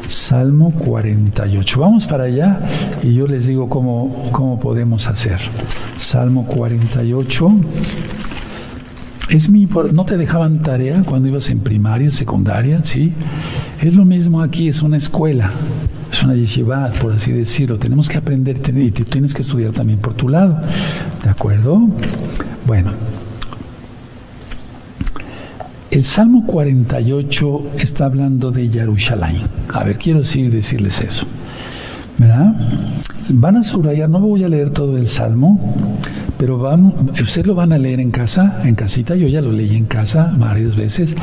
Salmo 0.07 0.71
48. 0.71 1.79
Vamos 1.79 2.07
para 2.07 2.25
allá 2.25 2.59
y 3.03 3.13
yo 3.13 3.27
les 3.27 3.47
digo 3.47 3.69
cómo, 3.69 4.29
cómo 4.31 4.59
podemos 4.59 5.07
hacer. 5.07 5.39
Salmo 5.97 6.45
48. 6.45 7.51
Es 9.29 9.49
mi, 9.49 9.67
no 9.93 10.05
te 10.05 10.15
dejaban 10.15 10.61
tarea 10.61 11.03
cuando 11.03 11.27
ibas 11.27 11.49
en 11.49 11.59
primaria, 11.59 12.09
secundaria, 12.11 12.81
¿sí? 12.83 13.11
Es 13.81 13.93
lo 13.93 14.05
mismo 14.05 14.41
aquí, 14.41 14.69
es 14.69 14.81
una 14.81 14.95
escuela, 14.95 15.51
es 16.09 16.23
una 16.23 16.33
yeshiva, 16.33 16.89
por 17.01 17.13
así 17.13 17.33
decirlo. 17.33 17.77
Tenemos 17.77 18.07
que 18.07 18.17
aprender 18.17 18.61
y 18.75 18.91
tienes 18.91 19.33
que 19.33 19.41
estudiar 19.41 19.71
también 19.71 19.99
por 19.99 20.13
tu 20.13 20.29
lado, 20.29 20.59
¿de 21.23 21.29
acuerdo? 21.29 21.89
Bueno, 22.65 22.91
el 25.91 26.03
Salmo 26.05 26.45
48 26.45 27.71
está 27.79 28.05
hablando 28.05 28.51
de 28.51 28.69
Jerusalén. 28.69 29.41
A 29.73 29.83
ver, 29.83 29.97
quiero 29.97 30.19
decirles 30.19 31.01
eso. 31.01 31.25
¿Verdad? 32.17 32.55
Van 33.29 33.57
a 33.57 33.63
subrayar, 33.63 34.09
no 34.09 34.19
voy 34.19 34.43
a 34.43 34.49
leer 34.49 34.69
todo 34.69 34.97
el 34.97 35.07
Salmo, 35.07 35.59
pero 36.37 36.57
vamos, 36.57 36.93
ustedes 37.19 37.47
lo 37.47 37.55
van 37.55 37.73
a 37.73 37.77
leer 37.77 37.99
en 37.99 38.11
casa, 38.11 38.61
en 38.63 38.75
casita, 38.75 39.15
yo 39.15 39.27
ya 39.27 39.41
lo 39.41 39.51
leí 39.51 39.75
en 39.75 39.85
casa 39.85 40.33
varias 40.37 40.75
veces, 40.75 41.15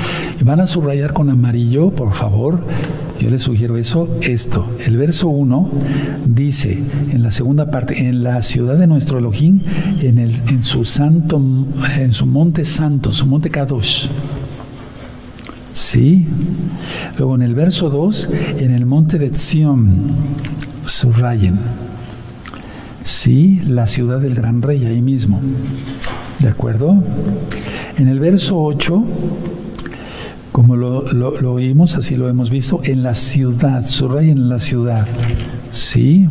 van 0.42 0.60
a 0.60 0.66
subrayar 0.66 1.12
con 1.12 1.30
amarillo, 1.30 1.90
por 1.90 2.12
favor, 2.12 2.60
yo 3.20 3.30
les 3.30 3.42
sugiero 3.42 3.76
eso, 3.76 4.08
esto, 4.22 4.66
el 4.84 4.96
verso 4.96 5.28
1 5.28 5.70
dice 6.26 6.82
en 7.12 7.22
la 7.22 7.30
segunda 7.30 7.70
parte, 7.70 8.08
en 8.08 8.24
la 8.24 8.42
ciudad 8.42 8.76
de 8.76 8.86
nuestro 8.86 9.18
Elohim, 9.18 9.60
en, 10.02 10.18
el, 10.18 10.34
en 10.48 10.62
su 10.62 10.84
santo, 10.84 11.40
en 11.96 12.12
su 12.12 12.26
monte 12.26 12.64
santo, 12.64 13.12
su 13.12 13.26
monte 13.26 13.50
Kadosh, 13.50 14.08
¿Sí? 15.74 16.24
Luego 17.18 17.34
en 17.34 17.42
el 17.42 17.54
verso 17.56 17.90
2, 17.90 18.28
en 18.58 18.70
el 18.70 18.86
monte 18.86 19.18
de 19.18 19.30
Zion, 19.30 19.92
subrayen. 20.84 21.58
Sí, 23.04 23.60
la 23.68 23.86
ciudad 23.86 24.18
del 24.18 24.34
gran 24.34 24.62
rey, 24.62 24.86
ahí 24.86 25.02
mismo. 25.02 25.38
¿De 26.38 26.48
acuerdo? 26.48 26.96
En 27.98 28.08
el 28.08 28.18
verso 28.18 28.58
8, 28.58 29.04
como 30.50 30.74
lo, 30.74 31.04
oímos, 31.52 31.96
así 31.96 32.16
lo 32.16 32.30
hemos 32.30 32.48
visto, 32.48 32.80
en 32.82 33.02
la 33.02 33.14
ciudad, 33.14 33.86
subrayen 33.86 34.38
en 34.38 34.48
la 34.48 34.58
ciudad. 34.58 35.06
Sí. 35.70 36.28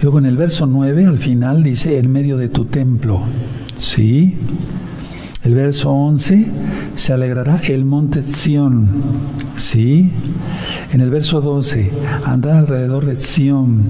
Luego 0.00 0.20
en 0.20 0.24
el 0.24 0.38
verso 0.38 0.64
9, 0.64 1.04
al 1.04 1.18
final 1.18 1.62
dice, 1.62 1.98
en 1.98 2.10
medio 2.10 2.38
de 2.38 2.48
tu 2.48 2.64
templo. 2.64 3.20
Sí. 3.76 4.36
El 5.46 5.54
verso 5.54 5.92
11, 5.92 6.44
se 6.96 7.12
alegrará 7.12 7.60
el 7.68 7.84
monte 7.84 8.24
Sión. 8.24 8.88
¿Sí? 9.54 10.10
En 10.92 11.00
el 11.00 11.08
verso 11.08 11.40
12, 11.40 11.92
anda 12.24 12.58
alrededor 12.58 13.06
de 13.06 13.14
Sión. 13.14 13.84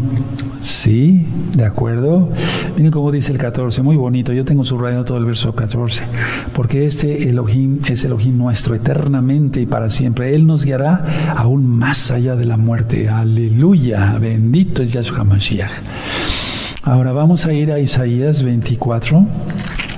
¿Sí? 0.60 1.26
¿De 1.54 1.64
acuerdo? 1.64 2.28
Miren 2.76 2.92
cómo 2.92 3.10
dice 3.10 3.32
el 3.32 3.38
14, 3.38 3.80
muy 3.80 3.96
bonito. 3.96 4.34
Yo 4.34 4.44
tengo 4.44 4.64
subrayado 4.64 5.06
todo 5.06 5.16
el 5.16 5.24
verso 5.24 5.54
14. 5.54 6.04
Porque 6.52 6.84
este 6.84 7.30
Elohim 7.30 7.78
es 7.88 8.04
Elohim 8.04 8.36
nuestro 8.36 8.74
eternamente 8.74 9.62
y 9.62 9.64
para 9.64 9.88
siempre. 9.88 10.34
Él 10.34 10.46
nos 10.46 10.66
guiará 10.66 11.06
aún 11.36 11.66
más 11.66 12.10
allá 12.10 12.36
de 12.36 12.44
la 12.44 12.58
muerte. 12.58 13.08
Aleluya. 13.08 14.18
Bendito 14.20 14.82
es 14.82 14.92
Yahshua 14.92 15.24
Mashiach. 15.24 15.72
Ahora 16.82 17.12
vamos 17.12 17.46
a 17.46 17.54
ir 17.54 17.72
a 17.72 17.80
Isaías 17.80 18.42
24. 18.42 19.26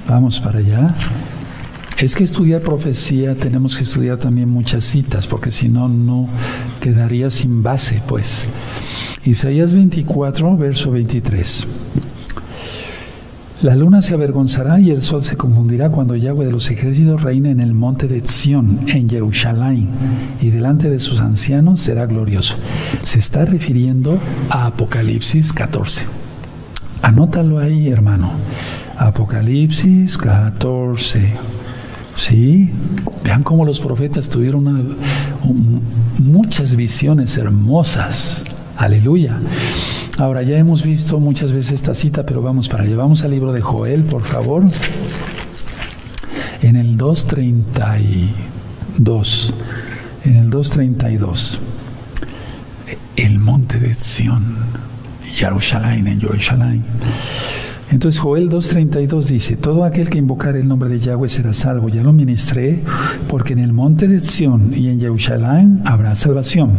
Vamos 0.07 0.39
para 0.39 0.61
allá. 0.61 0.87
Es 1.99 2.15
que 2.15 2.23
estudiar 2.23 2.61
profecía 2.61 3.35
tenemos 3.35 3.77
que 3.77 3.83
estudiar 3.83 4.19
también 4.19 4.49
muchas 4.49 4.85
citas, 4.85 5.27
porque 5.27 5.51
si 5.51 5.69
no, 5.69 5.89
no 5.89 6.29
quedaría 6.81 7.29
sin 7.29 7.65
base, 7.65 8.01
pues. 8.07 8.45
Isaías 9.25 9.75
24, 9.75 10.57
verso 10.57 10.93
23. 10.93 11.67
La 13.63 13.75
luna 13.75 14.01
se 14.01 14.15
avergonzará 14.15 14.79
y 14.79 14.93
el 14.93 15.03
sol 15.03 15.25
se 15.25 15.37
confundirá 15.37 15.91
cuando 15.91 16.15
Yahweh 16.15 16.47
de 16.47 16.53
los 16.53 16.71
ejércitos 16.71 17.21
reine 17.21 17.51
en 17.51 17.59
el 17.59 17.75
monte 17.75 18.07
de 18.07 18.25
Sión, 18.25 18.79
en 18.87 19.09
Jerusalén, 19.09 19.89
y 20.41 20.51
delante 20.51 20.89
de 20.91 21.01
sus 21.01 21.21
ancianos 21.21 21.81
será 21.81 22.07
glorioso. 22.07 22.55
Se 23.03 23.19
está 23.19 23.45
refiriendo 23.45 24.21
a 24.51 24.67
Apocalipsis 24.67 25.53
14. 25.53 26.03
Anótalo 27.03 27.59
ahí, 27.59 27.89
hermano. 27.89 28.31
Apocalipsis 28.97 30.17
14. 30.17 31.33
Sí, 32.29 32.71
vean 33.25 33.43
cómo 33.43 33.65
los 33.65 33.81
profetas 33.81 34.29
tuvieron 34.29 34.99
muchas 36.19 36.77
visiones 36.77 37.39
hermosas. 37.39 38.45
Aleluya. 38.77 39.39
Ahora 40.19 40.43
ya 40.43 40.59
hemos 40.59 40.83
visto 40.83 41.21
muchas 41.21 41.53
veces 41.53 41.73
esta 41.73 41.95
cita, 41.95 42.27
pero 42.27 42.43
vamos 42.43 42.69
para 42.69 42.83
allá. 42.83 42.97
Vamos 42.97 43.23
al 43.23 43.31
libro 43.31 43.53
de 43.53 43.63
Joel, 43.63 44.05
por 44.05 44.25
favor. 44.25 44.67
En 46.61 46.77
el 46.77 46.99
232. 46.99 49.55
En 50.27 50.37
el 50.37 50.51
232. 50.51 51.61
El 53.17 53.39
monte 53.39 53.81
de 53.81 53.95
Sión. 53.95 54.55
Jerusalén, 55.33 56.07
en 56.07 56.21
Jerusalén. 56.21 56.85
Entonces 57.91 58.21
Joel 58.21 58.51
2.32 58.51 59.25
dice, 59.25 59.57
todo 59.57 59.85
aquel 59.85 60.11
que 60.11 60.19
invocar 60.19 60.57
el 60.57 60.69
nombre 60.69 60.91
de 60.91 60.99
Yahweh 60.99 61.29
será 61.29 61.55
salvo. 61.55 61.89
Ya 61.89 62.03
lo 62.03 62.13
ministré, 62.13 62.83
porque 63.29 63.55
en 63.55 63.61
el 63.61 63.73
monte 63.73 64.09
de 64.09 64.21
Sión 64.21 64.73
y 64.75 64.89
en 64.89 65.01
Jerusalén 65.01 65.81
habrá 65.85 66.15
salvación, 66.15 66.73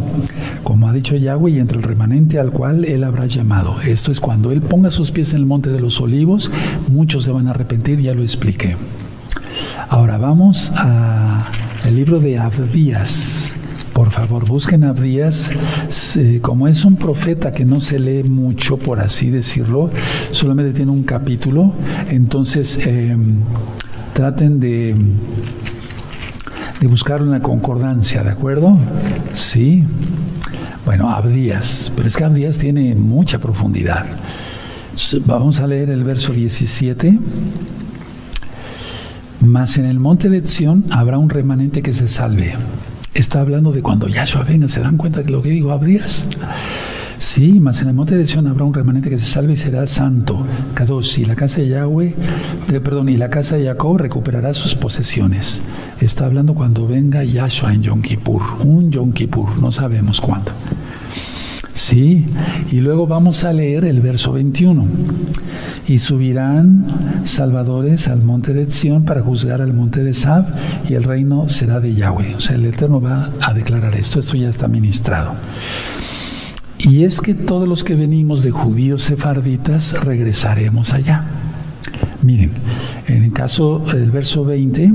como 0.62 0.88
ha 0.88 0.92
dicho 0.92 1.16
Yahweh, 1.16 1.52
y 1.52 1.58
entre 1.58 1.78
el 1.78 1.82
remanente 1.82 2.38
al 2.38 2.52
cual 2.52 2.84
él 2.84 3.02
habrá 3.04 3.26
llamado. 3.26 3.80
Esto 3.82 4.12
es 4.12 4.20
cuando 4.20 4.52
él 4.52 4.60
ponga 4.62 4.90
sus 4.90 5.10
pies 5.10 5.32
en 5.32 5.40
el 5.40 5.46
monte 5.46 5.70
de 5.70 5.80
los 5.80 6.00
olivos, 6.00 6.50
muchos 6.88 7.24
se 7.24 7.32
van 7.32 7.48
a 7.48 7.50
arrepentir, 7.50 8.00
ya 8.00 8.14
lo 8.14 8.22
expliqué. 8.22 8.76
Ahora 9.88 10.18
vamos 10.18 10.70
al 10.76 11.94
libro 11.94 12.20
de 12.20 12.38
Abdías. 12.38 13.49
Por 14.00 14.10
favor, 14.10 14.46
busquen 14.46 14.84
a 14.84 14.88
Abdías. 14.88 15.50
Como 16.40 16.68
es 16.68 16.86
un 16.86 16.96
profeta 16.96 17.52
que 17.52 17.66
no 17.66 17.80
se 17.80 17.98
lee 17.98 18.22
mucho, 18.22 18.78
por 18.78 18.98
así 18.98 19.28
decirlo, 19.28 19.90
solamente 20.30 20.72
tiene 20.72 20.90
un 20.90 21.02
capítulo, 21.02 21.74
entonces 22.08 22.78
em, 22.86 23.40
traten 24.14 24.58
de, 24.58 24.94
de 26.80 26.86
buscar 26.86 27.20
una 27.20 27.42
concordancia, 27.42 28.22
¿de 28.22 28.30
acuerdo? 28.30 28.78
Sí. 29.32 29.84
Bueno, 30.86 31.10
Abdías, 31.10 31.92
pero 31.94 32.08
es 32.08 32.16
que 32.16 32.24
Abdías 32.24 32.56
tiene 32.56 32.94
mucha 32.94 33.38
profundidad. 33.38 34.06
Vamos 35.26 35.60
a 35.60 35.66
leer 35.66 35.90
el 35.90 36.04
verso 36.04 36.32
17. 36.32 37.18
Mas 39.42 39.76
en 39.76 39.84
el 39.84 40.00
monte 40.00 40.30
de 40.30 40.46
Sión 40.46 40.86
habrá 40.90 41.18
un 41.18 41.28
remanente 41.28 41.82
que 41.82 41.92
se 41.92 42.08
salve 42.08 42.54
está 43.20 43.40
hablando 43.40 43.72
de 43.72 43.82
cuando 43.82 44.08
Yahshua 44.08 44.44
venga. 44.44 44.68
¿Se 44.68 44.80
dan 44.80 44.96
cuenta 44.96 45.22
de 45.22 45.30
lo 45.30 45.42
que 45.42 45.50
digo? 45.50 45.72
¿Abrías? 45.72 46.26
Sí, 47.18 47.60
mas 47.60 47.82
en 47.82 47.88
el 47.88 47.94
monte 47.94 48.16
de 48.16 48.26
Sion 48.26 48.46
habrá 48.46 48.64
un 48.64 48.72
remanente 48.72 49.10
que 49.10 49.18
se 49.18 49.26
salve 49.26 49.52
y 49.52 49.56
será 49.56 49.86
santo. 49.86 50.42
Kadosh, 50.72 51.18
y 51.18 51.26
la 51.26 51.36
casa 51.36 51.60
de 51.60 51.68
Yahweh, 51.68 52.14
eh, 52.72 52.80
perdón, 52.80 53.10
y 53.10 53.18
la 53.18 53.28
casa 53.28 53.56
de 53.56 53.66
Jacob 53.66 53.98
recuperará 53.98 54.54
sus 54.54 54.74
posesiones. 54.74 55.60
Está 56.00 56.24
hablando 56.24 56.54
cuando 56.54 56.86
venga 56.86 57.22
Yahshua 57.22 57.74
en 57.74 57.82
Yom 57.82 58.00
Kippur, 58.00 58.40
un 58.60 58.90
Yom 58.90 59.12
Kippur, 59.12 59.58
no 59.58 59.70
sabemos 59.70 60.18
cuándo. 60.18 60.52
Sí, 61.72 62.26
y 62.70 62.76
luego 62.76 63.06
vamos 63.06 63.44
a 63.44 63.52
leer 63.52 63.84
el 63.84 64.00
verso 64.00 64.32
21. 64.32 64.86
Y 65.88 65.98
subirán 65.98 66.86
salvadores 67.24 68.08
al 68.08 68.22
monte 68.22 68.52
de 68.52 68.70
Sión 68.70 69.04
para 69.04 69.22
juzgar 69.22 69.60
al 69.60 69.72
monte 69.72 70.04
de 70.04 70.14
Sab 70.14 70.46
y 70.88 70.94
el 70.94 71.04
reino 71.04 71.48
será 71.48 71.80
de 71.80 71.94
Yahweh. 71.94 72.36
O 72.36 72.40
sea, 72.40 72.56
el 72.56 72.66
Eterno 72.66 73.00
va 73.00 73.30
a 73.40 73.52
declarar 73.54 73.94
esto, 73.96 74.20
esto 74.20 74.36
ya 74.36 74.48
está 74.48 74.68
ministrado. 74.68 75.32
Y 76.78 77.04
es 77.04 77.20
que 77.20 77.34
todos 77.34 77.68
los 77.68 77.84
que 77.84 77.94
venimos 77.94 78.42
de 78.42 78.52
judíos 78.52 79.02
sefarditas 79.02 80.00
regresaremos 80.02 80.92
allá. 80.92 81.24
Miren, 82.22 82.52
en 83.06 83.24
el 83.24 83.32
caso 83.32 83.80
del 83.80 84.10
verso 84.10 84.44
20, 84.44 84.92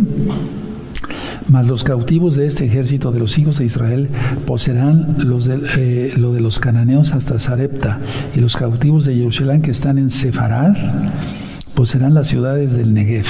mas 1.47 1.67
los 1.67 1.83
cautivos 1.83 2.35
de 2.35 2.47
este 2.47 2.65
ejército 2.65 3.11
de 3.11 3.19
los 3.19 3.37
hijos 3.37 3.57
de 3.57 3.65
Israel 3.65 4.09
poseerán 4.45 5.15
los 5.19 5.45
de, 5.45 5.59
eh, 5.77 6.13
lo 6.17 6.33
de 6.33 6.41
los 6.41 6.59
cananeos 6.59 7.13
hasta 7.13 7.39
Sarepta, 7.39 7.99
y 8.35 8.39
los 8.39 8.57
cautivos 8.57 9.05
de 9.05 9.15
Jerusalén 9.15 9.61
que 9.61 9.71
están 9.71 9.97
en 9.97 10.09
Sefarad 10.09 10.75
poseerán 11.73 12.13
las 12.13 12.27
ciudades 12.27 12.75
del 12.77 12.93
Negev. 12.93 13.25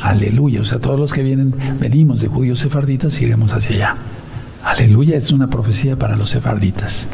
Aleluya. 0.00 0.60
O 0.60 0.64
sea, 0.64 0.78
todos 0.78 1.00
los 1.00 1.12
que 1.12 1.22
vienen, 1.22 1.54
venimos 1.80 2.20
de 2.20 2.28
judíos 2.28 2.60
sefarditas, 2.60 3.20
iremos 3.20 3.52
hacia 3.52 3.74
allá. 3.74 3.96
Aleluya, 4.64 5.16
es 5.16 5.32
una 5.32 5.48
profecía 5.48 5.96
para 5.96 6.16
los 6.16 6.30
sefarditas. 6.30 7.08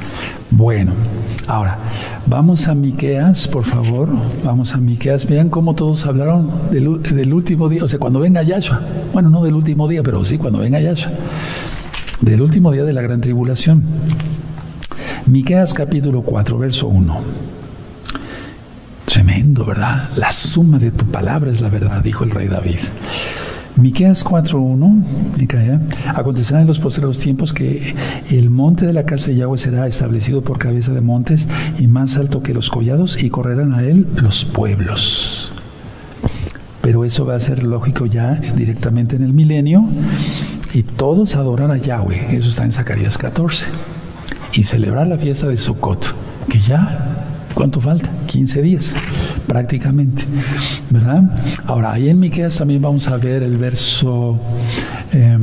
Bueno, 0.51 0.93
ahora 1.47 1.79
vamos 2.27 2.67
a 2.69 2.75
Miqueas, 2.75 3.47
por 3.49 3.65
favor. 3.65 4.09
Vamos 4.45 4.75
a 4.75 4.79
Miqueas. 4.79 5.27
Vean 5.27 5.51
cómo 5.51 5.75
todos 5.75 6.07
hablaron 6.07 6.51
del, 6.71 7.33
último 7.33 7.69
día, 7.69 7.85
o 7.85 7.89
sea, 7.89 7.99
cuando 7.99 8.21
venga 8.21 8.43
Yahshua. 8.43 8.81
Bueno, 9.13 9.29
no 9.31 9.43
del 9.43 9.55
último 9.55 9.87
día, 9.89 10.03
pero 10.03 10.25
sí 10.25 10.39
cuando 10.39 10.61
venga 10.61 10.81
Yahshua. 10.81 11.13
Del 12.21 12.41
último 12.41 12.73
día 12.73 12.85
de 12.85 12.93
la 12.93 13.03
gran 13.03 13.21
tribulación. 13.21 13.85
Miqueas 15.29 15.75
capítulo 15.75 16.23
4, 16.23 16.59
verso 16.59 16.89
1. 16.89 17.21
Tremendo, 19.05 19.65
¿verdad? 19.65 20.09
La 20.17 20.33
suma 20.33 20.79
de 20.79 20.91
tu 20.91 21.05
palabra 21.07 21.51
es 21.51 21.61
la 21.61 21.69
verdad, 21.69 22.03
dijo 22.03 22.25
el 22.25 22.31
rey 22.31 22.49
David. 22.49 22.79
Miqueas 23.77 24.25
4.1, 24.25 25.81
acontecerá 26.15 26.61
en 26.61 26.67
los 26.67 26.79
posteriores 26.79 27.19
tiempos 27.19 27.53
que 27.53 27.95
el 28.31 28.51
monte 28.51 28.87
de 28.87 28.93
la 28.93 29.05
casa 29.05 29.29
de 29.29 29.37
Yahweh 29.37 29.59
será 29.59 29.87
establecido 29.87 30.43
por 30.43 30.59
cabeza 30.59 30.93
de 30.93 31.01
montes 31.01 31.49
y 31.79 31.87
más 31.87 32.17
alto 32.17 32.43
que 32.43 32.53
los 32.53 32.69
collados 32.69 33.23
y 33.23 33.31
correrán 33.31 33.73
a 33.73 33.83
él 33.83 34.07
los 34.23 34.45
pueblos. 34.45 35.53
Pero 36.83 37.05
eso 37.05 37.25
va 37.25 37.37
a 37.37 37.41
ser 37.41 37.63
lógico 37.63 38.07
ya 38.07 38.35
directamente 38.57 39.17
en 39.17 39.23
el 39.23 39.33
milenio 39.33 39.85
y 40.75 40.83
todos 40.83 41.37
adorar 41.37 41.71
a 41.71 41.79
Yahweh, 41.79 42.37
eso 42.37 42.51
está 42.51 42.65
en 42.65 42.73
Zacarías 42.73 43.17
14, 43.19 43.67
y 44.53 44.65
celebrar 44.65 45.07
la 45.07 45.19
fiesta 45.19 45.49
de 45.49 45.57
Sukkot, 45.57 46.15
que 46.49 46.61
ya 46.61 47.12
¿Cuánto 47.55 47.81
falta? 47.81 48.11
15 48.27 48.63
días, 48.63 48.97
prácticamente. 49.47 50.25
¿Verdad? 50.91 51.23
Ahora, 51.67 51.93
ahí 51.93 52.09
en 52.09 52.19
Miqueas 52.19 52.57
también 52.57 52.83
vamos 52.83 53.09
a 53.09 53.17
ver 53.17 53.43
el 53.43 53.57
verso 53.57 54.39
eh, 55.13 55.39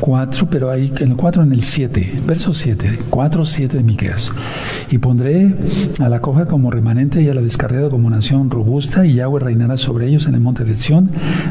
4, 0.00 0.48
pero 0.50 0.70
ahí 0.70 0.92
en 0.98 1.10
el 1.10 1.16
4 1.16 1.42
en 1.42 1.52
el 1.52 1.62
7, 1.62 2.20
verso 2.26 2.54
7, 2.54 2.98
4, 3.10 3.44
7 3.44 3.76
de 3.76 3.82
Miqueas. 3.82 4.32
Y 4.90 4.98
pondré 4.98 5.54
a 6.00 6.08
la 6.08 6.20
coja 6.20 6.46
como 6.46 6.70
remanente 6.70 7.22
y 7.22 7.28
a 7.28 7.34
la 7.34 7.40
descarriada 7.40 7.90
como 7.90 8.10
nación 8.10 8.50
robusta, 8.50 9.06
y 9.06 9.14
Yahweh 9.14 9.40
reinará 9.40 9.76
sobre 9.76 10.06
ellos 10.06 10.26
en 10.26 10.34
el 10.34 10.40
monte 10.40 10.64
de 10.64 10.74
Sión 10.74 11.10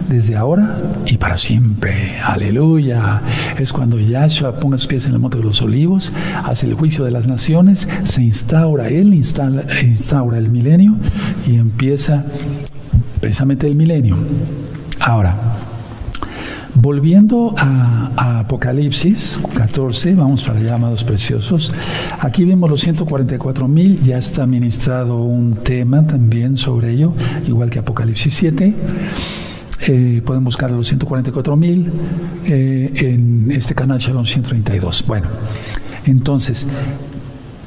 desde 0.10 0.36
ahora 0.36 0.78
y 1.06 1.18
para 1.18 1.38
siempre. 1.38 2.18
Aleluya. 2.24 3.22
Es 3.58 3.74
cuando 3.74 4.00
Yahshua 4.00 4.60
ponga 4.60 4.78
sus 4.78 4.88
pies 4.88 5.06
en 5.06 5.14
el 5.14 5.20
monte 5.20 5.38
de 5.38 5.44
los 5.44 5.62
olivos, 5.62 6.12
hace 6.44 6.68
el 6.68 6.74
juicio 6.74 7.06
de 7.06 7.12
las 7.12 7.28
naciones, 7.28 7.88
se 8.04 8.24
instaura, 8.24 8.88
él 8.88 9.14
instala, 9.14 9.64
instaura 9.84 10.38
el 10.38 10.50
milenio 10.50 10.96
y 11.48 11.56
empieza 11.56 12.24
precisamente 13.20 13.68
el 13.68 13.76
milenio. 13.76 14.18
Ahora, 15.00 15.36
Volviendo 16.86 17.56
a, 17.58 18.42
Apocalipsis 18.42 19.40
14, 19.58 20.14
vamos 20.14 20.44
para 20.44 20.60
allá, 20.60 20.76
amados 20.76 21.04
preciosos. 21.04 21.74
Aquí 22.20 22.46
vemos 22.46 22.70
los 22.70 22.82
144 22.82 23.68
mil, 23.68 24.04
ya 24.04 24.20
está 24.20 24.46
ministrado 24.46 25.18
un 25.24 25.56
tema 25.56 26.06
también 26.06 26.58
sobre 26.58 26.92
ello, 26.92 27.12
igual 27.48 27.72
que 27.72 27.80
Apocalipsis 27.80 28.36
7. 28.36 28.76
Eh, 29.88 30.22
pueden 30.24 30.44
buscar 30.44 30.70
los 30.70 30.88
144 30.88 31.56
mil 31.56 31.92
eh, 32.46 32.92
en 32.94 33.50
este 33.50 33.74
canal 33.74 33.98
Shalom 33.98 34.28
132. 34.28 35.06
Bueno, 35.08 35.26
entonces, 36.06 36.68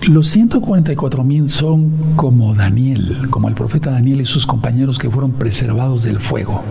los 0.08 0.28
144 0.28 1.24
mil 1.24 1.48
son 1.48 2.14
como 2.14 2.54
Daniel, 2.54 3.26
como 3.30 3.48
el 3.48 3.56
profeta 3.56 3.90
Daniel 3.90 4.20
y 4.20 4.24
sus 4.24 4.46
compañeros 4.46 4.96
que 4.96 5.10
fueron 5.10 5.32
preservados 5.32 6.04
del 6.04 6.20
fuego. 6.20 6.62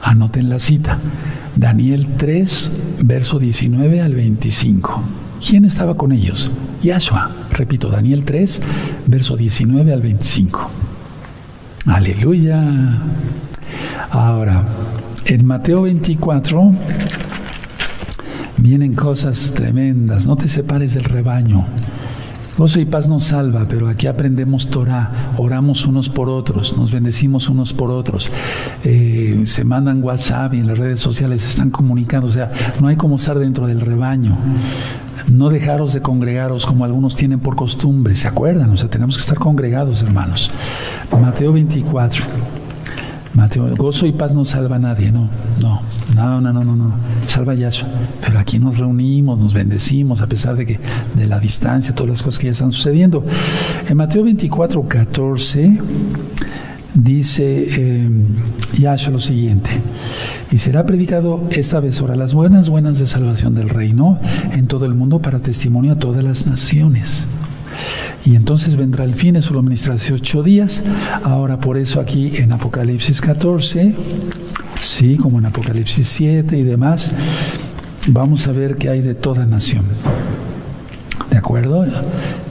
Anoten 0.00 0.48
la 0.48 0.58
cita. 0.58 0.98
Daniel 1.56 2.06
3, 2.16 2.72
verso 3.02 3.38
19 3.38 4.00
al 4.00 4.14
25. 4.14 5.02
¿Quién 5.46 5.64
estaba 5.64 5.96
con 5.96 6.12
ellos? 6.12 6.50
Yahshua. 6.82 7.30
Repito, 7.52 7.88
Daniel 7.88 8.24
3, 8.24 8.60
verso 9.06 9.36
19 9.36 9.92
al 9.92 10.02
25. 10.02 10.70
Aleluya. 11.86 12.62
Ahora, 14.10 14.64
en 15.26 15.46
Mateo 15.46 15.82
24 15.82 16.72
vienen 18.56 18.94
cosas 18.94 19.52
tremendas. 19.54 20.26
No 20.26 20.36
te 20.36 20.48
separes 20.48 20.94
del 20.94 21.04
rebaño. 21.04 21.66
Gozo 22.56 22.78
y 22.78 22.84
paz 22.84 23.08
nos 23.08 23.24
salva, 23.24 23.66
pero 23.68 23.88
aquí 23.88 24.06
aprendemos 24.06 24.68
Torah, 24.68 25.10
oramos 25.38 25.86
unos 25.86 26.08
por 26.08 26.28
otros, 26.28 26.76
nos 26.76 26.92
bendecimos 26.92 27.48
unos 27.48 27.72
por 27.72 27.90
otros, 27.90 28.30
eh, 28.84 29.42
se 29.44 29.64
mandan 29.64 30.02
WhatsApp 30.04 30.54
y 30.54 30.60
en 30.60 30.68
las 30.68 30.78
redes 30.78 31.00
sociales 31.00 31.48
están 31.48 31.70
comunicando, 31.70 32.28
o 32.28 32.32
sea, 32.32 32.52
no 32.80 32.86
hay 32.86 32.96
como 32.96 33.16
estar 33.16 33.38
dentro 33.38 33.66
del 33.66 33.80
rebaño. 33.80 34.36
No 35.28 35.48
dejaros 35.48 35.94
de 35.94 36.02
congregaros 36.02 36.66
como 36.66 36.84
algunos 36.84 37.16
tienen 37.16 37.40
por 37.40 37.56
costumbre, 37.56 38.14
¿se 38.14 38.28
acuerdan? 38.28 38.70
O 38.70 38.76
sea, 38.76 38.90
tenemos 38.90 39.16
que 39.16 39.22
estar 39.22 39.38
congregados, 39.38 40.02
hermanos. 40.02 40.50
Mateo 41.18 41.52
24. 41.52 42.24
Mateo, 43.34 43.74
gozo 43.76 44.06
y 44.06 44.12
paz 44.12 44.32
no 44.32 44.44
salva 44.44 44.76
a 44.76 44.78
nadie, 44.78 45.10
no, 45.10 45.28
no, 45.60 45.80
no, 46.14 46.40
no, 46.40 46.52
no, 46.52 46.60
no, 46.60 46.76
no, 46.76 46.94
salva 47.26 47.54
Yahshua. 47.54 47.88
Pero 48.24 48.38
aquí 48.38 48.60
nos 48.60 48.78
reunimos, 48.78 49.38
nos 49.38 49.52
bendecimos, 49.52 50.22
a 50.22 50.28
pesar 50.28 50.54
de 50.56 50.64
que 50.64 50.78
de 51.14 51.26
la 51.26 51.40
distancia, 51.40 51.94
todas 51.94 52.10
las 52.10 52.22
cosas 52.22 52.38
que 52.38 52.46
ya 52.46 52.52
están 52.52 52.70
sucediendo. 52.70 53.24
En 53.88 53.96
Mateo 53.96 54.22
24, 54.22 54.86
14 54.86 55.78
dice 56.94 57.66
eh, 57.70 58.08
Yahshua 58.78 59.12
lo 59.14 59.20
siguiente, 59.20 59.70
y 60.52 60.58
será 60.58 60.86
predicado 60.86 61.42
esta 61.50 61.80
vez 61.80 62.00
ahora 62.00 62.14
las 62.14 62.34
buenas, 62.34 62.68
buenas 62.68 63.00
de 63.00 63.08
salvación 63.08 63.54
del 63.54 63.68
reino 63.68 64.16
en 64.52 64.68
todo 64.68 64.86
el 64.86 64.94
mundo 64.94 65.20
para 65.20 65.40
testimonio 65.40 65.92
a 65.92 65.96
todas 65.96 66.22
las 66.22 66.46
naciones. 66.46 67.26
Y 68.24 68.36
entonces 68.36 68.76
vendrá 68.76 69.04
el 69.04 69.14
fin, 69.14 69.36
eso 69.36 69.54
lo 69.54 69.62
ministra 69.62 69.94
hace 69.94 70.12
ocho 70.12 70.42
días. 70.42 70.82
Ahora 71.22 71.58
por 71.60 71.76
eso 71.76 72.00
aquí 72.00 72.32
en 72.36 72.52
Apocalipsis 72.52 73.20
14, 73.20 73.94
sí, 74.80 75.16
como 75.16 75.38
en 75.38 75.46
Apocalipsis 75.46 76.08
7 76.08 76.56
y 76.56 76.62
demás, 76.62 77.12
vamos 78.08 78.46
a 78.46 78.52
ver 78.52 78.76
que 78.76 78.88
hay 78.88 79.02
de 79.02 79.14
toda 79.14 79.46
nación. 79.46 79.84
¿De 81.30 81.38
acuerdo? 81.38 81.84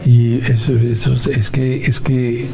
Y 0.05 0.35
eso, 0.39 0.73
es 0.73 1.49
que 1.49 1.85
es 1.85 2.01
que 2.01 2.47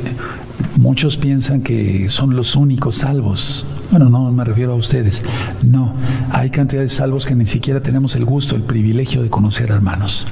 muchos 0.77 1.17
piensan 1.17 1.61
que 1.61 2.07
son 2.07 2.35
los 2.35 2.55
únicos 2.55 2.95
salvos. 2.97 3.65
Bueno, 3.91 4.09
no 4.09 4.31
me 4.31 4.43
refiero 4.43 4.73
a 4.73 4.75
ustedes. 4.75 5.23
No, 5.63 5.93
hay 6.31 6.51
cantidad 6.51 6.81
de 6.81 6.89
salvos 6.89 7.25
que 7.25 7.35
ni 7.35 7.47
siquiera 7.47 7.81
tenemos 7.81 8.15
el 8.15 8.25
gusto, 8.25 8.55
el 8.55 8.61
privilegio 8.61 9.23
de 9.23 9.29
conocer, 9.29 9.71
hermanos. 9.71 10.27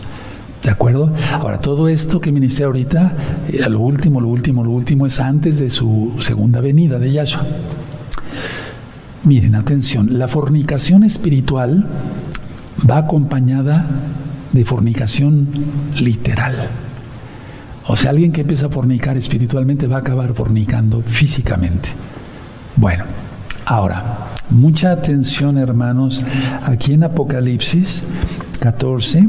¿De 0.63 0.71
acuerdo? 0.71 1.11
Ahora, 1.33 1.59
todo 1.59 1.87
esto 1.87 2.19
que 2.19 2.31
ministré 2.31 2.65
ahorita, 2.65 3.13
eh, 3.47 3.69
lo 3.69 3.79
último, 3.79 4.19
lo 4.19 4.27
último, 4.27 4.63
lo 4.63 4.71
último 4.71 5.05
es 5.05 5.19
antes 5.19 5.59
de 5.59 5.69
su 5.69 6.15
segunda 6.19 6.61
venida 6.61 6.99
de 6.99 7.11
Yahshua. 7.11 7.45
Miren, 9.23 9.55
atención, 9.55 10.17
la 10.17 10.27
fornicación 10.27 11.03
espiritual 11.03 11.85
va 12.89 12.97
acompañada 12.99 13.85
de 14.51 14.65
fornicación 14.65 15.47
literal. 15.99 16.55
O 17.87 17.95
sea, 17.95 18.11
alguien 18.11 18.31
que 18.31 18.41
empieza 18.41 18.67
a 18.67 18.69
fornicar 18.69 19.17
espiritualmente 19.17 19.87
va 19.87 19.97
a 19.97 19.99
acabar 19.99 20.33
fornicando 20.33 21.01
físicamente. 21.01 21.89
Bueno, 22.75 23.05
ahora, 23.65 24.03
mucha 24.49 24.91
atención 24.91 25.57
hermanos, 25.57 26.23
aquí 26.63 26.93
en 26.93 27.03
Apocalipsis 27.03 28.03
14 28.59 29.27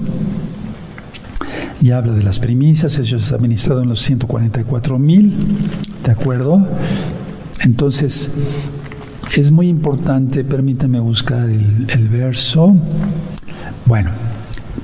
y 1.81 1.93
habla 1.93 2.13
de 2.13 2.23
las 2.23 2.41
primicias, 2.41 2.99
eso 2.99 3.17
está 3.17 3.37
administrado 3.37 3.83
en 3.83 3.89
los 3.89 4.01
144 4.01 4.99
mil, 4.99 5.35
¿de 6.05 6.11
acuerdo? 6.11 6.67
Entonces, 7.61 8.31
es 9.37 9.51
muy 9.51 9.69
importante, 9.69 10.45
permítame 10.45 10.99
buscar 11.01 11.49
el, 11.49 12.09
verso. 12.09 12.75
Bueno, 13.87 14.11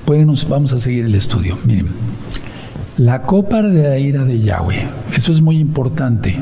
pueden, 0.05 0.33
vamos 0.49 0.73
a 0.73 0.79
seguir 0.79 1.07
el 1.07 1.15
estudio. 1.15 1.59
Miren, 1.65 1.89
la 2.99 3.23
copa 3.23 3.63
de 3.63 3.89
la 3.89 3.99
ira 3.99 4.25
de 4.25 4.41
Yahweh, 4.41 4.87
eso 5.17 5.33
es 5.33 5.41
muy 5.41 5.59
importante, 5.59 6.37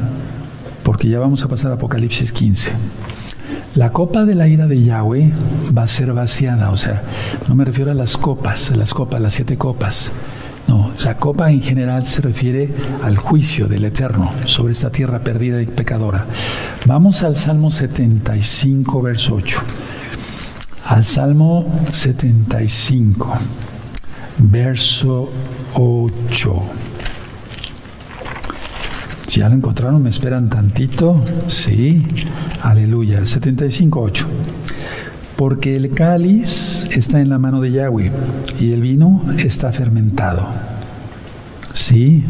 porque 0.83 1.09
ya 1.09 1.19
vamos 1.19 1.43
a 1.45 1.49
pasar 1.49 1.71
a 1.71 1.75
Apocalipsis 1.75 2.33
15. 2.33 2.73
La 3.75 3.91
copa 3.91 4.27
de 4.27 4.35
la 4.35 4.49
ira 4.49 4.67
de 4.67 4.83
Yahweh 4.83 5.33
va 5.77 5.85
a 5.85 5.87
ser 5.87 6.13
vaciada, 6.13 6.71
o 6.71 6.77
sea, 6.77 7.03
no 7.49 7.55
me 7.55 7.65
refiero 7.65 7.91
a 7.91 7.95
las 7.95 8.19
copas, 8.19 8.71
a 8.71 8.77
las 8.77 8.93
copas, 8.93 9.19
las 9.19 9.33
siete 9.33 9.57
copas, 9.57 10.13
la 11.05 11.17
copa 11.17 11.51
en 11.51 11.61
general 11.63 12.05
se 12.07 12.21
refiere 12.21 12.69
al 13.03 13.17
juicio 13.17 13.67
del 13.67 13.85
Eterno 13.85 14.31
sobre 14.47 14.73
esta 14.73 14.91
tierra 14.91 15.19
perdida 15.21 15.61
y 15.61 15.67
pecadora. 15.67 16.27
Vamos 16.87 17.23
al 17.23 17.35
Salmo 17.37 17.71
75, 17.71 19.03
verso 19.03 19.35
8. 19.35 19.59
Al 20.87 21.05
Salmo 21.05 21.67
75, 21.91 23.33
verso 24.39 25.31
8. 25.75 26.61
Si 29.27 29.41
ya 29.41 29.49
lo 29.49 29.55
encontraron, 29.55 30.03
me 30.03 30.11
esperan 30.11 30.49
tantito. 30.49 31.25
Sí, 31.47 32.03
aleluya. 32.63 33.25
75, 33.25 34.01
8. 34.01 34.27
porque 35.37 35.75
el 35.75 35.91
cáliz 35.91 36.87
está 36.93 37.21
en 37.21 37.29
la 37.29 37.39
mano 37.39 37.61
de 37.61 37.73
Yahweh 37.73 38.13
y 38.61 38.73
el 38.73 38.81
vino 38.81 39.23
está 39.39 39.73
fermentado. 39.73 40.47
Sí, 41.73 42.25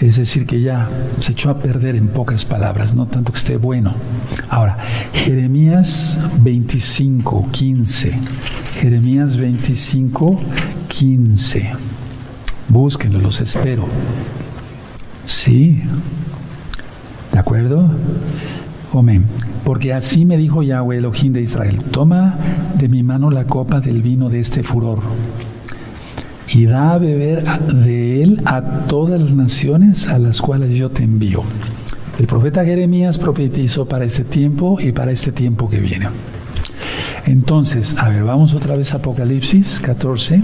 es 0.00 0.16
decir, 0.16 0.46
que 0.46 0.60
ya 0.60 0.88
se 1.20 1.32
echó 1.32 1.48
a 1.48 1.58
perder 1.58 1.96
en 1.96 2.08
pocas 2.08 2.44
palabras, 2.44 2.94
no 2.94 3.06
tanto 3.06 3.32
que 3.32 3.38
esté 3.38 3.56
bueno. 3.56 3.94
Ahora, 4.50 4.76
Jeremías 5.14 6.20
25, 6.40 7.48
15. 7.50 8.18
Jeremías 8.80 9.36
25, 9.36 10.38
15. 10.88 11.70
Búsquenlo, 12.68 13.20
los 13.20 13.40
espero. 13.40 13.86
Sí. 15.24 15.82
¿De 17.32 17.38
acuerdo? 17.38 17.88
Amén. 18.92 19.26
Porque 19.64 19.94
así 19.94 20.26
me 20.26 20.36
dijo 20.36 20.62
Yahweh, 20.62 20.98
Elohim 20.98 21.32
de 21.32 21.40
Israel, 21.40 21.82
toma 21.90 22.36
de 22.76 22.88
mi 22.88 23.02
mano 23.02 23.30
la 23.30 23.44
copa 23.44 23.80
del 23.80 24.02
vino 24.02 24.28
de 24.28 24.40
este 24.40 24.62
furor 24.62 25.00
y 26.48 26.66
da 26.66 26.92
a 26.92 26.98
beber 26.98 27.44
de 27.72 28.22
él 28.22 28.42
a 28.44 28.62
todas 28.86 29.20
las 29.20 29.32
naciones 29.32 30.06
a 30.08 30.18
las 30.18 30.40
cuales 30.40 30.72
yo 30.76 30.90
te 30.90 31.02
envío. 31.02 31.42
El 32.18 32.26
profeta 32.26 32.64
Jeremías 32.64 33.18
profetizó 33.18 33.86
para 33.86 34.04
ese 34.04 34.24
tiempo 34.24 34.78
y 34.80 34.92
para 34.92 35.10
este 35.10 35.32
tiempo 35.32 35.68
que 35.68 35.80
viene. 35.80 36.08
Entonces, 37.26 37.94
a 37.98 38.08
ver, 38.08 38.24
vamos 38.24 38.54
otra 38.54 38.76
vez 38.76 38.94
a 38.94 38.98
Apocalipsis 38.98 39.80
14. 39.80 40.42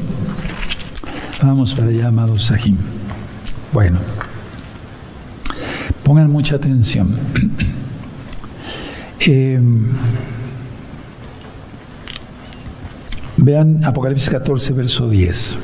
Vamos 1.42 1.74
para 1.74 1.88
allá, 1.88 2.08
amados 2.08 2.44
Sahim. 2.44 2.76
Bueno, 3.72 3.98
pongan 6.02 6.30
mucha 6.30 6.56
atención. 6.56 7.16
Em, 9.24 9.86
vean 13.36 13.84
Apocalipsis 13.84 14.30
14, 14.30 14.72
verso 14.72 15.08
10. 15.08 15.58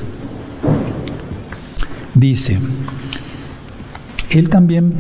Dice, 2.19 2.59
él 4.31 4.49
también 4.49 4.93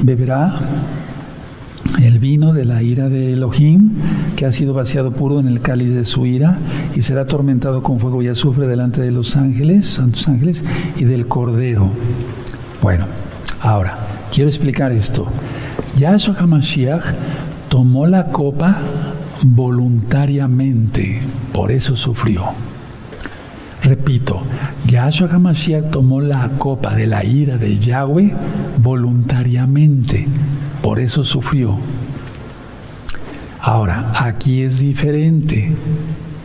beberá 0.00 0.60
el 2.00 2.20
vino 2.20 2.52
de 2.52 2.64
la 2.64 2.84
ira 2.84 3.08
de 3.08 3.32
Elohim, 3.32 3.90
que 4.36 4.46
ha 4.46 4.52
sido 4.52 4.72
vaciado 4.72 5.10
puro 5.10 5.40
en 5.40 5.48
el 5.48 5.60
cáliz 5.60 5.92
de 5.92 6.04
su 6.04 6.24
ira, 6.24 6.56
y 6.94 7.02
será 7.02 7.22
atormentado 7.22 7.82
con 7.82 7.98
fuego 7.98 8.22
y 8.22 8.28
azufre 8.28 8.68
delante 8.68 9.00
de 9.00 9.10
los 9.10 9.36
ángeles, 9.36 9.88
santos 9.88 10.28
ángeles, 10.28 10.62
y 10.96 11.02
del 11.02 11.26
cordero. 11.26 11.90
Bueno, 12.80 13.06
ahora, 13.60 13.98
quiero 14.32 14.48
explicar 14.48 14.92
esto. 14.92 15.26
Yahshua 15.96 16.36
HaMashiach 16.38 17.02
tomó 17.70 18.06
la 18.06 18.26
copa 18.26 18.78
voluntariamente, 19.42 21.22
por 21.52 21.72
eso 21.72 21.96
sufrió. 21.96 22.71
Repito, 23.82 24.40
Yahshua 24.86 25.28
HaMashiach 25.32 25.90
tomó 25.90 26.20
la 26.20 26.48
copa 26.58 26.94
de 26.94 27.06
la 27.08 27.24
ira 27.24 27.56
de 27.56 27.76
Yahweh 27.76 28.32
voluntariamente, 28.78 30.26
por 30.80 31.00
eso 31.00 31.24
sufrió. 31.24 31.76
Ahora, 33.60 34.12
aquí 34.14 34.62
es 34.62 34.78
diferente. 34.78 35.72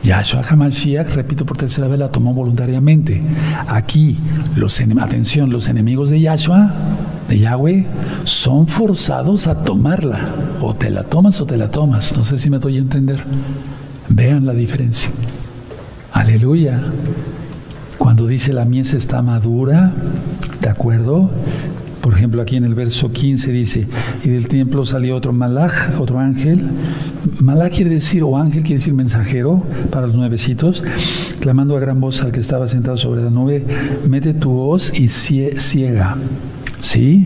Yahshua 0.04 0.42
HaMashiach, 0.42 1.14
repito 1.14 1.46
por 1.46 1.58
tercera 1.58 1.88
vez, 1.88 2.00
la 2.00 2.10
tomó 2.10 2.34
voluntariamente. 2.34 3.22
Aquí, 3.68 4.18
los 4.56 4.80
atención, 4.80 5.52
los 5.52 5.68
enemigos 5.68 6.10
de 6.10 6.22
Yahshua, 6.22 6.72
de 7.28 7.40
Yahweh, 7.40 7.86
son 8.24 8.68
forzados 8.68 9.48
a 9.48 9.64
tomarla. 9.64 10.30
O 10.62 10.76
te 10.76 10.90
la 10.90 11.04
tomas 11.04 11.40
o 11.42 11.46
te 11.46 11.58
la 11.58 11.70
tomas. 11.70 12.16
No 12.18 12.24
sé 12.24 12.38
si 12.38 12.50
me 12.50 12.58
doy 12.58 12.78
a 12.78 12.80
entender. 12.80 13.24
Vean 14.10 14.46
la 14.46 14.54
diferencia. 14.54 15.10
Aleluya. 16.14 16.82
Cuando 17.98 18.28
dice 18.28 18.54
la 18.54 18.66
mies 18.66 18.94
está 18.94 19.22
madura, 19.22 19.92
¿de 20.62 20.70
acuerdo? 20.70 21.30
Por 22.02 22.14
ejemplo, 22.14 22.42
aquí 22.42 22.56
en 22.56 22.64
el 22.64 22.74
verso 22.74 23.12
15 23.12 23.52
dice, 23.52 23.88
y 24.24 24.30
del 24.30 24.48
templo 24.48 24.86
salió 24.86 25.16
otro 25.16 25.34
malach, 25.34 26.00
otro 26.00 26.20
ángel. 26.20 26.62
Malach 27.42 27.74
quiere 27.74 27.90
decir, 27.90 28.24
o 28.24 28.38
ángel 28.38 28.62
quiere 28.62 28.76
decir 28.76 28.94
mensajero 28.94 29.62
para 29.92 30.08
los 30.08 30.16
nuevecitos, 30.16 30.84
clamando 31.42 31.76
a 31.76 31.82
gran 31.82 32.00
voz 32.00 32.22
al 32.22 32.32
que 32.32 32.40
estaba 32.40 32.68
sentado 32.68 32.96
sobre 32.96 33.24
la 33.24 33.30
nube, 33.30 33.66
mete 34.08 34.34
tu 34.34 34.52
voz 34.52 34.98
y 34.98 35.10
ciega. 35.10 36.16
¿Sí? 36.80 37.26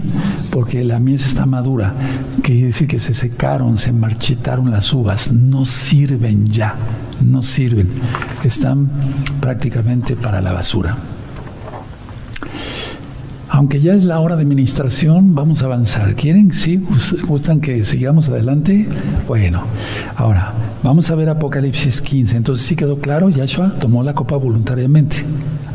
Porque 0.50 0.84
la 0.84 1.00
mies 1.00 1.28
está 1.28 1.46
madura. 1.46 1.94
Quiere 2.42 2.68
decir 2.68 2.88
que 2.88 3.00
se 3.00 3.14
secaron, 3.14 3.78
se 3.78 3.92
marchitaron 3.92 4.72
las 4.72 4.92
uvas, 4.94 5.32
no 5.32 5.66
sirven 5.66 6.48
ya 6.48 6.76
no 7.24 7.42
sirven, 7.42 7.90
están 8.44 8.90
prácticamente 9.40 10.16
para 10.16 10.42
la 10.42 10.54
basura. 10.54 10.98
Aunque 13.54 13.82
ya 13.82 13.94
es 13.94 14.06
la 14.06 14.20
hora 14.22 14.38
de 14.38 14.44
administración, 14.44 15.36
vamos 15.36 15.62
a 15.62 15.66
avanzar. 15.66 16.16
¿Quieren? 16.16 16.54
¿Sí? 16.54 16.82
¿Gustan 17.28 17.60
que 17.60 17.84
sigamos 17.84 18.30
adelante? 18.30 18.88
Bueno, 19.28 19.64
ahora 20.16 20.54
vamos 20.84 21.12
a 21.12 21.16
ver 21.16 21.28
Apocalipsis 21.28 22.02
15. 22.02 22.38
Entonces 22.38 22.66
sí 22.66 22.78
quedó 22.78 23.00
claro, 23.00 23.30
Yahshua 23.30 23.72
tomó 23.72 24.04
la 24.04 24.14
copa 24.14 24.38
voluntariamente. 24.38 25.18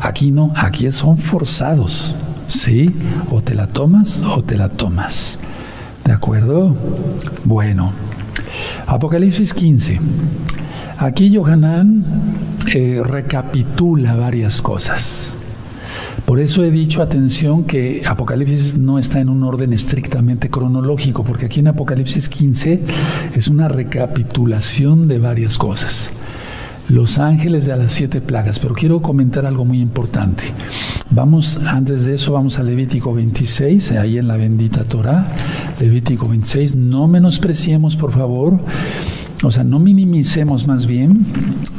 Aquí 0.01 0.31
no, 0.31 0.51
aquí 0.55 0.91
son 0.91 1.19
forzados. 1.19 2.15
¿Sí? 2.47 2.89
O 3.29 3.43
te 3.43 3.53
la 3.53 3.67
tomas 3.67 4.23
o 4.23 4.41
te 4.41 4.57
la 4.57 4.69
tomas. 4.69 5.37
¿De 6.03 6.13
acuerdo? 6.13 6.75
Bueno, 7.43 7.91
Apocalipsis 8.87 9.53
15. 9.53 9.99
Aquí 10.99 11.29
Yohanan 11.29 12.03
eh, 12.73 13.01
recapitula 13.05 14.15
varias 14.15 14.63
cosas. 14.63 15.37
Por 16.25 16.39
eso 16.39 16.63
he 16.63 16.71
dicho, 16.71 17.03
atención, 17.03 17.65
que 17.65 18.01
Apocalipsis 18.05 18.77
no 18.77 18.97
está 18.97 19.19
en 19.19 19.29
un 19.29 19.43
orden 19.43 19.73
estrictamente 19.73 20.49
cronológico, 20.49 21.23
porque 21.23 21.45
aquí 21.45 21.59
en 21.59 21.67
Apocalipsis 21.67 22.29
15 22.29 22.81
es 23.35 23.47
una 23.47 23.67
recapitulación 23.67 25.07
de 25.07 25.19
varias 25.19 25.59
cosas. 25.59 26.09
Los 26.89 27.19
ángeles 27.19 27.65
de 27.65 27.77
las 27.77 27.93
siete 27.93 28.19
plagas, 28.19 28.57
pero 28.57 28.73
quiero 28.73 29.01
comentar 29.01 29.45
algo 29.45 29.65
muy 29.65 29.79
importante. 29.79 30.45
Vamos, 31.11 31.59
antes 31.65 32.05
de 32.05 32.15
eso, 32.15 32.33
vamos 32.33 32.57
a 32.57 32.63
Levítico 32.63 33.13
26, 33.13 33.91
ahí 33.91 34.17
en 34.17 34.27
la 34.27 34.35
bendita 34.35 34.83
Torah, 34.83 35.27
Levítico 35.79 36.27
26. 36.27 36.75
No 36.75 37.07
menospreciemos, 37.07 37.95
por 37.95 38.11
favor, 38.11 38.59
o 39.43 39.51
sea, 39.51 39.63
no 39.63 39.79
minimicemos 39.79 40.65
más 40.65 40.87
bien, 40.87 41.25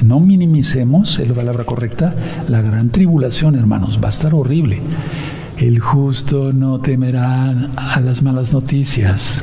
no 0.03 0.21
minimicemos, 0.21 1.19
es 1.19 1.29
la 1.29 1.35
palabra 1.35 1.65
correcta, 1.65 2.15
la 2.49 2.63
gran 2.63 2.91
tribulación, 2.91 3.57
hermanos, 3.57 3.99
va 4.03 4.07
a 4.07 4.11
estar 4.11 4.33
horrible. 4.35 4.81
El 5.57 5.81
justo 5.81 6.53
no 6.53 6.79
temerá 6.79 7.51
a 7.77 8.01
las 8.01 8.23
malas 8.23 8.53
noticias. 8.53 9.43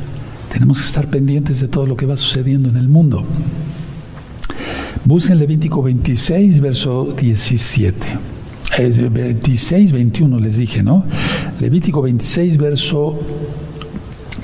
Tenemos 0.50 0.80
que 0.80 0.86
estar 0.86 1.08
pendientes 1.08 1.60
de 1.60 1.68
todo 1.68 1.86
lo 1.86 1.94
que 1.96 2.06
va 2.06 2.16
sucediendo 2.16 2.70
en 2.70 2.78
el 2.78 2.88
mundo. 2.88 3.22
Busquen 5.04 5.38
Levítico 5.38 5.82
26, 5.82 6.60
verso 6.60 7.14
17. 7.20 7.96
26, 8.78 9.92
21 9.92 10.40
les 10.40 10.56
dije, 10.56 10.82
¿no? 10.82 11.04
Levítico 11.60 12.00
26, 12.00 12.56
verso 12.56 13.18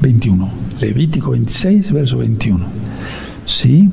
21. 0.03 0.51
Levítico 0.81 1.31
26, 1.31 1.93
verso 1.93 2.19
21. 2.19 2.82
¿Sí? 3.45 3.91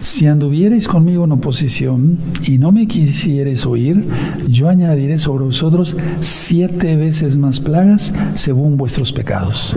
Si 0.00 0.26
anduviereis 0.26 0.86
conmigo 0.86 1.24
en 1.24 1.32
oposición 1.32 2.18
y 2.44 2.58
no 2.58 2.70
me 2.70 2.86
quisiereis 2.86 3.66
oír, 3.66 4.06
yo 4.46 4.68
añadiré 4.68 5.18
sobre 5.18 5.44
vosotros 5.44 5.96
siete 6.20 6.96
veces 6.96 7.36
más 7.36 7.60
plagas 7.60 8.12
según 8.34 8.76
vuestros 8.76 9.12
pecados. 9.12 9.76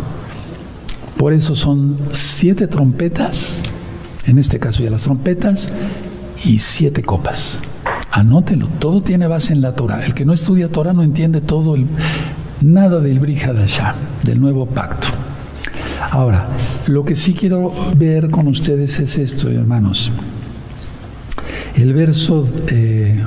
Por 1.18 1.34
eso 1.34 1.56
son 1.56 1.98
siete 2.12 2.68
trompetas, 2.68 3.62
en 4.26 4.38
este 4.38 4.60
caso 4.60 4.84
ya 4.84 4.90
las 4.90 5.04
trompetas, 5.04 5.70
y 6.44 6.60
siete 6.60 7.02
copas. 7.04 7.60
Anótelo, 8.12 8.68
todo 8.80 9.02
tiene 9.02 9.28
base 9.28 9.54
en 9.54 9.62
la 9.62 9.74
Torah. 9.74 10.06
El 10.06 10.14
que 10.14 10.26
no 10.26 10.34
estudia 10.34 10.70
Torah 10.70 10.94
no 10.94 11.04
entiende 11.04 11.40
todo 11.40 11.76
el, 11.76 11.88
nada 12.62 13.00
del 13.00 13.20
Brihadashah, 13.20 13.96
del 14.26 14.42
nuevo 14.42 14.66
pacto. 14.66 15.08
Ahora, 16.10 16.48
lo 16.88 17.06
que 17.06 17.16
sí 17.16 17.34
quiero 17.34 17.72
ver 17.96 18.30
con 18.30 18.48
ustedes 18.48 19.00
es 19.00 19.18
esto, 19.18 19.50
hermanos. 19.50 20.12
El 21.76 21.94
verso, 21.94 22.48
eh, 22.70 23.24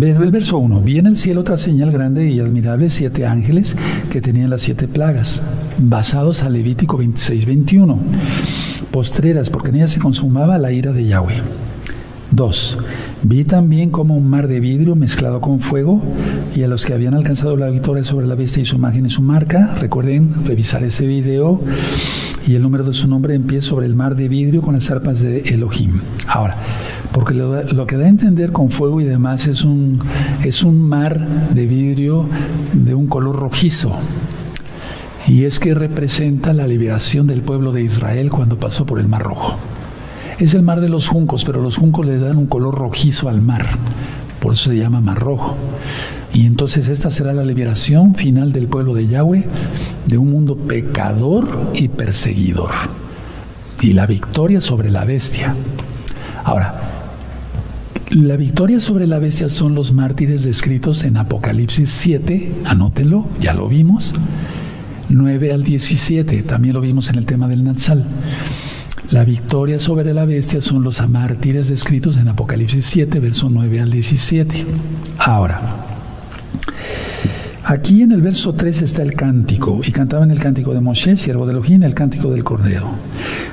el 0.00 0.30
verso 0.30 0.58
1. 0.58 0.80
Vi 0.80 0.98
en 0.98 1.06
el 1.06 1.16
cielo 1.16 1.42
otra 1.42 1.56
señal 1.56 1.90
grande 1.90 2.30
y 2.30 2.40
admirable, 2.40 2.88
siete 2.88 3.26
ángeles 3.26 3.76
que 4.10 4.20
tenían 4.20 4.50
las 4.50 4.62
siete 4.62 4.88
plagas, 4.88 5.42
basados 5.78 6.42
a 6.42 6.50
Levítico 6.50 6.96
26, 6.96 7.46
21. 7.46 7.98
Postreras, 8.90 9.50
porque 9.50 9.70
en 9.70 9.76
ellas 9.76 9.92
se 9.92 10.00
consumaba 10.00 10.58
la 10.58 10.72
ira 10.72 10.92
de 10.92 11.04
Yahweh. 11.04 11.42
2. 12.34 12.78
Vi 13.22 13.44
también 13.44 13.90
como 13.90 14.16
un 14.16 14.28
mar 14.28 14.48
de 14.48 14.60
vidrio 14.60 14.96
mezclado 14.96 15.40
con 15.40 15.60
fuego 15.60 16.02
y 16.54 16.62
a 16.62 16.68
los 16.68 16.84
que 16.84 16.92
habían 16.92 17.14
alcanzado 17.14 17.56
la 17.56 17.68
victoria 17.68 18.04
sobre 18.04 18.26
la 18.26 18.34
bestia 18.34 18.62
y 18.62 18.64
su 18.64 18.76
imagen 18.76 19.06
y 19.06 19.10
su 19.10 19.22
marca, 19.22 19.74
recuerden 19.80 20.44
revisar 20.44 20.82
ese 20.84 21.06
video 21.06 21.60
y 22.46 22.54
el 22.54 22.62
número 22.62 22.84
de 22.84 22.92
su 22.92 23.08
nombre 23.08 23.34
en 23.34 23.44
pie 23.44 23.60
sobre 23.60 23.86
el 23.86 23.94
mar 23.94 24.16
de 24.16 24.28
vidrio 24.28 24.62
con 24.62 24.74
las 24.74 24.90
arpas 24.90 25.20
de 25.20 25.40
Elohim. 25.40 26.00
Ahora, 26.26 26.56
porque 27.12 27.34
lo, 27.34 27.86
que 27.86 27.96
da 27.96 28.06
a 28.06 28.08
entender 28.08 28.52
con 28.52 28.70
fuego 28.70 29.00
y 29.00 29.04
demás 29.04 29.46
es 29.46 29.64
un, 29.64 30.00
es 30.42 30.64
un 30.64 30.80
mar 30.80 31.26
de 31.54 31.66
vidrio 31.66 32.26
de 32.72 32.94
un 32.94 33.06
color 33.06 33.36
rojizo. 33.36 33.92
Y 35.26 35.44
es 35.44 35.58
que 35.58 35.74
representa 35.74 36.52
la 36.52 36.66
liberación 36.66 37.26
del 37.26 37.40
pueblo 37.40 37.72
de 37.72 37.82
Israel 37.82 38.30
cuando 38.30 38.58
pasó 38.58 38.84
por 38.84 38.98
el 38.98 39.08
Mar 39.08 39.22
Rojo. 39.22 39.56
Es 40.38 40.54
el 40.54 40.62
mar 40.62 40.80
de 40.80 40.88
los 40.88 41.06
juncos, 41.08 41.44
pero 41.44 41.62
los 41.62 41.76
juncos 41.76 42.04
le 42.06 42.18
dan 42.18 42.38
un 42.38 42.46
color 42.46 42.74
rojizo 42.74 43.28
al 43.28 43.40
mar. 43.40 43.66
Por 44.40 44.54
eso 44.54 44.70
se 44.70 44.76
llama 44.76 45.00
Mar 45.00 45.18
Rojo. 45.18 45.56
Y 46.32 46.46
entonces 46.46 46.88
esta 46.88 47.10
será 47.10 47.32
la 47.32 47.44
liberación 47.44 48.14
final 48.14 48.52
del 48.52 48.66
pueblo 48.66 48.94
de 48.94 49.06
Yahweh 49.06 49.44
de 50.06 50.18
un 50.18 50.30
mundo 50.30 50.56
pecador 50.56 51.48
y 51.74 51.88
perseguidor. 51.88 52.70
Y 53.80 53.92
la 53.92 54.06
victoria 54.06 54.60
sobre 54.60 54.90
la 54.90 55.04
bestia. 55.04 55.54
Ahora, 56.42 56.74
la 58.10 58.36
victoria 58.36 58.80
sobre 58.80 59.06
la 59.06 59.18
bestia 59.18 59.48
son 59.48 59.74
los 59.74 59.92
mártires 59.92 60.44
descritos 60.44 61.04
en 61.04 61.16
Apocalipsis 61.16 61.90
7, 61.90 62.52
anótenlo, 62.64 63.26
ya 63.40 63.54
lo 63.54 63.68
vimos. 63.68 64.14
9 65.08 65.52
al 65.52 65.62
17, 65.62 66.42
también 66.42 66.74
lo 66.74 66.80
vimos 66.80 67.08
en 67.08 67.16
el 67.16 67.26
tema 67.26 67.48
del 67.48 67.64
Natsal. 67.64 68.04
La 69.14 69.22
victoria 69.22 69.78
sobre 69.78 70.12
la 70.12 70.24
bestia 70.24 70.60
son 70.60 70.82
los 70.82 71.08
mártires 71.08 71.68
descritos 71.68 72.16
en 72.16 72.26
Apocalipsis 72.26 72.84
7, 72.86 73.20
verso 73.20 73.48
9 73.48 73.80
al 73.80 73.88
17. 73.92 74.66
Ahora, 75.18 75.60
aquí 77.64 78.02
en 78.02 78.12
el 78.12 78.22
verso 78.22 78.52
3 78.52 78.82
está 78.82 79.02
el 79.02 79.14
cántico, 79.14 79.80
y 79.84 79.90
cantaban 79.90 80.30
el 80.30 80.38
cántico 80.38 80.74
de 80.74 80.80
Moshe, 80.80 81.16
siervo 81.16 81.46
de 81.46 81.52
Elohim, 81.52 81.82
el 81.82 81.94
cántico 81.94 82.30
del 82.30 82.44
Cordero, 82.44 82.88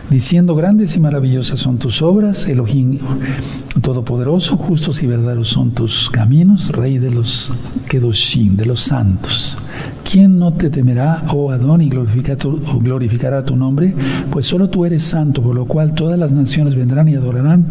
diciendo, 0.10 0.56
grandes 0.56 0.96
y 0.96 1.00
maravillosas 1.00 1.60
son 1.60 1.78
tus 1.78 2.02
obras, 2.02 2.48
Elohim 2.48 3.00
todopoderoso, 3.82 4.58
justos 4.58 5.02
y 5.02 5.08
verdaderos 5.08 5.50
son 5.50 5.72
tus 5.72 6.10
caminos, 6.10 6.72
Rey 6.72 6.98
de 6.98 7.10
los 7.10 7.54
Kedoshim, 7.88 8.58
de 8.58 8.66
los 8.66 8.82
santos. 8.82 9.58
¿Quién 10.10 10.38
no 10.38 10.54
te 10.54 10.70
temerá, 10.70 11.24
oh 11.30 11.52
Adón, 11.52 11.82
y 11.82 11.90
glorificará 11.90 13.44
tu 13.46 13.56
nombre? 13.56 13.94
Pues 14.30 14.46
solo 14.46 14.70
tú 14.70 14.86
eres 14.86 15.04
santo, 15.04 15.42
por 15.42 15.56
lo 15.56 15.66
cual 15.66 15.94
todas 15.94 16.20
las 16.20 16.34
naciones 16.34 16.76
vendrán 16.76 17.08
y 17.08 17.16
adorarán, 17.16 17.66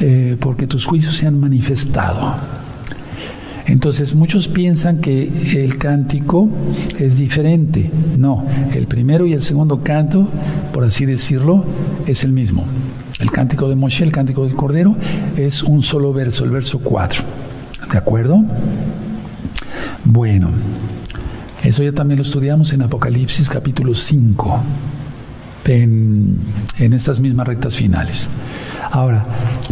eh, 0.00 0.36
porque 0.38 0.66
tus 0.66 0.84
juicios 0.84 1.16
se 1.16 1.26
han 1.26 1.40
manifestado. 1.40 2.65
Entonces 3.66 4.14
muchos 4.14 4.48
piensan 4.48 4.98
que 4.98 5.30
el 5.56 5.76
cántico 5.76 6.48
es 6.98 7.18
diferente. 7.18 7.90
No, 8.16 8.44
el 8.74 8.86
primero 8.86 9.26
y 9.26 9.32
el 9.32 9.42
segundo 9.42 9.80
canto, 9.82 10.28
por 10.72 10.84
así 10.84 11.04
decirlo, 11.04 11.64
es 12.06 12.24
el 12.24 12.32
mismo. 12.32 12.64
El 13.18 13.30
cántico 13.30 13.68
de 13.68 13.76
Moshe, 13.76 14.04
el 14.04 14.12
cántico 14.12 14.44
del 14.44 14.54
Cordero, 14.54 14.94
es 15.36 15.62
un 15.62 15.82
solo 15.82 16.12
verso, 16.12 16.44
el 16.44 16.50
verso 16.50 16.78
4. 16.78 17.22
¿De 17.90 17.98
acuerdo? 17.98 18.44
Bueno. 20.04 20.50
Eso 21.66 21.82
ya 21.82 21.90
también 21.90 22.18
lo 22.18 22.22
estudiamos 22.22 22.72
en 22.72 22.82
Apocalipsis 22.82 23.48
capítulo 23.48 23.92
5, 23.92 24.60
en, 25.64 26.38
estas 26.78 27.18
mismas 27.18 27.48
rectas 27.48 27.74
finales. 27.74 28.28
Ahora, 28.90 29.24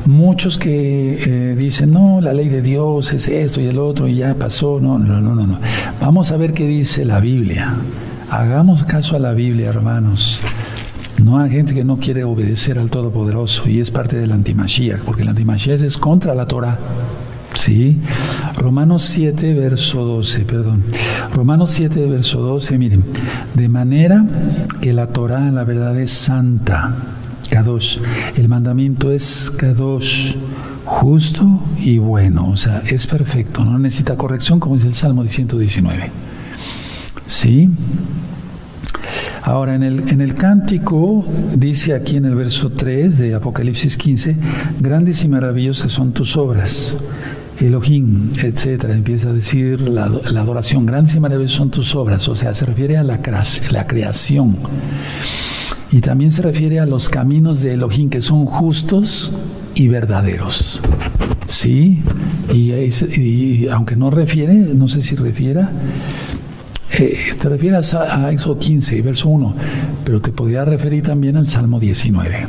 muchos 0.07 0.59
que 0.59 1.23
eh, 1.23 1.57
dicen, 1.57 1.93
no, 1.93 2.21
la 2.21 2.33
ley 2.33 2.49
de 2.49 2.63
Dios 2.63 3.13
es 3.13 3.29
esto 3.29 3.61
y 3.61 3.67
el 3.67 3.79
otro 3.79 4.09
y 4.09 4.17
ya 4.17 4.35
pasó, 4.35 4.79
no, 4.81 4.99
no, 4.99 5.21
no, 5.21 5.35
no, 5.35 5.47
no. 5.47 5.59
Vamos 6.01 6.33
a 6.33 6.37
ver 6.37 6.53
qué 6.53 6.67
dice 6.67 7.05
la 7.05 7.21
Biblia. 7.21 7.75
Hagamos 8.31 8.85
caso 8.85 9.17
a 9.17 9.19
la 9.19 9.33
Biblia, 9.33 9.69
hermanos. 9.69 10.41
No 11.23 11.39
hay 11.39 11.51
gente 11.51 11.75
que 11.75 11.85
no 11.85 11.97
quiere 11.99 12.25
obedecer 12.25 12.79
al 12.79 12.91
Todopoderoso 12.91 13.69
y 13.69 13.81
es 13.81 13.91
parte 13.91 14.17
del 14.17 14.33
antimachía, 14.33 14.99
porque 15.05 15.23
el 15.23 15.29
antimachía 15.29 15.75
es 15.75 15.97
contra 15.97 16.35
la 16.35 16.47
Torah. 16.47 16.79
¿Sí? 17.55 18.01
Romanos 18.57 19.05
7, 19.05 19.55
verso 19.55 20.05
12, 20.05 20.41
perdón. 20.41 20.83
Romanos 21.33 21.71
7, 21.71 22.07
verso 22.07 22.41
12, 22.41 22.79
miren. 22.79 23.05
De 23.55 23.69
manera 23.69 24.25
que 24.81 24.93
la 24.93 25.07
Torah, 25.07 25.53
la 25.53 25.63
verdad, 25.63 25.97
es 26.01 26.11
santa. 26.11 26.95
Kadosh. 27.51 27.99
El 28.37 28.49
mandamiento 28.49 29.13
es 29.13 29.51
Kadosh, 29.57 30.35
justo 30.85 31.61
y 31.79 31.99
bueno. 31.99 32.49
O 32.49 32.57
sea, 32.57 32.83
es 32.87 33.07
perfecto. 33.07 33.65
No 33.65 33.79
necesita 33.79 34.17
corrección, 34.17 34.61
como 34.61 34.77
dice 34.77 34.89
el 34.89 34.95
Salmo 34.95 35.27
119. 35.27 36.11
¿Sí? 37.27 37.71
Ahora, 39.43 39.75
en 39.75 39.83
el, 39.83 40.09
en 40.09 40.21
el 40.23 40.35
cántico, 40.35 41.25
dice 41.55 41.95
aquí 41.95 42.17
en 42.17 42.25
el 42.25 42.35
verso 42.35 42.71
3 42.71 43.19
de 43.19 43.35
Apocalipsis 43.35 43.97
15, 43.99 44.37
grandes 44.81 45.23
y 45.23 45.29
maravillosas 45.29 45.93
son 45.93 46.13
tus 46.13 46.37
obras. 46.37 46.95
Elohim, 47.61 48.33
etcétera, 48.43 48.95
empieza 48.95 49.29
a 49.29 49.33
decir 49.33 49.81
la, 49.81 50.05
adoración, 50.05 50.87
grandes 50.87 51.15
y 51.15 51.21
maravillosas 51.21 51.57
son 51.57 51.71
tus 51.71 51.95
obras, 51.95 52.27
o 52.29 52.35
sea, 52.35 52.55
se 52.55 52.65
refiere 52.67 52.97
a 52.97 53.05
la, 53.05 53.21
la 53.71 53.87
creación. 53.87 54.57
Y 55.95 56.01
también 56.01 56.33
se 56.33 56.43
refiere 56.43 56.81
a 56.81 56.87
los 56.87 57.09
caminos 57.09 57.63
de 57.63 57.75
Elohim 57.75 58.11
que 58.11 58.21
son 58.21 58.47
justos 58.47 59.31
y 59.77 59.87
verdaderos. 59.87 60.83
¿Sí? 61.47 62.03
Y, 62.53 63.69
aunque 63.69 63.95
no 63.95 64.11
refiere, 64.11 64.55
no 64.55 64.89
sé 64.89 65.03
si 65.03 65.15
refiera, 65.15 65.71
eh, 66.99 67.17
te 67.41 67.49
refieres 67.49 67.95
a, 67.95 68.27
a 68.27 68.33
Éxodo 68.33 68.59
15, 68.59 69.03
verso 69.03 69.29
1, 69.29 69.55
pero 70.05 70.21
te 70.21 70.33
podría 70.33 70.65
referir 70.65 71.05
también 71.05 71.37
al 71.37 71.47
Salmo 71.47 71.79
19. 71.79 72.45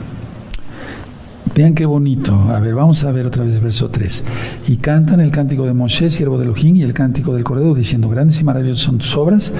Vean 1.53 1.75
qué 1.75 1.85
bonito. 1.85 2.33
A 2.49 2.59
ver, 2.59 2.73
vamos 2.73 3.03
a 3.03 3.11
ver 3.11 3.27
otra 3.27 3.43
vez 3.43 3.61
verso 3.61 3.89
3. 3.89 4.23
Y 4.69 4.77
cantan 4.77 5.19
el 5.19 5.29
cántico 5.29 5.67
de 5.67 5.73
Moshe, 5.75 6.09
siervo 6.09 6.39
de 6.39 6.45
Elohim, 6.45 6.77
y 6.77 6.81
el 6.81 6.95
cántico 6.95 7.35
del 7.35 7.43
Cordero, 7.43 7.75
diciendo, 7.75 8.09
grandes 8.09 8.41
y 8.41 8.43
maravillosas 8.43 8.83
son 8.83 8.97
tus 8.97 9.15
obras. 9.15 9.53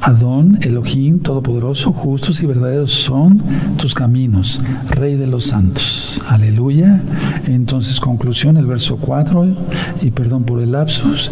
Adón, 0.00 0.58
Elohim, 0.62 1.20
Todopoderoso, 1.20 1.92
justos 1.92 2.42
y 2.42 2.46
verdaderos 2.46 2.92
son 2.92 3.42
tus 3.76 3.94
caminos, 3.94 4.60
Rey 4.90 5.16
de 5.16 5.26
los 5.26 5.46
santos. 5.46 6.22
Aleluya. 6.28 7.02
Entonces, 7.46 8.00
conclusión, 8.00 8.56
el 8.56 8.66
verso 8.66 8.96
4, 8.96 9.46
y 10.02 10.10
perdón 10.10 10.44
por 10.44 10.60
el 10.60 10.72
lapsus, 10.72 11.30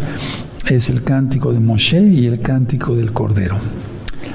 es 0.67 0.89
el 0.89 1.03
cántico 1.03 1.53
de 1.53 1.59
Moshe 1.59 2.01
y 2.01 2.25
el 2.25 2.41
cántico 2.41 2.95
del 2.95 3.13
Cordero. 3.13 3.55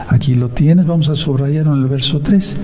Aquí 0.08 0.34
lo 0.34 0.48
tienes, 0.48 0.86
vamos 0.86 1.08
a 1.08 1.14
subrayar 1.14 1.66
en 1.66 1.72
el 1.72 1.86
verso 1.86 2.20
3 2.20 2.56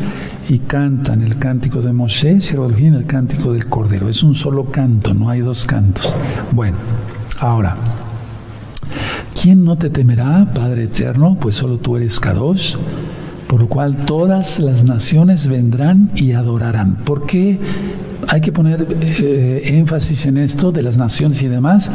y 0.50 0.58
cantan 0.60 1.22
el 1.22 1.38
cántico 1.38 1.80
de 1.80 1.92
Moshe, 1.92 2.40
siervo 2.40 2.68
del 2.68 2.94
el 2.94 3.06
cántico 3.06 3.52
del 3.52 3.66
Cordero. 3.66 4.08
Es 4.08 4.22
un 4.22 4.34
solo 4.34 4.66
canto, 4.66 5.14
no 5.14 5.30
hay 5.30 5.40
dos 5.40 5.64
cantos. 5.64 6.14
Bueno, 6.52 6.76
ahora, 7.40 7.76
¿quién 9.40 9.64
no 9.64 9.76
te 9.76 9.90
temerá, 9.90 10.46
Padre 10.52 10.84
eterno? 10.84 11.36
Pues 11.40 11.56
solo 11.56 11.78
tú 11.78 11.96
eres 11.96 12.18
Kadosh, 12.18 12.74
por 13.48 13.60
lo 13.60 13.68
cual 13.68 13.96
todas 13.96 14.58
las 14.58 14.82
naciones 14.82 15.46
vendrán 15.46 16.10
y 16.16 16.32
adorarán. 16.32 16.96
¿Por 16.96 17.24
qué 17.26 17.58
hay 18.26 18.40
que 18.40 18.50
poner 18.50 18.86
eh, 19.00 19.62
énfasis 19.64 20.26
en 20.26 20.38
esto 20.38 20.72
de 20.72 20.82
las 20.82 20.96
naciones 20.96 21.42
y 21.42 21.48
demás? 21.48 21.90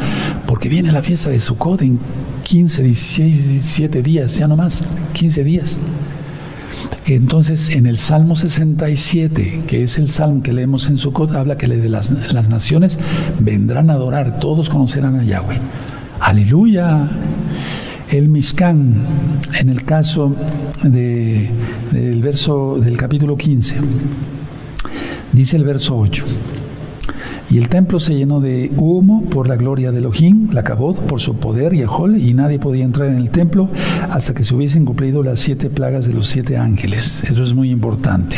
Porque 0.46 0.68
viene 0.68 0.90
la 0.90 1.02
fiesta 1.02 1.28
de 1.28 1.40
Sukkot 1.40 1.82
en 1.82 1.98
15, 2.44 2.82
16, 2.82 3.48
17 3.50 4.02
días, 4.02 4.36
ya 4.36 4.48
no 4.48 4.56
más, 4.56 4.82
15 5.12 5.44
días. 5.44 5.78
Entonces, 7.06 7.68
en 7.70 7.84
el 7.84 7.98
Salmo 7.98 8.36
67, 8.36 9.64
que 9.66 9.82
es 9.82 9.98
el 9.98 10.08
salmo 10.08 10.42
que 10.42 10.54
leemos 10.54 10.86
en 10.86 10.96
Sukkot, 10.96 11.32
habla 11.32 11.58
que 11.58 11.68
de 11.68 11.88
las, 11.90 12.10
naciones 12.48 12.98
vendrán 13.40 13.90
a 13.90 13.94
adorar, 13.94 14.38
todos 14.38 14.70
conocerán 14.70 15.20
a 15.20 15.24
Yahweh. 15.24 15.58
Aleluya. 16.24 17.06
El 18.10 18.30
Mishkan, 18.30 18.94
en 19.60 19.68
el 19.68 19.84
caso 19.84 20.34
del 20.82 22.22
verso 22.22 22.78
del 22.80 22.96
capítulo 22.96 23.36
15, 23.36 23.76
dice 25.34 25.58
el 25.58 25.64
verso 25.64 25.98
8. 25.98 26.24
Y 27.50 27.58
el 27.58 27.68
templo 27.68 28.00
se 28.00 28.14
llenó 28.14 28.40
de 28.40 28.72
humo 28.74 29.24
por 29.24 29.46
la 29.46 29.56
gloria 29.56 29.92
de 29.92 29.98
Elohim, 29.98 30.48
la 30.52 30.64
Kabod, 30.64 30.96
por 30.96 31.20
su 31.20 31.36
poder 31.36 31.74
y 31.74 31.82
y 31.82 32.32
nadie 32.32 32.58
podía 32.58 32.84
entrar 32.84 33.10
en 33.10 33.16
el 33.16 33.28
templo 33.28 33.68
hasta 34.10 34.32
que 34.32 34.44
se 34.44 34.54
hubiesen 34.54 34.86
cumplido 34.86 35.22
las 35.22 35.40
siete 35.40 35.68
plagas 35.68 36.06
de 36.06 36.14
los 36.14 36.26
siete 36.26 36.56
ángeles. 36.56 37.22
Eso 37.24 37.42
es 37.42 37.52
muy 37.52 37.70
importante. 37.70 38.36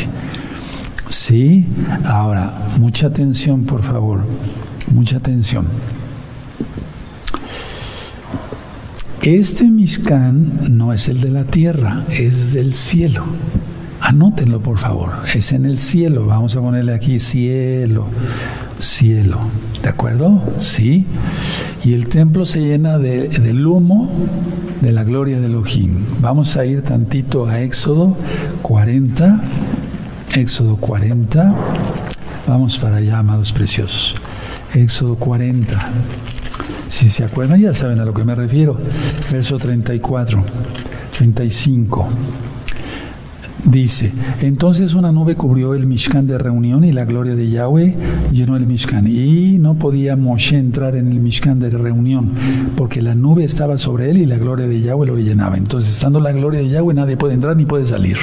Sí, 1.08 1.64
ahora, 2.04 2.52
mucha 2.80 3.06
atención, 3.06 3.62
por 3.62 3.84
favor, 3.84 4.22
mucha 4.92 5.18
atención. 5.18 5.66
Este 9.26 9.64
Mishkan 9.64 10.76
no 10.76 10.92
es 10.92 11.08
el 11.08 11.20
de 11.20 11.32
la 11.32 11.42
tierra, 11.42 12.04
es 12.08 12.52
del 12.52 12.72
cielo. 12.72 13.24
Anótenlo, 14.00 14.60
por 14.60 14.78
favor. 14.78 15.10
Es 15.34 15.50
en 15.50 15.66
el 15.66 15.78
cielo. 15.78 16.26
Vamos 16.26 16.54
a 16.54 16.60
ponerle 16.60 16.94
aquí 16.94 17.18
cielo 17.18 18.06
cielo. 18.78 19.40
¿De 19.82 19.88
acuerdo? 19.88 20.40
Sí. 20.58 21.06
Y 21.82 21.94
el 21.94 22.08
templo 22.08 22.44
se 22.44 22.60
llena 22.60 22.98
de, 22.98 23.26
del 23.26 23.66
humo 23.66 24.08
de 24.80 24.92
la 24.92 25.02
gloria 25.02 25.40
de 25.40 25.46
Elohim. 25.46 26.04
Vamos 26.20 26.56
a 26.56 26.64
ir 26.64 26.82
tantito 26.82 27.48
a 27.48 27.62
Éxodo 27.62 28.16
40. 28.62 29.40
Éxodo 30.36 30.76
40. 30.76 31.52
Vamos 32.46 32.78
para 32.78 32.98
allá, 32.98 33.18
amados 33.18 33.50
preciosos. 33.50 34.14
Éxodo 34.72 35.16
40. 35.16 35.78
Si 36.88 37.10
se 37.10 37.24
acuerdan, 37.24 37.60
ya 37.60 37.74
saben 37.74 38.00
a 38.00 38.04
lo 38.04 38.14
que 38.14 38.24
me 38.24 38.34
refiero. 38.34 38.78
Verso 39.32 39.58
34, 39.58 40.42
35. 41.16 42.08
Dice, 43.64 44.12
entonces 44.42 44.94
una 44.94 45.10
nube 45.10 45.34
cubrió 45.34 45.74
el 45.74 45.86
Mishkan 45.86 46.28
de 46.28 46.38
reunión 46.38 46.84
y 46.84 46.92
la 46.92 47.04
gloria 47.04 47.34
de 47.34 47.50
Yahweh 47.50 47.96
llenó 48.30 48.56
el 48.56 48.64
Mishkan. 48.64 49.08
Y 49.08 49.58
no 49.58 49.74
podía 49.74 50.14
Moshe 50.14 50.56
entrar 50.56 50.94
en 50.94 51.10
el 51.10 51.18
Mishkan 51.18 51.58
de 51.58 51.70
reunión 51.70 52.30
porque 52.76 53.02
la 53.02 53.16
nube 53.16 53.42
estaba 53.42 53.76
sobre 53.76 54.10
él 54.10 54.18
y 54.18 54.26
la 54.26 54.38
gloria 54.38 54.68
de 54.68 54.80
Yahweh 54.80 55.06
lo 55.06 55.16
llenaba. 55.16 55.56
Entonces, 55.56 55.90
estando 55.90 56.20
la 56.20 56.30
gloria 56.30 56.60
de 56.60 56.68
Yahweh, 56.68 56.94
nadie 56.94 57.16
puede 57.16 57.34
entrar 57.34 57.56
ni 57.56 57.64
puede 57.64 57.86
salir. 57.86 58.18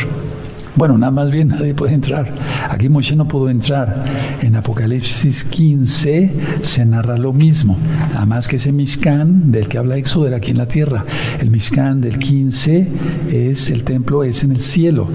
Bueno, 0.75 0.97
nada 0.97 1.11
más 1.11 1.29
bien 1.29 1.49
nadie 1.49 1.75
puede 1.75 1.93
entrar. 1.93 2.31
Aquí 2.69 2.89
Moshe 2.89 3.15
no 3.15 3.27
pudo 3.27 3.49
entrar. 3.49 4.03
En 4.41 4.55
Apocalipsis 4.55 5.43
15 5.43 6.33
se 6.63 6.85
narra 6.85 7.15
lo 7.17 7.31
mismo. 7.31 7.77
Nada 8.11 8.25
más 8.25 8.47
que 8.47 8.55
ese 8.55 8.71
Mishkan 8.71 9.51
del 9.51 9.67
que 9.67 9.77
habla 9.77 9.97
Éxodo 9.97 10.27
era 10.27 10.37
aquí 10.37 10.51
en 10.51 10.57
la 10.57 10.67
tierra. 10.67 11.05
El 11.39 11.51
Mishkan 11.51 12.01
del 12.01 12.17
15 12.17 12.87
es 13.31 13.69
el 13.69 13.83
templo, 13.83 14.23
es 14.23 14.43
en 14.43 14.51
el 14.51 14.61
cielo. 14.61 15.07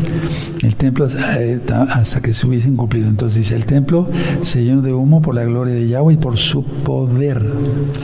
El 0.63 0.77
templo 0.77 1.09
eh, 1.37 1.61
hasta 1.91 2.21
que 2.21 2.35
se 2.35 2.47
hubiesen 2.47 2.77
cumplido. 2.77 3.09
Entonces 3.09 3.39
dice, 3.39 3.57
el 3.57 3.65
templo 3.65 4.09
se 4.43 4.63
llenó 4.63 4.81
de 4.81 4.93
humo 4.93 5.21
por 5.21 5.35
la 5.35 5.45
gloria 5.45 5.75
de 5.75 5.89
Yahweh 5.89 6.15
y 6.15 6.19
por 6.19 6.39
su 6.39 6.63
poder. 6.63 7.45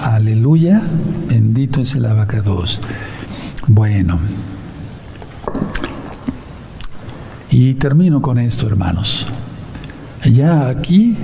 Aleluya. 0.03 0.83
Bendito 1.29 1.81
es 1.83 1.95
el 1.95 2.07
abacados. 2.07 2.81
Bueno. 3.69 4.19
Y 7.55 7.75
termino 7.75 8.21
con 8.21 8.41
esto, 8.41 8.67
hermanos. 8.67 9.29
Ya 10.25 10.67
aquí 10.67 11.17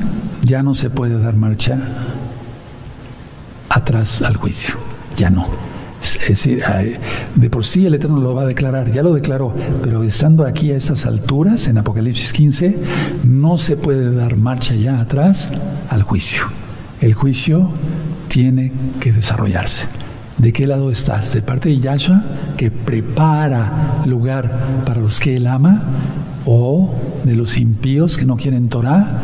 ya 0.43 0.63
no 0.63 0.75
se 0.75 0.89
puede 0.89 1.19
dar 1.19 1.35
marcha 1.35 1.77
atrás 3.69 4.23
al 4.23 4.37
juicio. 4.37 4.77
Ya 5.17 5.29
no. 5.29 5.49
Es 6.01 6.29
decir, 6.29 6.63
de 7.35 7.51
por 7.51 7.65
sí 7.65 7.85
el 7.85 7.95
Eterno 7.95 8.21
lo 8.21 8.33
va 8.33 8.43
a 8.43 8.47
declarar, 8.47 8.93
ya 8.93 9.03
lo 9.03 9.13
declaró, 9.13 9.53
pero 9.83 10.05
estando 10.05 10.47
aquí 10.47 10.71
a 10.71 10.77
estas 10.77 11.05
alturas, 11.05 11.67
en 11.67 11.79
Apocalipsis 11.79 12.33
15, 12.33 12.77
no 13.25 13.59
se 13.59 13.77
puede 13.77 14.15
dar 14.15 14.37
marcha 14.37 14.77
ya 14.77 15.01
atrás 15.01 15.51
al 15.89 16.05
juicio. 16.05 16.45
El 17.01 17.15
juicio 17.15 17.69
tiene 18.29 18.71
que 19.01 19.13
desarrollarse. 19.13 19.89
¿De 20.41 20.55
qué 20.55 20.67
lado 20.67 20.91
estás? 20.91 21.35
¿De 21.35 21.43
parte 21.43 21.69
de 21.69 21.81
Yahshua, 21.81 22.23
que 22.57 22.71
prepara 22.71 24.03
lugar 24.07 24.83
para 24.87 25.03
los 25.03 25.21
que 25.21 25.37
Él 25.37 25.47
ama? 25.47 25.83
¿O 26.47 26.95
de 27.25 27.35
los 27.35 27.59
impíos 27.59 28.17
que 28.17 28.25
no 28.25 28.37
quieren 28.37 28.71
Torah, 28.71 29.21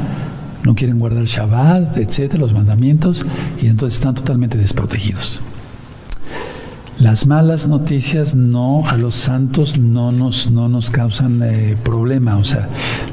no 0.63 0.75
quieren 0.75 0.99
guardar 0.99 1.25
Shabbat, 1.25 1.97
etcétera, 1.97 2.43
los 2.43 2.53
mandamientos, 2.53 3.25
y 3.63 3.69
entonces 3.69 3.99
están 3.99 4.15
totalmente 4.15 4.59
desprotegidos? 4.59 5.41
Las 6.99 7.27
malas 7.27 7.67
noticias 7.67 8.35
no 8.35 8.87
a 8.87 8.97
los 8.97 9.15
santos 9.15 9.79
no 9.79 10.13
nos, 10.13 10.51
no 10.51 10.69
nos 10.69 10.91
causan 10.91 11.43
eh, 11.43 11.79
problema, 11.83 12.37
o 12.37 12.45
sea, 12.45 12.69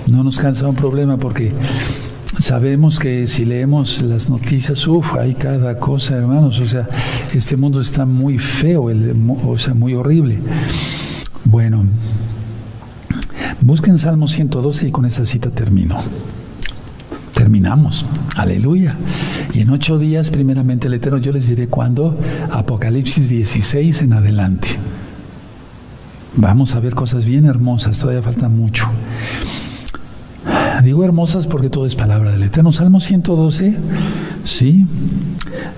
no 0.07 0.25
nos 0.25 0.39
causan 0.39 0.75
problema 0.75 1.15
porque 1.15 1.53
Sabemos 2.39 2.99
que 2.99 3.27
si 3.27 3.45
leemos 3.45 4.01
las 4.01 4.29
noticias, 4.29 4.87
uff, 4.87 5.15
hay 5.15 5.35
cada 5.35 5.75
cosa, 5.75 6.15
hermanos. 6.17 6.59
O 6.59 6.67
sea, 6.67 6.87
este 7.33 7.55
mundo 7.55 7.79
está 7.79 8.05
muy 8.05 8.39
feo, 8.39 8.89
o 9.45 9.57
sea, 9.57 9.73
muy 9.73 9.93
horrible. 9.93 10.39
Bueno, 11.45 11.85
busquen 13.61 13.97
Salmo 13.97 14.27
112 14.27 14.87
y 14.87 14.91
con 14.91 15.05
esa 15.05 15.25
cita 15.25 15.51
termino. 15.51 15.97
Terminamos. 17.33 18.05
Aleluya. 18.35 18.95
Y 19.53 19.61
en 19.61 19.69
ocho 19.69 19.99
días, 19.99 20.31
primeramente 20.31 20.87
el 20.87 20.95
Eterno, 20.95 21.19
yo 21.19 21.31
les 21.31 21.47
diré 21.47 21.67
cuándo, 21.67 22.17
Apocalipsis 22.51 23.29
16 23.29 24.01
en 24.01 24.13
adelante. 24.13 24.69
Vamos 26.35 26.73
a 26.73 26.79
ver 26.79 26.95
cosas 26.95 27.25
bien 27.25 27.45
hermosas, 27.45 27.99
todavía 27.99 28.23
falta 28.23 28.49
mucho. 28.49 28.87
Digo 30.83 31.05
hermosas 31.05 31.47
porque 31.47 31.69
todo 31.69 31.85
es 31.85 31.95
palabra 31.95 32.31
del 32.31 32.43
Eterno. 32.43 32.73
Salmo 32.73 32.99
112, 32.99 33.75
sí. 34.43 34.85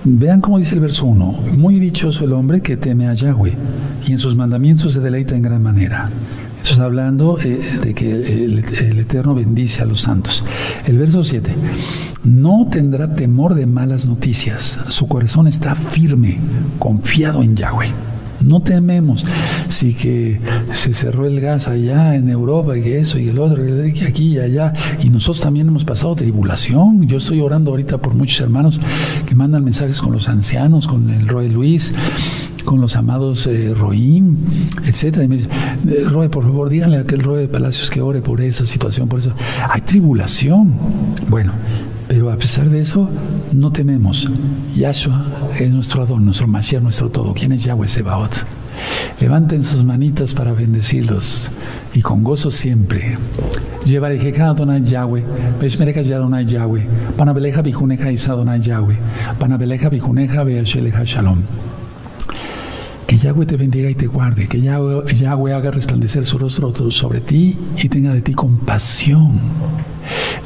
Vean 0.04 0.40
cómo 0.40 0.58
dice 0.58 0.74
el 0.74 0.80
verso 0.80 1.06
1. 1.06 1.40
Muy 1.56 1.78
dichoso 1.78 2.24
el 2.24 2.32
hombre 2.32 2.60
que 2.60 2.76
teme 2.76 3.06
a 3.06 3.14
Yahweh 3.14 3.54
y 4.06 4.12
en 4.12 4.18
sus 4.18 4.34
mandamientos 4.34 4.94
se 4.94 5.00
deleita 5.00 5.36
en 5.36 5.42
gran 5.42 5.62
manera. 5.62 6.10
Está 6.60 6.84
hablando 6.84 7.38
eh, 7.38 7.60
de 7.80 7.94
que 7.94 8.10
el, 8.10 8.64
el, 8.64 8.98
Eterno 8.98 9.34
bendice 9.34 9.82
a 9.82 9.86
los 9.86 10.00
santos. 10.00 10.44
El 10.86 10.98
verso 10.98 11.22
7. 11.22 11.54
No 12.24 12.66
tendrá 12.68 13.14
temor 13.14 13.54
de 13.54 13.66
malas 13.66 14.06
noticias. 14.06 14.80
Su 14.88 15.06
corazón 15.06 15.46
está 15.46 15.76
firme, 15.76 16.38
confiado 16.80 17.44
en 17.44 17.54
Yahweh. 17.54 18.15
No 18.46 18.62
tememos. 18.62 19.26
Si 19.68 19.92
que 19.92 20.40
se 20.70 20.94
cerró 20.94 21.26
el 21.26 21.40
gas 21.40 21.66
allá 21.66 22.14
en 22.14 22.28
Europa 22.28 22.78
y 22.78 22.92
eso 22.92 23.18
y 23.18 23.28
el 23.28 23.40
otro, 23.40 23.64
y 23.64 24.00
aquí 24.04 24.34
y 24.34 24.38
allá. 24.38 24.72
Y 25.02 25.10
nosotros 25.10 25.40
también 25.40 25.66
hemos 25.66 25.84
pasado 25.84 26.14
tribulación. 26.14 27.08
Yo 27.08 27.18
estoy 27.18 27.40
orando 27.40 27.72
ahorita 27.72 27.98
por 27.98 28.14
muchos 28.14 28.40
hermanos 28.40 28.80
que 29.26 29.34
mandan 29.34 29.64
mensajes 29.64 30.00
con 30.00 30.12
los 30.12 30.28
ancianos, 30.28 30.86
con 30.86 31.10
el 31.10 31.26
Roy 31.26 31.48
Luis 31.48 31.92
con 32.64 32.80
los 32.80 32.96
amados 32.96 33.46
eh, 33.46 33.72
Roim, 33.74 34.36
etcétera. 34.84 35.24
Y 35.24 35.28
me 35.28 35.36
dice, 35.36 35.48
eh, 35.88 36.04
Roy, 36.06 36.28
por 36.28 36.42
favor, 36.42 36.68
díganle 36.68 36.98
a 36.98 37.00
aquel 37.00 37.20
Roy 37.20 37.42
de 37.42 37.48
Palacios 37.48 37.90
que 37.90 38.02
ore 38.02 38.20
por 38.20 38.42
esa 38.42 38.66
situación, 38.66 39.08
por 39.08 39.20
eso. 39.20 39.32
Hay 39.70 39.80
tribulación. 39.82 40.74
Bueno, 41.28 41.52
pero 42.08 42.30
a 42.30 42.36
pesar 42.36 42.68
de 42.70 42.80
eso, 42.80 43.08
no 43.52 43.72
tememos. 43.72 44.28
Yahshua 44.74 45.24
es 45.58 45.70
nuestro 45.70 46.02
Adón, 46.02 46.24
nuestro 46.24 46.46
Mashiach, 46.46 46.82
nuestro 46.82 47.10
todo. 47.10 47.34
¿Quién 47.34 47.52
es 47.52 47.64
Yahweh 47.64 47.88
Sebaot? 47.88 48.44
Levanten 49.20 49.62
sus 49.62 49.82
manitas 49.84 50.34
para 50.34 50.52
bendecirlos 50.52 51.50
y 51.94 52.02
con 52.02 52.22
gozo 52.22 52.50
siempre. 52.50 53.16
Llevaré 53.84 54.32
cada 54.32 54.50
Adonai 54.50 54.82
Yahweh, 54.82 55.24
Peshmereja 55.60 56.02
Yadonai 56.02 56.44
Yahweh, 56.44 56.84
Panabeleja 57.16 57.62
Bijuneja 57.62 58.10
Isadonai 58.10 58.60
Yahweh, 58.60 58.96
Panabeleja 59.38 59.88
Bijuneja 59.88 60.44
Beasheleja 60.44 61.04
Shalom. 61.04 61.42
Que 63.16 63.22
Yahweh 63.22 63.46
te 63.46 63.56
bendiga 63.56 63.88
y 63.88 63.94
te 63.94 64.06
guarde, 64.06 64.46
que 64.46 64.60
Yahweh, 64.60 65.54
haga 65.54 65.70
resplandecer 65.70 66.26
su 66.26 66.36
rostro 66.36 66.90
sobre 66.90 67.22
ti 67.22 67.56
y 67.82 67.88
tenga 67.88 68.12
de 68.12 68.20
ti 68.20 68.34
compasión 68.34 69.40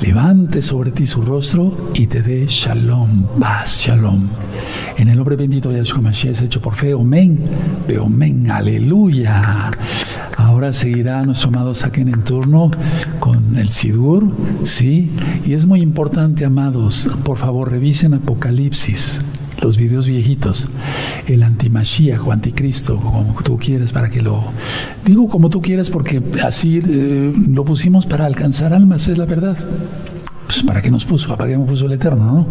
levante 0.01 0.63
sobre 0.63 0.93
ti 0.93 1.05
su 1.05 1.23
rostro 1.23 1.91
y 1.95 2.07
te 2.07 2.23
dé 2.23 2.47
shalom, 2.47 3.27
paz, 3.41 3.83
shalom. 3.87 4.29
En 4.97 5.09
el 5.09 5.17
nombre 5.17 5.35
bendito 5.35 5.71
de 5.71 5.79
Yahshua 5.79 6.01
Mashiach, 6.01 6.43
hecho 6.43 6.61
por 6.61 6.75
fe, 6.75 6.93
amén, 6.93 7.41
amén, 8.01 8.49
aleluya. 8.53 9.73
Ahora 10.37 10.73
seguirá 10.73 11.25
nuestro 11.25 11.49
amado 11.49 11.75
Saquen 11.75 12.07
en 12.07 12.23
turno 12.23 12.71
con 13.19 13.57
el 13.57 13.71
Sidur, 13.71 14.31
¿sí? 14.63 15.11
Y 15.45 15.55
es 15.55 15.67
muy 15.67 15.81
importante, 15.81 16.45
amados, 16.45 17.11
por 17.25 17.37
favor, 17.37 17.69
revisen 17.69 18.15
Apocalipsis 18.15 19.21
los 19.63 19.77
videos 19.77 20.07
viejitos, 20.07 20.69
el 21.27 21.43
antimashiach 21.43 22.27
o 22.27 22.33
anticristo, 22.33 22.97
como 22.97 23.35
tú 23.43 23.59
quieras, 23.59 23.93
para 23.93 24.11
que 24.11 24.23
lo... 24.23 24.45
Digo 25.05 25.29
como 25.29 25.51
tú 25.51 25.61
quieras 25.61 25.91
porque 25.91 26.23
así 26.43 26.81
eh, 26.87 27.33
lo 27.49 27.65
pusimos 27.65 28.07
para 28.07 28.27
alcanzar 28.27 28.73
almas, 28.73 29.09
es 29.09 29.19
la 29.19 29.27
verdad. 29.27 29.57
Pues 30.47 30.63
para 30.63 30.83
qué 30.83 30.91
nos 30.91 31.05
puso, 31.05 31.37
para 31.37 31.51
qué 31.51 31.57
nos 31.57 31.69
puso 31.69 31.87
el 31.87 31.93
Eterno, 31.93 32.25
¿no? 32.25 32.47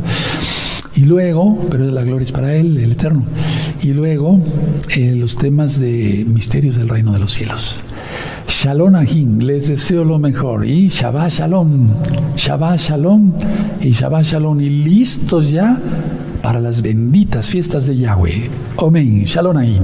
Y 0.96 1.02
luego, 1.02 1.68
pero 1.70 1.86
la 1.86 2.04
gloria 2.04 2.24
es 2.24 2.32
para 2.32 2.56
Él, 2.56 2.78
el 2.78 2.92
Eterno. 2.92 3.24
Y 3.82 3.94
luego, 3.94 4.40
eh, 4.96 5.16
los 5.16 5.36
temas 5.36 5.80
de 5.80 6.26
misterios 6.28 6.76
del 6.76 6.90
reino 6.90 7.14
de 7.14 7.20
los 7.20 7.32
cielos. 7.32 7.80
Shalom 8.48 8.96
Ahim, 8.96 9.40
les 9.40 9.68
deseo 9.68 10.04
lo 10.04 10.18
mejor. 10.18 10.66
Y 10.66 10.88
Shabbat 10.88 11.32
Shalom, 11.32 11.90
Shabbat 12.36 12.80
Shalom 12.80 13.34
y 13.80 13.92
Shabbat 13.92 14.24
Shalom. 14.24 14.60
Y 14.60 14.70
listos 14.70 15.52
ya 15.52 15.80
para 16.42 16.60
las 16.60 16.82
benditas 16.82 17.50
fiestas 17.50 17.88
de 17.88 17.98
Yahweh. 17.98 18.50
Amén. 18.78 19.24
Shalom. 19.24 19.58
Aleluya. 19.58 19.82